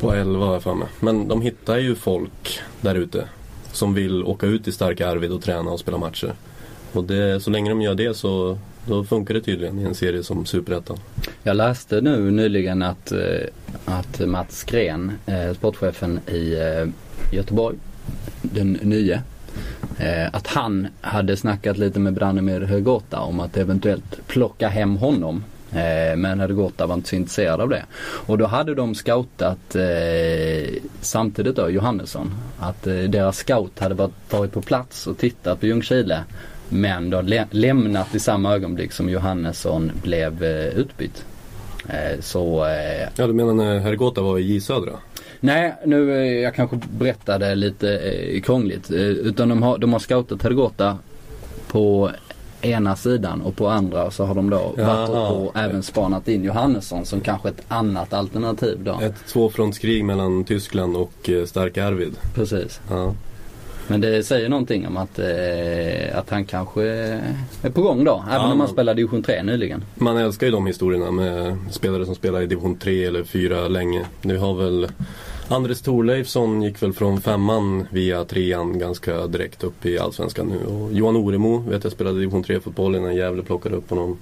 På 0.00 0.12
11 0.12 0.46
har 0.46 0.52
jag 0.52 0.62
för 0.62 0.74
mig. 0.74 0.88
Men 1.00 1.28
de 1.28 1.42
hittar 1.42 1.78
ju 1.78 1.94
folk 1.94 2.60
där 2.80 2.94
ute. 2.94 3.28
Som 3.72 3.94
vill 3.94 4.24
åka 4.24 4.46
ut 4.46 4.64
till 4.64 4.72
starka 4.72 5.08
Arvid 5.08 5.32
och 5.32 5.42
träna 5.42 5.70
och 5.70 5.80
spela 5.80 5.98
matcher. 5.98 6.34
Och 6.92 7.04
det, 7.04 7.40
så 7.40 7.50
länge 7.50 7.70
de 7.70 7.82
gör 7.82 7.94
det 7.94 8.14
så 8.14 8.58
då 8.86 9.04
funkar 9.04 9.34
det 9.34 9.40
tydligen 9.40 9.78
i 9.78 9.82
en 9.82 9.94
serie 9.94 10.22
som 10.22 10.46
Superettan. 10.46 10.96
Jag 11.42 11.56
läste 11.56 12.00
nu 12.00 12.30
nyligen 12.30 12.82
att, 12.82 13.12
eh, 13.12 13.18
att 13.84 14.20
Mats 14.20 14.64
Gren, 14.64 15.12
eh, 15.26 15.54
sportchefen 15.54 16.20
i 16.26 16.54
eh, 16.54 16.88
Göteborg, 17.32 17.76
den 18.42 18.72
nye, 18.72 19.22
eh, 19.98 20.26
att 20.32 20.46
han 20.46 20.88
hade 21.00 21.36
snackat 21.36 21.78
lite 21.78 22.00
med 22.00 22.12
Branimir 22.12 22.60
Högota 22.60 23.20
om 23.20 23.40
att 23.40 23.56
eventuellt 23.56 24.26
plocka 24.26 24.68
hem 24.68 24.96
honom 24.96 25.42
Eh, 25.72 26.16
men 26.16 26.40
Högota 26.40 26.86
var 26.86 26.94
inte 26.94 27.08
så 27.08 27.16
intresserad 27.16 27.60
av 27.60 27.68
det. 27.68 27.84
Och 28.00 28.38
då 28.38 28.46
hade 28.46 28.74
de 28.74 28.94
scoutat 28.94 29.76
eh, 29.76 30.82
samtidigt 31.00 31.56
då 31.56 31.70
Johannesson. 31.70 32.34
Att 32.58 32.86
eh, 32.86 32.94
deras 32.94 33.36
scout 33.36 33.78
hade 33.78 33.94
varit, 33.94 34.12
varit 34.30 34.52
på 34.52 34.62
plats 34.62 35.06
och 35.06 35.18
tittat 35.18 35.60
på 35.60 35.66
Ljungskile. 35.66 36.24
Men 36.68 37.10
då 37.10 37.20
lä 37.20 37.46
lämnat 37.50 38.14
i 38.14 38.20
samma 38.20 38.54
ögonblick 38.54 38.92
som 38.92 39.08
Johannesson 39.08 39.92
blev 40.02 40.44
eh, 40.44 40.66
utbytt. 40.66 41.24
Eh, 41.88 42.20
så... 42.20 42.64
Eh, 42.64 43.08
ja 43.16 43.26
du 43.26 43.32
menar 43.32 43.54
när 43.54 43.78
Hergota 43.78 44.22
var 44.22 44.38
i 44.38 44.42
J 44.42 44.60
Södra? 44.60 44.92
Nej, 45.40 45.74
nu 45.86 46.12
eh, 46.12 46.42
jag 46.42 46.54
kanske 46.54 46.80
berättade 46.90 47.54
lite 47.54 47.98
eh, 47.98 48.40
krångligt. 48.40 48.90
Eh, 48.90 48.98
utan 48.98 49.48
de 49.48 49.62
har, 49.62 49.78
de 49.78 49.92
har 49.92 50.00
scoutat 50.00 50.42
Herrgårda 50.42 50.98
på 51.68 52.10
ena 52.60 52.96
sidan 52.96 53.40
och 53.40 53.56
på 53.56 53.68
andra 53.68 54.10
så 54.10 54.24
har 54.24 54.34
de 54.34 54.50
då 54.50 54.74
varit 54.76 55.08
och, 55.08 55.56
även 55.56 55.82
spanat 55.82 56.28
in 56.28 56.44
Johannesson 56.44 57.06
som 57.06 57.20
kanske 57.20 57.48
ett 57.48 57.62
annat 57.68 58.12
alternativ 58.12 58.78
då. 58.84 59.00
Ett 59.02 59.26
tvåfrontskrig 59.26 60.04
mellan 60.04 60.44
Tyskland 60.44 60.96
och 60.96 61.30
eh, 61.30 61.44
starka 61.44 61.86
Arvid. 61.86 62.16
Precis. 62.34 62.80
Ja. 62.90 63.14
Men 63.88 64.00
det 64.00 64.22
säger 64.22 64.48
någonting 64.48 64.86
om 64.86 64.96
att, 64.96 65.18
eh, 65.18 66.18
att 66.18 66.30
han 66.30 66.44
kanske 66.44 66.82
är 67.62 67.70
på 67.74 67.82
gång 67.82 68.04
då. 68.04 68.24
Även 68.30 68.46
ja, 68.46 68.52
om 68.52 68.60
han 68.60 68.68
spelade 68.68 68.96
division 68.96 69.22
3 69.22 69.42
nyligen. 69.42 69.84
Man 69.94 70.16
älskar 70.16 70.46
ju 70.46 70.52
de 70.52 70.66
historierna 70.66 71.10
med 71.10 71.56
spelare 71.70 72.06
som 72.06 72.14
spelar 72.14 72.42
i 72.42 72.46
division 72.46 72.78
3 72.78 73.04
eller 73.04 73.24
4 73.24 73.68
länge. 73.68 74.04
Nu 74.22 74.38
har 74.38 74.54
väl 74.54 74.88
Andres 75.48 75.82
Thorleifsson 75.82 76.62
gick 76.62 76.82
väl 76.82 76.92
från 76.92 77.20
femman 77.20 77.86
via 77.90 78.24
trean 78.24 78.78
ganska 78.78 79.26
direkt 79.26 79.64
upp 79.64 79.86
i 79.86 79.98
Allsvenskan 79.98 80.46
nu. 80.46 80.72
Och 80.72 80.92
Johan 80.92 81.16
Oremo 81.16 81.58
vet 81.58 81.84
jag 81.84 81.92
spelade 81.92 82.18
division 82.18 82.44
3-fotboll 82.44 82.96
innan 82.96 83.16
Gävle 83.16 83.42
plockade 83.42 83.76
upp 83.76 83.90
honom. 83.90 84.18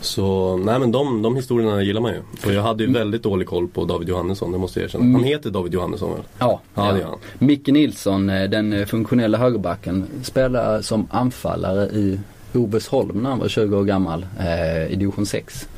Så 0.00 0.56
nej 0.56 0.78
men 0.78 0.92
de, 0.92 1.22
de 1.22 1.36
historierna 1.36 1.82
gillar 1.82 2.00
man 2.00 2.12
ju. 2.12 2.20
Och 2.46 2.52
jag 2.52 2.62
hade 2.62 2.82
ju 2.82 2.88
mm. 2.88 3.00
väldigt 3.00 3.22
dålig 3.22 3.48
koll 3.48 3.68
på 3.68 3.84
David 3.84 4.08
Johannesson, 4.08 4.52
det 4.52 4.58
måste 4.58 4.80
jag 4.80 4.84
erkänna. 4.84 5.04
Han 5.04 5.14
mm. 5.14 5.24
heter 5.24 5.50
David 5.50 5.74
Johannesson 5.74 6.12
väl? 6.12 6.22
Ja, 6.38 6.60
ja, 6.74 6.92
det 6.92 6.98
gör 6.98 7.06
han. 7.06 7.18
Micke 7.38 7.68
Nilsson, 7.68 8.30
eh, 8.30 8.50
den 8.50 8.72
eh, 8.72 8.86
funktionella 8.86 9.38
högerbacken, 9.38 10.06
spelar 10.22 10.82
som 10.82 11.08
anfallare 11.10 11.84
i 11.84 12.20
Ovesholm 12.54 13.22
när 13.22 13.30
han 13.30 13.38
var 13.38 13.48
20 13.48 13.76
år 13.76 13.84
gammal 13.84 14.26
eh, 14.40 14.92
i 14.92 14.96
division 14.96 15.26
6. 15.26 15.68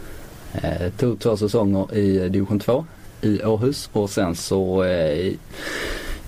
Eh, 0.53 0.93
tog 0.99 1.21
två 1.21 1.37
säsonger 1.37 1.95
i 1.95 2.29
division 2.29 2.61
2 2.61 2.85
i 3.21 3.45
Åhus 3.45 3.91
och 3.93 4.11
sen 4.11 4.35
så 4.35 4.85
eh, 4.85 5.33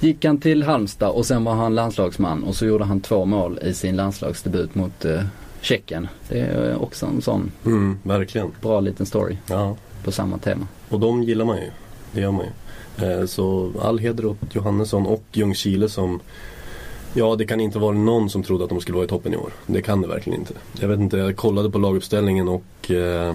gick 0.00 0.24
han 0.24 0.38
till 0.38 0.62
Halmstad 0.62 1.10
och 1.10 1.26
sen 1.26 1.44
var 1.44 1.54
han 1.54 1.74
landslagsman 1.74 2.44
och 2.44 2.56
så 2.56 2.66
gjorde 2.66 2.84
han 2.84 3.00
två 3.00 3.24
mål 3.24 3.58
i 3.62 3.74
sin 3.74 3.96
landslagsdebut 3.96 4.74
mot 4.74 5.04
eh, 5.04 5.22
Tjeckien. 5.64 6.08
Det 6.28 6.38
är 6.38 6.82
också 6.82 7.06
en 7.06 7.22
sån 7.22 7.52
mm, 7.64 7.98
verkligen. 8.02 8.52
bra 8.60 8.80
liten 8.80 9.06
story 9.06 9.36
ja. 9.46 9.76
på 10.04 10.12
samma 10.12 10.38
tema. 10.38 10.66
Och 10.88 11.00
de 11.00 11.22
gillar 11.22 11.44
man 11.44 11.56
ju. 11.56 11.70
Det 12.12 12.20
gör 12.20 12.30
man 12.30 12.44
ju. 12.44 12.50
Eh, 13.06 13.26
så 13.26 13.72
all 13.82 13.98
heder 13.98 14.26
åt 14.26 14.54
Johannesson 14.54 15.06
och 15.06 15.24
Ljungskile 15.32 15.88
som 15.88 16.20
Ja, 17.16 17.36
det 17.36 17.46
kan 17.46 17.60
inte 17.60 17.78
vara 17.78 17.92
någon 17.92 18.30
som 18.30 18.42
trodde 18.42 18.64
att 18.64 18.70
de 18.70 18.80
skulle 18.80 18.96
vara 18.96 19.04
i 19.04 19.08
toppen 19.08 19.34
i 19.34 19.36
år. 19.36 19.52
Det 19.66 19.82
kan 19.82 20.00
det 20.02 20.08
verkligen 20.08 20.38
inte. 20.38 20.54
Jag 20.80 20.88
vet 20.88 21.00
inte, 21.00 21.16
jag 21.16 21.36
kollade 21.36 21.70
på 21.70 21.78
laguppställningen 21.78 22.48
och 22.48 22.90
eh, 22.90 23.34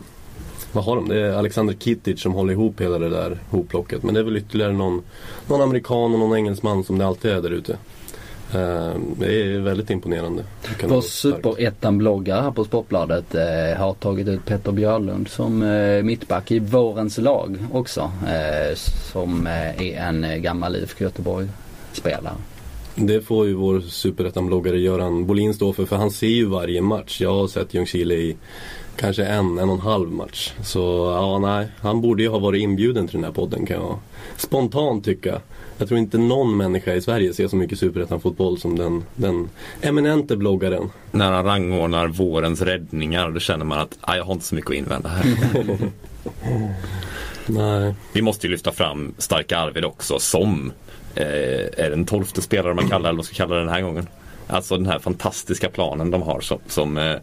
vad 0.71 0.83
har 0.83 0.95
de? 0.95 1.09
Det 1.09 1.21
är 1.21 1.33
Alexander 1.33 1.73
Kittic 1.73 2.21
som 2.21 2.33
håller 2.33 2.53
ihop 2.53 2.81
hela 2.81 2.99
det 2.99 3.09
där 3.09 3.37
hopplocket. 3.49 4.03
Men 4.03 4.13
det 4.13 4.19
är 4.19 4.23
väl 4.23 4.37
ytterligare 4.37 4.73
någon, 4.73 5.01
någon 5.47 5.61
amerikan 5.61 6.13
och 6.13 6.19
någon 6.19 6.37
engelsman 6.37 6.83
som 6.83 6.97
det 6.97 7.05
alltid 7.05 7.31
är 7.31 7.41
där 7.41 7.51
ute. 7.51 7.77
Uh, 8.55 8.95
det 9.19 9.41
är 9.41 9.59
väldigt 9.59 9.89
imponerande. 9.89 10.43
Vår 10.83 11.01
superettan-bloggare 11.01 12.41
här 12.41 12.51
på 12.51 12.65
Sportbladet 12.65 13.35
uh, 13.35 13.77
har 13.77 13.93
tagit 13.93 14.27
ut 14.27 14.45
Petter 14.45 14.71
Björlund 14.71 15.27
som 15.27 15.61
uh, 15.61 16.03
mittback 16.03 16.51
i 16.51 16.59
vårens 16.59 17.17
lag 17.17 17.57
också. 17.73 18.11
som 19.11 19.47
är 19.47 19.81
en 19.81 20.41
gammal 20.41 20.75
IFK 20.75 21.03
Göteborg-spelare. 21.03 22.35
Det 22.95 23.21
får 23.21 23.47
ju 23.47 23.53
vår 23.53 23.79
superettan-bloggare 23.79 24.77
Göran 24.77 25.25
Bolin 25.25 25.53
stå 25.53 25.73
för, 25.73 25.85
för 25.85 25.95
han 25.95 26.11
ser 26.11 26.27
ju 26.27 26.45
varje 26.45 26.81
match. 26.81 27.21
Jag 27.21 27.33
har 27.33 27.47
sett 27.47 27.73
Ljungskile 27.73 28.15
i 28.15 28.35
kanske 28.95 29.25
en, 29.25 29.57
en 29.57 29.69
och 29.69 29.75
en 29.75 29.81
halv 29.81 30.11
match. 30.11 30.53
Så 30.63 30.79
ja, 31.15 31.39
nej, 31.39 31.67
han 31.79 32.01
borde 32.01 32.23
ju 32.23 32.29
ha 32.29 32.39
varit 32.39 32.61
inbjuden 32.61 33.07
till 33.07 33.15
den 33.15 33.23
här 33.23 33.31
podden 33.31 33.65
kan 33.65 33.77
jag 33.77 33.99
spontant 34.37 35.05
tycka. 35.05 35.41
Jag 35.79 35.87
tror 35.87 35.99
inte 35.99 36.17
någon 36.17 36.57
människa 36.57 36.93
i 36.93 37.01
Sverige 37.01 37.33
ser 37.33 37.47
så 37.47 37.55
mycket 37.55 37.79
superettan-fotboll 37.79 38.59
som 38.59 38.77
den, 38.77 39.03
den 39.15 39.49
eminente 39.81 40.37
bloggaren. 40.37 40.89
När 41.11 41.31
han 41.31 41.45
rangordnar 41.45 42.07
vårens 42.07 42.61
räddningar, 42.61 43.31
då 43.31 43.39
känner 43.39 43.65
man 43.65 43.79
att 43.79 43.97
jag 44.07 44.23
har 44.23 44.33
inte 44.33 44.45
så 44.45 44.55
mycket 44.55 44.69
att 44.71 44.77
invända 44.77 45.09
här. 45.09 45.25
nej. 47.45 47.95
Vi 48.13 48.21
måste 48.21 48.47
ju 48.47 48.51
lyfta 48.51 48.71
fram 48.71 49.13
Starka 49.17 49.57
Arvid 49.57 49.85
också 49.85 50.19
som 50.19 50.71
eh, 51.15 51.25
är 51.77 51.89
den 51.89 52.05
tolfte 52.05 52.41
spelare 52.41 52.73
man 52.73 52.89
kallar, 52.89 53.09
eller 53.09 53.17
vad 53.17 53.25
ska 53.25 53.35
kalla 53.35 53.55
den 53.55 53.69
här 53.69 53.81
gången. 53.81 54.07
Alltså 54.49 54.77
den 54.77 54.85
här 54.85 54.99
fantastiska 54.99 55.69
planen 55.69 56.11
de 56.11 56.21
har 56.21 56.41
som, 56.41 56.59
som 56.67 56.97
eh, 56.97 57.15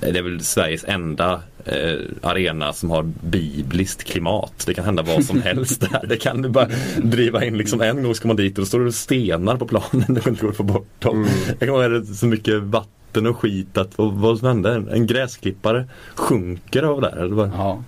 det 0.00 0.18
är 0.18 0.22
väl 0.22 0.40
Sveriges 0.40 0.84
enda 0.84 1.40
eh, 1.64 2.00
arena 2.22 2.72
som 2.72 2.90
har 2.90 3.02
bibliskt 3.20 4.04
klimat. 4.04 4.64
Det 4.66 4.74
kan 4.74 4.84
hända 4.84 5.02
vad 5.02 5.24
som 5.24 5.42
helst 5.44 5.80
där. 5.80 6.06
Det 6.08 6.16
kan 6.16 6.42
du 6.42 6.48
bara 6.48 6.68
driva 6.96 7.44
in 7.44 7.56
liksom 7.56 7.80
en 7.80 8.02
gång 8.02 8.14
ska 8.14 8.28
man 8.28 8.36
dit 8.36 8.58
och 8.58 8.62
då 8.62 8.66
står 8.66 8.80
det 8.80 8.92
stenar 8.92 9.56
på 9.56 9.66
planen. 9.66 10.14
Det 10.14 10.24
går 10.24 10.28
inte 10.28 10.48
att 10.48 10.56
få 10.56 10.62
bort 10.62 11.00
dem. 11.00 11.16
Mm. 11.16 11.28
Jag 11.58 11.68
kommer 11.68 11.94
ihåg 11.94 12.06
så 12.06 12.26
mycket 12.26 12.62
vatten 12.62 13.26
och 13.26 13.36
skit 13.36 13.78
att 13.78 13.98
vad, 13.98 14.12
vad 14.12 14.38
som 14.38 14.48
hände? 14.48 14.84
En 14.92 15.06
gräsklippare 15.06 15.88
sjunker 16.14 16.82
av 16.82 17.00
där. 17.00 17.16
Eller 17.16 17.36
bara... 17.36 17.52
Ja. 17.56 17.82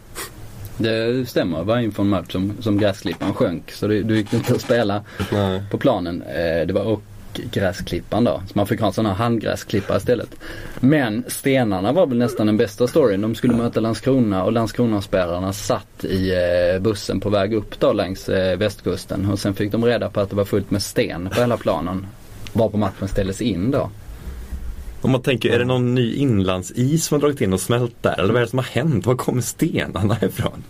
Det 0.76 1.28
stämmer, 1.28 1.58
det 1.58 1.64
var 1.64 1.78
inför 1.78 2.02
en 2.02 2.08
match 2.08 2.32
som, 2.32 2.52
som 2.60 2.78
gräsklipparen 2.78 3.34
sjönk 3.34 3.70
så 3.70 3.86
det, 3.86 4.02
du 4.02 4.16
gick 4.16 4.32
inte 4.32 4.54
att 4.54 4.60
spela 4.60 5.02
Nej. 5.32 5.62
på 5.70 5.78
planen. 5.78 6.22
Eh, 6.22 6.66
det 6.66 6.72
var 6.72 7.00
gräsklipparen 7.52 8.24
då. 8.24 8.42
Så 8.46 8.52
man 8.54 8.66
fick 8.66 8.80
ha 8.80 8.86
en 8.86 8.92
sån 8.92 9.06
här 9.06 9.14
handgräsklippare 9.14 9.96
istället. 9.96 10.34
Men 10.80 11.24
stenarna 11.28 11.92
var 11.92 12.06
väl 12.06 12.18
nästan 12.18 12.46
den 12.46 12.56
bästa 12.56 12.86
storyn. 12.86 13.20
De 13.20 13.34
skulle 13.34 13.54
möta 13.54 13.80
Landskrona 13.80 14.44
och 14.44 14.52
Landskronaspärrarna 14.52 15.52
satt 15.52 16.04
i 16.04 16.30
eh, 16.32 16.82
bussen 16.82 17.20
på 17.20 17.30
väg 17.30 17.54
upp 17.54 17.80
då 17.80 17.92
längs 17.92 18.28
eh, 18.28 18.58
västkusten. 18.58 19.30
Och 19.30 19.38
sen 19.38 19.54
fick 19.54 19.72
de 19.72 19.84
reda 19.84 20.10
på 20.10 20.20
att 20.20 20.30
det 20.30 20.36
var 20.36 20.44
fullt 20.44 20.70
med 20.70 20.82
sten 20.82 21.28
på 21.34 21.40
hela 21.40 21.56
planen. 21.56 22.06
Varpå 22.52 22.76
matchen 22.76 23.08
ställdes 23.08 23.42
in 23.42 23.70
då. 23.70 23.90
Om 25.00 25.10
man 25.10 25.22
tänker, 25.22 25.50
är 25.50 25.58
det 25.58 25.64
någon 25.64 25.94
ny 25.94 26.14
inlandsis 26.14 27.04
som 27.04 27.14
har 27.14 27.20
dragit 27.20 27.40
in 27.40 27.52
och 27.52 27.60
smält 27.60 28.02
där? 28.02 28.20
Eller 28.20 28.28
vad 28.32 28.36
är 28.36 28.40
det 28.40 28.50
som 28.50 28.58
har 28.58 28.66
hänt? 28.66 29.06
Var 29.06 29.14
kommer 29.14 29.42
stenarna 29.42 30.16
ifrån? 30.22 30.64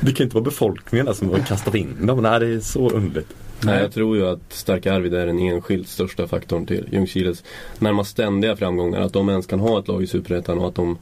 Det 0.00 0.12
kan 0.12 0.24
inte 0.24 0.34
vara 0.34 0.44
befolkningen 0.44 1.14
som 1.14 1.30
har 1.30 1.38
kastat 1.38 1.74
in 1.74 2.06
dem. 2.06 2.22
Nej, 2.22 2.40
det 2.40 2.46
är 2.46 2.60
så 2.60 2.90
underligt. 2.90 3.34
Nej, 3.64 3.82
jag 3.82 3.92
tror 3.92 4.16
ju 4.16 4.26
att 4.26 4.52
Starka 4.52 4.94
Arvid 4.94 5.14
är 5.14 5.26
den 5.26 5.38
enskilt 5.38 5.88
största 5.88 6.28
faktorn 6.28 6.66
till 6.66 6.88
Ljungskiles 6.92 7.44
närmast 7.78 8.10
ständiga 8.10 8.56
framgångar. 8.56 9.00
Att 9.00 9.12
de 9.12 9.28
ens 9.28 9.46
kan 9.46 9.60
ha 9.60 9.78
ett 9.78 9.88
lag 9.88 10.02
i 10.02 10.06
Superettan 10.06 10.58
och 10.58 10.68
att 10.68 10.74
de 10.74 10.98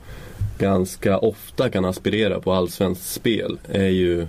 ganska 0.58 1.18
ofta 1.18 1.70
kan 1.70 1.84
aspirera 1.84 2.40
på 2.40 2.52
allsvenskt 2.52 3.12
spel 3.12 3.58
är 3.68 3.88
ju 3.88 4.26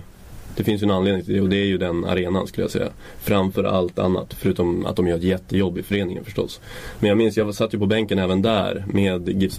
det 0.56 0.64
finns 0.64 0.82
ju 0.82 0.84
en 0.84 0.90
anledning 0.90 1.24
till 1.24 1.34
det 1.34 1.40
och 1.40 1.48
det 1.48 1.56
är 1.56 1.64
ju 1.64 1.78
den 1.78 2.04
arenan 2.04 2.46
skulle 2.46 2.64
jag 2.64 2.70
säga. 2.70 2.88
Framför 3.20 3.64
allt 3.64 3.98
annat, 3.98 4.34
förutom 4.34 4.86
att 4.86 4.96
de 4.96 5.06
gör 5.06 5.16
ett 5.16 5.22
jättejobb 5.22 5.78
i 5.78 5.82
föreningen 5.82 6.24
förstås. 6.24 6.60
Men 7.00 7.08
jag 7.08 7.18
minns, 7.18 7.36
jag 7.36 7.54
satt 7.54 7.74
ju 7.74 7.78
på 7.78 7.86
bänken 7.86 8.18
även 8.18 8.42
där 8.42 8.84
med 8.86 9.28
GIF 9.28 9.52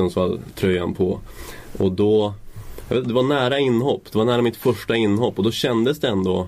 tröjan 0.56 0.94
på. 0.94 1.20
Och 1.78 1.92
då, 1.92 2.34
det 2.90 3.14
var 3.14 3.24
nära 3.24 3.60
inhopp, 3.60 4.04
det 4.12 4.18
var 4.18 4.26
nära 4.26 4.42
mitt 4.42 4.58
första 4.58 4.96
inhopp 4.96 5.38
och 5.38 5.44
då 5.44 5.52
kändes 5.52 6.00
det 6.00 6.08
ändå 6.08 6.48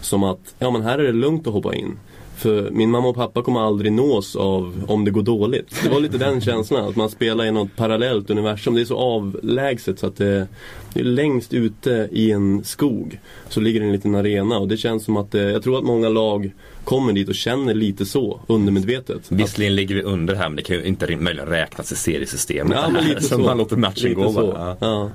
som 0.00 0.24
att, 0.24 0.54
ja 0.58 0.70
men 0.70 0.82
här 0.82 0.98
är 0.98 1.02
det 1.02 1.12
lugnt 1.12 1.46
att 1.46 1.52
hoppa 1.52 1.74
in. 1.74 1.96
För 2.36 2.70
min 2.70 2.90
mamma 2.90 3.08
och 3.08 3.16
pappa 3.16 3.42
kommer 3.42 3.60
aldrig 3.60 3.92
nås 3.92 4.36
av 4.36 4.84
om 4.88 5.04
det 5.04 5.10
går 5.10 5.22
dåligt. 5.22 5.82
Det 5.82 5.88
var 5.88 6.00
lite 6.00 6.18
den 6.18 6.40
känslan, 6.40 6.88
att 6.88 6.96
man 6.96 7.10
spelar 7.10 7.44
i 7.44 7.50
något 7.50 7.76
parallellt 7.76 8.30
universum. 8.30 8.74
Det 8.74 8.80
är 8.80 8.84
så 8.84 8.96
avlägset 8.96 9.98
så 9.98 10.06
att 10.06 10.16
det, 10.16 10.48
det 10.92 11.00
är 11.00 11.04
längst 11.04 11.54
ute 11.54 12.08
i 12.12 12.30
en 12.30 12.64
skog. 12.64 13.20
Så 13.48 13.60
ligger 13.60 13.80
det 13.80 13.86
en 13.86 13.92
liten 13.92 14.14
arena 14.14 14.58
och 14.58 14.68
det 14.68 14.76
känns 14.76 15.04
som 15.04 15.16
att 15.16 15.32
det, 15.32 15.50
jag 15.50 15.62
tror 15.62 15.78
att 15.78 15.84
många 15.84 16.08
lag 16.08 16.52
kommer 16.84 17.12
dit 17.12 17.28
och 17.28 17.34
känner 17.34 17.74
lite 17.74 18.06
så 18.06 18.40
undermedvetet. 18.46 19.22
Visserligen 19.28 19.74
ligger 19.74 19.94
vi 19.94 20.02
under 20.02 20.34
här 20.34 20.48
men 20.48 20.56
det 20.56 20.62
kan 20.62 20.76
ju 20.76 20.84
inte 20.84 21.16
möjligen 21.16 21.48
räknas 21.48 21.92
i 21.92 21.96
seriesystemet. 21.96 22.78
Ja, 22.82 22.88
men 22.88 23.04
lite 23.04 23.22
så. 23.24 23.38
man 23.38 23.58
låter 23.58 23.76
matchen 23.76 24.08
lite 24.08 24.14
gå 24.14 24.32
så. 24.32 24.46
bara. 24.46 24.58
Ja. 24.58 24.76
Ja, 24.80 25.10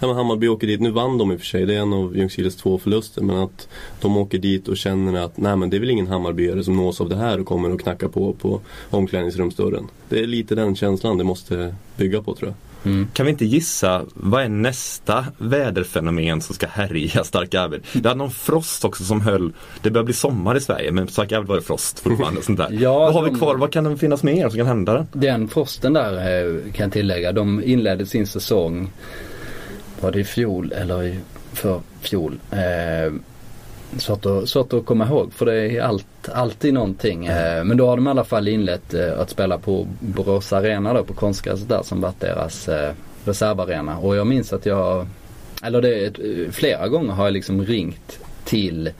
men 0.00 0.16
Hammarby 0.16 0.48
åker 0.48 0.66
dit, 0.66 0.80
nu 0.80 0.90
vann 0.90 1.18
de 1.18 1.32
i 1.32 1.36
och 1.36 1.40
för 1.40 1.46
sig, 1.46 1.66
det 1.66 1.74
är 1.74 1.80
en 1.80 1.92
av 1.92 2.16
Ljungskiles 2.16 2.56
två 2.56 2.78
förluster. 2.78 3.22
Men 3.22 3.36
att 3.36 3.68
de 4.00 4.16
åker 4.16 4.38
dit 4.38 4.68
och 4.68 4.76
känner 4.76 5.24
att 5.24 5.36
nej 5.36 5.56
men 5.56 5.70
det 5.70 5.76
är 5.76 5.80
väl 5.80 5.90
ingen 5.90 6.06
Hammarbyare 6.06 6.64
som 6.64 6.76
nås 6.76 7.00
av 7.00 7.08
det 7.08 7.16
här 7.16 7.40
och 7.40 7.46
kommer 7.46 7.72
och 7.72 7.80
knackar 7.80 8.08
på 8.08 8.32
på 8.32 8.60
omklädningsrumsdörren. 8.90 9.86
Det 10.08 10.20
är 10.20 10.26
lite 10.26 10.54
den 10.54 10.76
känslan 10.76 11.18
det 11.18 11.24
måste 11.24 11.74
bygga 11.96 12.22
på 12.22 12.34
tror 12.34 12.48
jag. 12.48 12.56
Mm. 12.92 13.08
Kan 13.12 13.26
vi 13.26 13.32
inte 13.32 13.44
gissa, 13.44 14.04
vad 14.14 14.42
är 14.42 14.48
nästa 14.48 15.26
väderfenomen 15.38 16.40
som 16.40 16.54
ska 16.54 16.66
härja 16.66 17.24
Stark 17.24 17.54
Arvid? 17.54 17.82
Det 17.92 18.08
hade 18.08 18.18
någon 18.18 18.30
frost 18.30 18.84
också 18.84 19.04
som 19.04 19.20
höll, 19.20 19.52
det 19.82 19.90
börjar 19.90 20.04
bli 20.04 20.14
sommar 20.14 20.56
i 20.56 20.60
Sverige 20.60 20.92
men 20.92 21.08
Stark 21.08 21.32
Arvid 21.32 21.48
var 21.48 21.56
det 21.56 21.62
frost 21.62 22.00
fortfarande. 22.00 22.42
sånt 22.42 22.58
där. 22.58 22.68
ja, 22.80 22.98
vad 22.98 23.14
har 23.14 23.24
de, 23.24 23.32
vi 23.32 23.38
kvar, 23.38 23.56
vad 23.56 23.72
kan 23.72 23.84
det 23.84 23.96
finnas 23.96 24.22
mer 24.22 24.48
som 24.48 24.58
kan 24.58 24.66
hända? 24.66 25.06
Den 25.12 25.48
frosten 25.48 25.92
där 25.92 26.12
eh, 26.12 26.72
kan 26.72 26.84
jag 26.84 26.92
tillägga, 26.92 27.32
de 27.32 27.62
inledde 27.64 28.06
sin 28.06 28.26
säsong 28.26 28.90
var 30.00 30.12
det 30.12 30.20
i 30.20 30.24
fjol 30.24 30.72
eller 30.72 31.02
i 31.02 31.18
för 31.52 31.80
fjol. 32.00 32.38
Eh, 32.50 33.12
svårt, 33.98 34.26
att, 34.26 34.48
svårt 34.48 34.72
att 34.72 34.86
komma 34.86 35.06
ihåg 35.06 35.32
för 35.32 35.46
det 35.46 35.54
är 35.54 35.82
allt, 35.82 36.28
alltid 36.32 36.74
någonting. 36.74 37.26
Eh, 37.26 37.64
men 37.64 37.76
då 37.76 37.86
har 37.88 37.96
de 37.96 38.06
i 38.06 38.10
alla 38.10 38.24
fall 38.24 38.48
inlett 38.48 38.94
eh, 38.94 39.20
att 39.20 39.30
spela 39.30 39.58
på 39.58 39.86
Borås 40.00 40.52
Arena 40.52 40.92
då 40.92 41.04
på 41.04 41.14
konstgräset 41.14 41.68
där 41.68 41.82
som 41.82 42.00
varit 42.00 42.20
deras 42.20 42.68
eh, 42.68 42.92
reservarena. 43.24 43.98
Och 43.98 44.16
jag 44.16 44.26
minns 44.26 44.52
att 44.52 44.66
jag, 44.66 45.06
eller 45.62 45.82
det, 45.82 46.12
flera 46.54 46.88
gånger 46.88 47.12
har 47.12 47.24
jag 47.24 47.32
liksom 47.32 47.64
ringt 47.64 48.18
till 48.44 48.90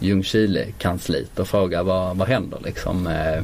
Ljungskile-kansliet 0.00 1.38
och 1.38 1.48
frågat 1.48 1.86
vad, 1.86 2.16
vad 2.16 2.28
händer 2.28 2.58
liksom. 2.64 3.06
Eh, 3.06 3.42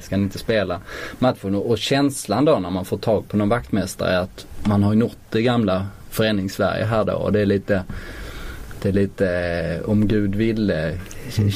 ska 0.00 0.16
ni 0.16 0.22
inte 0.22 0.38
spela 0.38 0.80
matchen? 1.18 1.54
Och 1.54 1.78
känslan 1.78 2.44
då 2.44 2.58
när 2.58 2.70
man 2.70 2.84
får 2.84 2.98
tag 2.98 3.28
på 3.28 3.36
någon 3.36 3.48
vaktmästare 3.48 4.10
är 4.10 4.18
att 4.18 4.46
man 4.64 4.82
har 4.82 4.94
nått 4.94 5.18
det 5.30 5.42
gamla 5.42 5.86
föreningssverige 6.14 6.84
här 6.84 7.04
då 7.04 7.12
och 7.12 7.32
det 7.32 7.40
är 7.40 7.46
lite 7.46 7.84
det 8.84 8.88
är 8.90 8.92
lite 8.92 9.28
eh, 9.30 9.90
om 9.90 10.08
Gud 10.08 10.34
ville 10.34 10.98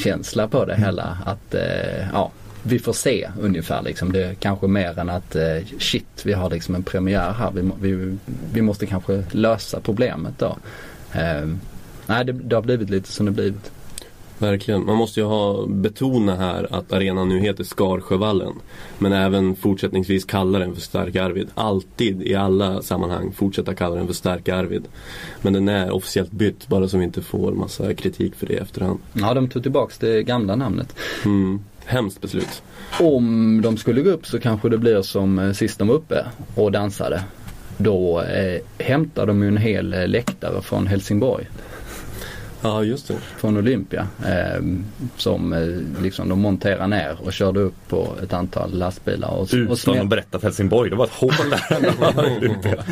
känsla 0.03 0.47
på 0.47 0.65
det 0.65 0.75
hela. 0.75 1.17
Att 1.25 1.53
eh, 1.53 2.09
ja, 2.13 2.31
vi 2.63 2.79
får 2.79 2.93
se 2.93 3.29
ungefär 3.39 3.81
liksom. 3.81 4.11
Det 4.11 4.23
är 4.23 4.33
kanske 4.33 4.67
mer 4.67 4.99
än 4.99 5.09
att 5.09 5.35
eh, 5.35 5.57
shit 5.79 6.21
vi 6.23 6.33
har 6.33 6.49
liksom 6.49 6.75
en 6.75 6.83
premiär 6.83 7.31
här. 7.31 7.51
Vi, 7.51 7.71
vi, 7.81 8.17
vi 8.53 8.61
måste 8.61 8.85
kanske 8.85 9.23
lösa 9.31 9.79
problemet 9.79 10.33
då. 10.37 10.57
nej 12.05 12.25
det, 12.25 12.31
det 12.31 12.55
har 12.55 12.61
blivit 12.61 12.89
lite 12.89 13.11
som 13.11 13.25
det 13.25 13.31
blivit. 13.31 13.71
Verkligen. 14.39 14.85
Man 14.85 14.95
måste 14.95 15.19
ju 15.19 15.25
ha 15.25 15.65
betona 15.65 16.35
här 16.35 16.67
att 16.71 16.93
arenan 16.93 17.29
nu 17.29 17.39
heter 17.39 17.63
Skarsjövallen. 17.63 18.53
Men 18.97 19.13
även 19.13 19.55
fortsättningsvis 19.55 20.25
kalla 20.25 20.59
den 20.59 20.75
för 20.75 20.81
Stark 20.81 21.15
Arvid. 21.15 21.47
Alltid 21.55 22.21
i 22.21 22.35
alla 22.35 22.81
sammanhang 22.81 23.31
fortsätta 23.31 23.75
kalla 23.75 23.95
den 23.95 24.07
för 24.07 24.13
Stark 24.13 24.49
Arvid. 24.49 24.83
Men 25.41 25.53
den 25.53 25.67
är 25.67 25.91
officiellt 25.91 26.31
bytt 26.31 26.67
bara 26.67 26.87
så 26.87 26.97
vi 26.97 27.03
inte 27.03 27.21
får 27.21 27.51
massa 27.51 27.93
kritik 27.93 28.35
för 28.35 28.47
det 28.47 28.53
i 28.53 28.57
efterhand. 28.57 28.99
Ja, 29.13 29.33
de 29.33 29.49
tog 29.49 29.63
tillbaks 29.63 29.97
det 29.97 30.23
gamla 30.23 30.55
namnet. 30.55 30.95
Mm. 31.25 31.59
Hemskt 31.85 32.21
beslut. 32.21 32.63
Om 32.99 33.61
de 33.61 33.77
skulle 33.77 34.01
gå 34.01 34.09
upp 34.09 34.27
så 34.27 34.39
kanske 34.39 34.69
det 34.69 34.77
blir 34.77 35.01
som 35.01 35.39
eh, 35.39 35.51
sist 35.51 35.79
de 35.79 35.87
var 35.87 35.95
uppe 35.95 36.25
och 36.55 36.71
dansade. 36.71 37.23
Då 37.77 38.21
eh, 38.21 38.61
hämtar 38.85 39.25
de 39.25 39.41
ju 39.41 39.47
en 39.47 39.57
hel 39.57 39.93
eh, 39.93 40.07
läktare 40.07 40.61
från 40.61 40.87
Helsingborg. 40.87 41.47
Ja, 42.61 42.83
just 42.83 43.07
det. 43.07 43.17
Från 43.37 43.57
Olympia. 43.57 44.07
Eh, 44.25 44.63
som 45.17 45.53
eh, 45.53 46.01
liksom 46.03 46.29
de 46.29 46.39
monterade 46.39 46.87
ner 46.87 47.17
och 47.23 47.33
körde 47.33 47.59
upp 47.59 47.87
på 47.87 48.07
ett 48.23 48.33
antal 48.33 48.73
lastbilar. 48.73 49.29
Och, 49.29 49.47
Utan 49.51 49.71
och 49.71 49.79
smäll... 49.79 50.01
att 50.01 50.07
berätta 50.07 50.39
för 50.39 50.47
Helsingborg, 50.47 50.89
det 50.89 50.95
var 50.95 51.05
ett 51.05 51.11
hål 51.11 51.31
där. 51.49 51.93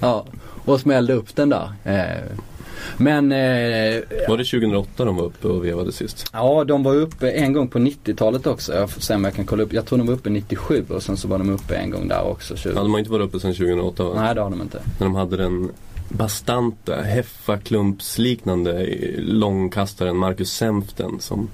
ja, 0.00 0.24
och 0.64 0.80
smällde 0.80 1.12
upp 1.14 1.36
den 1.36 1.48
där. 1.48 1.72
Eh, 1.84 2.22
men... 2.96 3.32
Eh, 3.32 4.00
var 4.28 4.38
det 4.38 4.44
2008 4.44 5.04
de 5.04 5.16
var 5.16 5.24
uppe 5.24 5.48
och 5.48 5.64
vevade 5.64 5.92
sist? 5.92 6.26
Ja, 6.32 6.64
de 6.64 6.82
var 6.82 6.94
uppe 6.94 7.30
en 7.30 7.52
gång 7.52 7.68
på 7.68 7.78
90-talet 7.78 8.46
också. 8.46 8.74
Jag 8.74 8.90
får 8.90 9.00
se 9.00 9.14
om 9.14 9.24
jag 9.24 9.34
kan 9.34 9.46
kolla 9.46 9.62
upp. 9.62 9.72
Jag 9.72 9.86
tror 9.86 9.98
de 9.98 10.06
var 10.06 10.14
uppe 10.14 10.30
97 10.30 10.84
och 10.88 11.02
sen 11.02 11.16
så 11.16 11.28
var 11.28 11.38
de 11.38 11.50
uppe 11.50 11.74
en 11.74 11.90
gång 11.90 12.08
där 12.08 12.22
också. 12.22 12.56
20... 12.56 12.72
Ja, 12.74 12.82
de 12.82 12.92
har 12.92 12.98
inte 12.98 13.10
varit 13.10 13.24
uppe 13.24 13.40
sedan 13.40 13.54
2008 13.54 14.04
va? 14.04 14.22
Nej, 14.22 14.34
det 14.34 14.40
har 14.40 14.50
de 14.50 14.62
inte. 14.62 14.78
Men 14.98 15.08
de 15.08 15.14
hade 15.14 15.36
den 15.36 15.70
bastanta, 16.10 17.02
Heffa-klumpsliknande 17.02 18.86
långkastaren 19.18 20.16
Marcus 20.16 20.52
Senften 20.52 21.20
som 21.20 21.48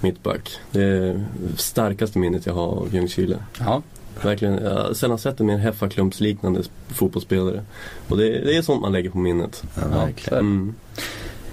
mittback. 0.00 0.50
Det 0.70 0.82
är 0.82 1.24
starkaste 1.56 2.18
minnet 2.18 2.46
jag 2.46 2.54
har 2.54 2.66
av 2.66 2.94
Ljungskile. 2.94 3.36
Ja. 3.58 3.82
Verkligen, 4.22 4.54
jag 4.54 4.70
har 4.70 4.94
sällan 4.94 5.18
sett 5.18 5.40
en 5.40 5.46
mer 5.46 5.58
Heffa-klumpsliknande 5.58 6.62
fotbollsspelare. 6.88 7.64
Och 8.08 8.16
det, 8.16 8.24
det, 8.24 8.56
är 8.56 8.62
sånt 8.62 8.80
man 8.80 8.92
lägger 8.92 9.10
på 9.10 9.18
minnet. 9.18 9.62
Ja, 9.74 9.88
verkligen. 9.88 10.38
Mm. 10.38 10.74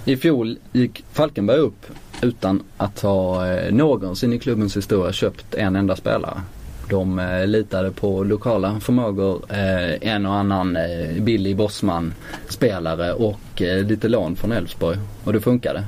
I 0.06 0.18
fjol 0.18 0.58
gick 0.72 1.04
Falkenberg 1.12 1.60
upp 1.60 1.86
utan 2.22 2.64
att 2.78 3.00
ha 3.00 3.48
eh, 3.48 3.74
någonsin 3.74 4.34
i 4.34 4.40
klubbens 4.40 4.78
historia 4.78 5.14
köpt 5.14 5.54
en 5.54 5.76
enda 5.76 5.96
spelare. 5.96 6.42
De 6.92 7.20
eh, 7.20 7.48
litade 7.48 7.92
på 7.92 8.24
lokala 8.24 8.80
förmågor, 8.80 9.42
eh, 9.50 10.08
en 10.14 10.26
och 10.26 10.34
annan 10.34 10.76
eh, 10.76 11.22
billig 11.22 11.56
Bosman 11.56 12.14
spelare 12.48 13.14
och 13.14 13.40
lite 13.62 14.08
lån 14.08 14.36
från 14.36 14.52
Elfsborg. 14.52 14.98
Och 15.24 15.34
det 15.34 15.42
funkade. 15.42 15.84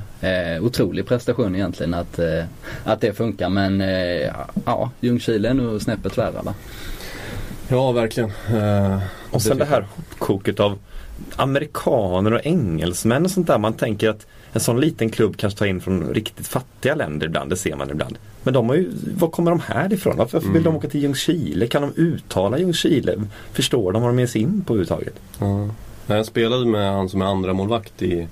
Otrolig 0.60 1.06
prestation 1.06 1.54
egentligen 1.54 1.94
att, 1.94 2.18
att 2.84 3.00
det 3.00 3.12
funkar 3.12 3.48
men 3.48 3.80
ja, 4.64 4.90
Ljungskile 5.00 5.48
är 5.48 5.54
nog 5.54 5.82
snäppet 5.82 6.18
värre 6.18 6.42
va? 6.42 6.54
Ja 7.68 7.92
verkligen. 7.92 8.30
Och 9.30 9.42
sen 9.42 9.58
det, 9.58 9.64
det 9.64 9.70
här 9.70 9.86
hopkoket 9.96 10.60
av 10.60 10.78
amerikaner 11.36 12.32
och 12.32 12.40
engelsmän 12.44 13.24
och 13.24 13.30
sånt 13.30 13.46
där. 13.46 13.58
Man 13.58 13.72
tänker 13.72 14.08
att 14.08 14.26
en 14.54 14.60
sån 14.60 14.80
liten 14.80 15.10
klubb 15.10 15.36
kanske 15.36 15.58
tar 15.58 15.66
in 15.66 15.80
från 15.80 16.14
riktigt 16.14 16.46
fattiga 16.46 16.94
länder 16.94 17.26
ibland, 17.26 17.50
det 17.50 17.56
ser 17.56 17.76
man 17.76 17.90
ibland. 17.90 18.18
Men 18.42 18.54
de 18.54 18.68
har 18.68 18.76
ju, 18.76 18.90
var 19.18 19.28
kommer 19.28 19.50
de 19.50 19.60
här 19.60 19.92
ifrån? 19.92 20.16
Varför 20.16 20.40
vill 20.40 20.50
mm. 20.50 20.62
de 20.62 20.76
åka 20.76 20.88
till 20.88 21.02
Ljungskile? 21.02 21.66
Kan 21.66 21.82
de 21.82 21.92
uttala 21.96 22.58
Ljungskile? 22.58 23.22
Förstår 23.52 23.92
de 23.92 24.02
vad 24.02 24.10
de 24.10 24.18
ger 24.18 24.26
sig 24.26 24.40
in 24.40 24.64
på 24.66 24.72
överhuvudtaget? 24.72 25.14
Ja. 25.38 25.68
Jag 26.06 26.26
spelade 26.26 26.66
med 26.66 26.92
han 26.92 27.08
som 27.08 27.22
är 27.22 27.26
andra 27.26 27.52
målvakt 27.52 28.02
i, 28.02 28.28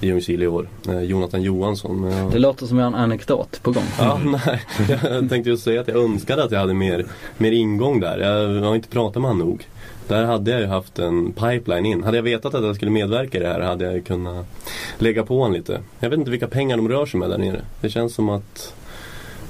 i 0.00 0.06
Ljungskile 0.06 0.44
i 0.44 0.48
år, 0.48 0.68
eh, 0.88 1.00
Jonathan 1.00 1.42
Johansson. 1.42 2.02
Jag... 2.02 2.32
Det 2.32 2.38
låter 2.38 2.66
som 2.66 2.78
en 2.78 2.94
anekdot 2.94 3.62
på 3.62 3.70
gång. 3.70 3.84
Ja, 3.98 4.20
nej. 4.24 4.62
Jag 4.88 5.28
tänkte 5.28 5.50
just 5.50 5.64
säga 5.64 5.80
att 5.80 5.88
jag 5.88 6.04
önskade 6.04 6.44
att 6.44 6.50
jag 6.50 6.60
hade 6.60 6.74
mer, 6.74 7.06
mer 7.38 7.52
ingång 7.52 8.00
där. 8.00 8.18
Jag 8.18 8.62
har 8.62 8.74
inte 8.74 8.88
pratat 8.88 9.22
med 9.22 9.30
honom 9.30 9.48
nog. 9.48 9.66
Där 10.08 10.24
hade 10.24 10.50
jag 10.50 10.60
ju 10.60 10.66
haft 10.66 10.98
en 10.98 11.32
pipeline 11.32 11.86
in. 11.86 12.02
Hade 12.02 12.16
jag 12.18 12.22
vetat 12.22 12.54
att 12.54 12.64
jag 12.64 12.76
skulle 12.76 12.90
medverka 12.90 13.38
i 13.38 13.40
det 13.40 13.48
här 13.48 13.60
hade 13.60 13.92
jag 13.92 14.04
kunnat 14.04 14.46
lägga 14.98 15.22
på 15.22 15.38
honom 15.38 15.52
lite. 15.52 15.80
Jag 16.00 16.10
vet 16.10 16.18
inte 16.18 16.30
vilka 16.30 16.48
pengar 16.48 16.76
de 16.76 16.88
rör 16.88 17.06
sig 17.06 17.20
med 17.20 17.30
där 17.30 17.38
nere. 17.38 17.60
Det 17.80 17.90
känns 17.90 18.14
som 18.14 18.28
att 18.28 18.74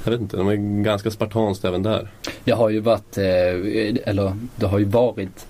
jag 0.04 0.10
vet 0.10 0.20
inte, 0.20 0.36
de 0.36 0.48
är 0.48 0.82
ganska 0.84 1.10
spartanskt 1.10 1.64
även 1.64 1.82
där. 1.82 2.08
Det 2.44 2.52
har 2.52 2.70
ju 2.70 2.80
varit, 2.80 3.18
eh, 3.18 3.24
eller 4.04 4.36
det 4.56 4.66
har 4.66 4.78
ju 4.78 4.84
varit 4.84 5.46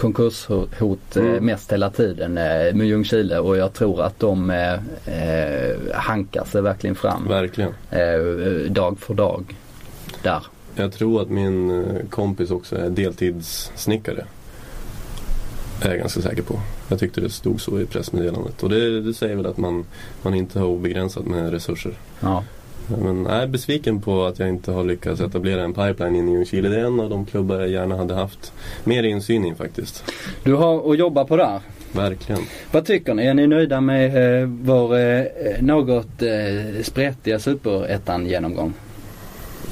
konkurshot 0.00 1.16
eh, 1.16 1.22
mm. 1.22 1.44
mest 1.44 1.72
hela 1.72 1.90
tiden 1.90 2.38
eh, 2.38 2.74
med 2.74 2.86
Ljungskile 2.86 3.38
och 3.38 3.56
jag 3.56 3.72
tror 3.72 4.02
att 4.02 4.20
de 4.20 4.50
eh, 4.50 5.94
hankar 5.94 6.44
sig 6.44 6.62
verkligen 6.62 6.96
fram. 6.96 7.28
Verkligen. 7.28 7.74
dag 8.74 8.98
för 8.98 9.14
dag 9.14 9.56
där. 10.22 10.42
Jag 10.74 10.92
tror 10.92 11.22
att 11.22 11.30
min 11.30 11.84
kompis 12.10 12.50
också 12.50 12.76
är 12.76 12.90
deltidssnickare. 12.90 14.24
Är 15.82 15.88
jag 15.88 15.98
ganska 15.98 16.20
säker 16.20 16.42
på. 16.42 16.60
Jag 16.88 16.98
tyckte 16.98 17.20
det 17.20 17.30
stod 17.30 17.60
så 17.60 17.80
i 17.80 17.86
pressmeddelandet. 17.86 18.62
Och 18.62 18.68
det, 18.68 19.00
det 19.00 19.14
säger 19.14 19.36
väl 19.36 19.46
att 19.46 19.58
man, 19.58 19.84
man 20.22 20.34
inte 20.34 20.58
har 20.58 20.66
obegränsat 20.66 21.24
med 21.26 21.50
resurser. 21.50 21.92
Ja. 22.20 22.44
Men 23.02 23.24
jag 23.24 23.42
är 23.42 23.46
besviken 23.46 24.00
på 24.00 24.24
att 24.24 24.38
jag 24.38 24.48
inte 24.48 24.72
har 24.72 24.84
lyckats 24.84 25.20
etablera 25.20 25.62
en 25.62 25.74
pipeline 25.74 26.16
in 26.16 26.28
i 26.28 26.32
Ljungskile. 26.32 26.68
Det 26.68 26.80
är 26.80 26.84
en 26.84 27.00
av 27.00 27.10
de 27.10 27.26
klubbar 27.26 27.58
jag 27.58 27.68
gärna 27.68 27.96
hade 27.96 28.14
haft 28.14 28.52
mer 28.84 29.02
insyn 29.02 29.44
i 29.44 29.54
faktiskt. 29.54 30.04
Du 30.44 30.54
har 30.54 30.92
att 30.92 30.98
jobba 30.98 31.24
på 31.24 31.36
där. 31.36 31.60
Verkligen. 31.92 32.42
Vad 32.70 32.84
tycker 32.84 33.14
ni? 33.14 33.26
Är 33.26 33.34
ni 33.34 33.46
nöjda 33.46 33.80
med 33.80 34.40
eh, 34.40 34.48
vår 34.48 34.98
eh, 34.98 35.24
något 35.60 36.22
eh, 36.22 36.82
spretiga 36.82 37.38
superettan-genomgång? 37.38 38.72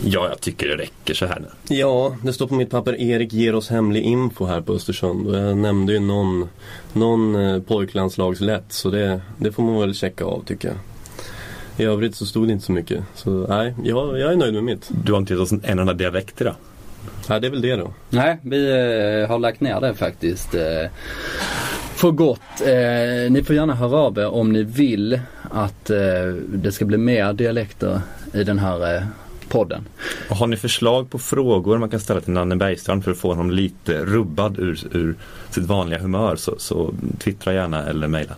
Ja, 0.04 0.28
jag 0.28 0.40
tycker 0.40 0.68
det 0.68 0.76
räcker 0.76 1.14
så 1.14 1.26
här 1.26 1.40
nu. 1.40 1.76
Ja, 1.76 2.16
det 2.22 2.32
står 2.32 2.46
på 2.46 2.54
mitt 2.54 2.70
papper 2.70 3.00
Erik 3.00 3.32
ger 3.32 3.54
oss 3.54 3.70
hemlig 3.70 4.02
info 4.02 4.44
här 4.46 4.60
på 4.60 4.72
Östersund. 4.72 5.34
Jag 5.34 5.56
nämnde 5.56 5.92
ju 5.92 5.98
någon, 5.98 6.48
någon 6.92 7.36
eh, 7.36 7.62
pojklandslagslätt 7.62 8.64
så 8.68 8.90
det, 8.90 9.20
det 9.38 9.52
får 9.52 9.62
man 9.62 9.80
väl 9.80 9.94
checka 9.94 10.24
av 10.24 10.44
tycker 10.44 10.68
jag. 10.68 10.76
I 11.76 11.84
övrigt 11.84 12.16
så 12.16 12.26
stod 12.26 12.48
det 12.48 12.52
inte 12.52 12.64
så 12.64 12.72
mycket. 12.72 13.04
Så 13.14 13.30
nej, 13.30 13.74
jag, 13.84 14.18
jag 14.18 14.32
är 14.32 14.36
nöjd 14.36 14.54
med 14.54 14.64
mitt. 14.64 14.90
Du 15.04 15.12
har 15.12 15.18
inte 15.18 15.32
gett 15.32 15.42
oss 15.42 15.52
en 15.52 15.62
enda 15.64 15.92
dialekt 15.92 16.40
idag? 16.40 16.54
Nej, 17.28 17.40
det 17.40 17.46
är 17.46 17.50
väl 17.50 17.60
det 17.60 17.76
då. 17.76 17.92
Nej, 18.10 18.38
vi 18.42 18.70
eh, 18.70 19.28
har 19.28 19.38
lagt 19.38 19.60
ner 19.60 19.80
det 19.80 19.94
faktiskt. 19.94 20.54
Eh, 20.54 20.90
för 21.94 22.10
gott. 22.10 22.40
Eh, 22.60 23.32
ni 23.32 23.42
får 23.46 23.56
gärna 23.56 23.74
höra 23.74 23.96
av 23.96 24.18
er 24.18 24.26
om 24.26 24.52
ni 24.52 24.62
vill 24.62 25.20
att 25.42 25.90
eh, 25.90 26.26
det 26.48 26.72
ska 26.72 26.84
bli 26.84 26.98
mer 26.98 27.32
dialekter 27.32 28.00
i 28.32 28.44
den 28.44 28.58
här 28.58 28.96
eh, 28.96 29.02
podden. 29.54 29.88
Och 30.30 30.36
har 30.36 30.46
ni 30.46 30.56
förslag 30.56 31.10
på 31.10 31.18
frågor 31.18 31.78
man 31.78 31.90
kan 31.90 32.00
ställa 32.00 32.20
till 32.20 32.32
Nanne 32.32 32.56
Bergstrand 32.56 33.04
för 33.04 33.10
att 33.10 33.18
få 33.18 33.28
honom 33.28 33.50
lite 33.50 34.04
rubbad 34.04 34.58
ur, 34.58 34.78
ur 34.92 35.14
sitt 35.50 35.64
vanliga 35.64 36.00
humör 36.00 36.36
så, 36.36 36.54
så 36.58 36.94
twittra 37.18 37.54
gärna 37.54 37.84
eller 37.84 38.08
mejla. 38.08 38.34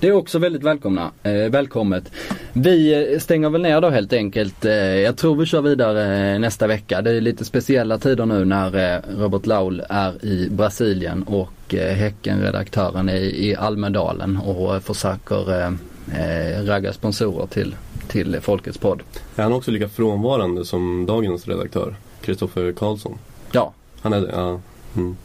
Det 0.00 0.08
är 0.08 0.12
också 0.12 0.38
väldigt 0.38 0.62
välkomna, 0.62 1.10
eh, 1.22 1.32
välkommet. 1.32 2.12
Vi 2.52 3.08
eh, 3.12 3.18
stänger 3.18 3.50
väl 3.50 3.62
ner 3.62 3.80
då 3.80 3.90
helt 3.90 4.12
enkelt. 4.12 4.64
Eh, 4.64 4.72
jag 4.74 5.16
tror 5.16 5.36
vi 5.36 5.46
kör 5.46 5.62
vidare 5.62 6.32
eh, 6.32 6.38
nästa 6.38 6.66
vecka. 6.66 7.02
Det 7.02 7.10
är 7.10 7.20
lite 7.20 7.44
speciella 7.44 7.98
tider 7.98 8.26
nu 8.26 8.44
när 8.44 9.02
Robert 9.18 9.46
Laul 9.46 9.82
är 9.88 10.24
i 10.24 10.48
Brasilien 10.50 11.22
och 11.22 11.74
eh, 11.74 11.94
Häcken-redaktören 11.94 13.08
är 13.08 13.20
i 13.20 13.56
Almedalen 13.56 14.36
och 14.36 14.82
försöker 14.82 15.66
eh, 16.12 16.64
ragga 16.64 16.92
sponsorer 16.92 17.46
till, 17.46 17.74
till 18.08 18.40
Folkets 18.40 18.78
podd. 18.78 19.02
Är 19.36 19.42
han 19.42 19.52
också 19.52 19.70
lika 19.70 19.88
frånvarande 19.88 20.64
som 20.64 21.06
dagens 21.06 21.48
redaktör, 21.48 21.96
Kristoffer 22.20 22.72
Karlsson? 22.72 23.18
Ja. 23.52 23.72
Han 24.00 24.12
är 24.12 24.20
det? 24.20 24.30
Ja. 24.32 24.60
Mm. 24.96 25.16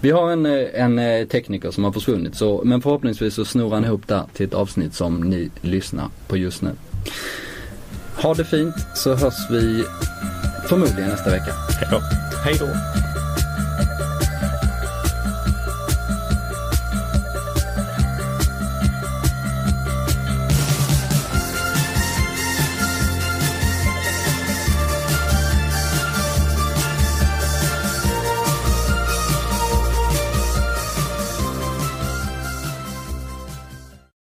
Vi 0.00 0.10
har 0.10 0.30
en, 0.30 0.46
eh, 0.46 0.66
en 0.74 0.98
eh, 0.98 1.26
tekniker 1.26 1.70
som 1.70 1.84
har 1.84 1.92
försvunnit 1.92 2.34
så, 2.34 2.60
men 2.64 2.82
förhoppningsvis 2.82 3.34
så 3.34 3.44
snor 3.44 3.74
han 3.74 3.84
ihop 3.84 4.08
det 4.08 4.24
till 4.32 4.46
ett 4.46 4.54
avsnitt 4.54 4.94
som 4.94 5.20
ni 5.20 5.50
lyssnar 5.60 6.08
på 6.28 6.36
just 6.36 6.62
nu. 6.62 6.70
Ha 8.22 8.34
det 8.34 8.44
fint 8.44 8.74
så 8.94 9.14
hörs 9.14 9.50
vi 9.50 9.84
förmodligen 10.68 11.10
nästa 11.10 11.30
vecka. 11.30 11.52
Hej 11.80 11.88
då. 11.90 12.00
Hej 12.44 12.56
då! 12.60 13.09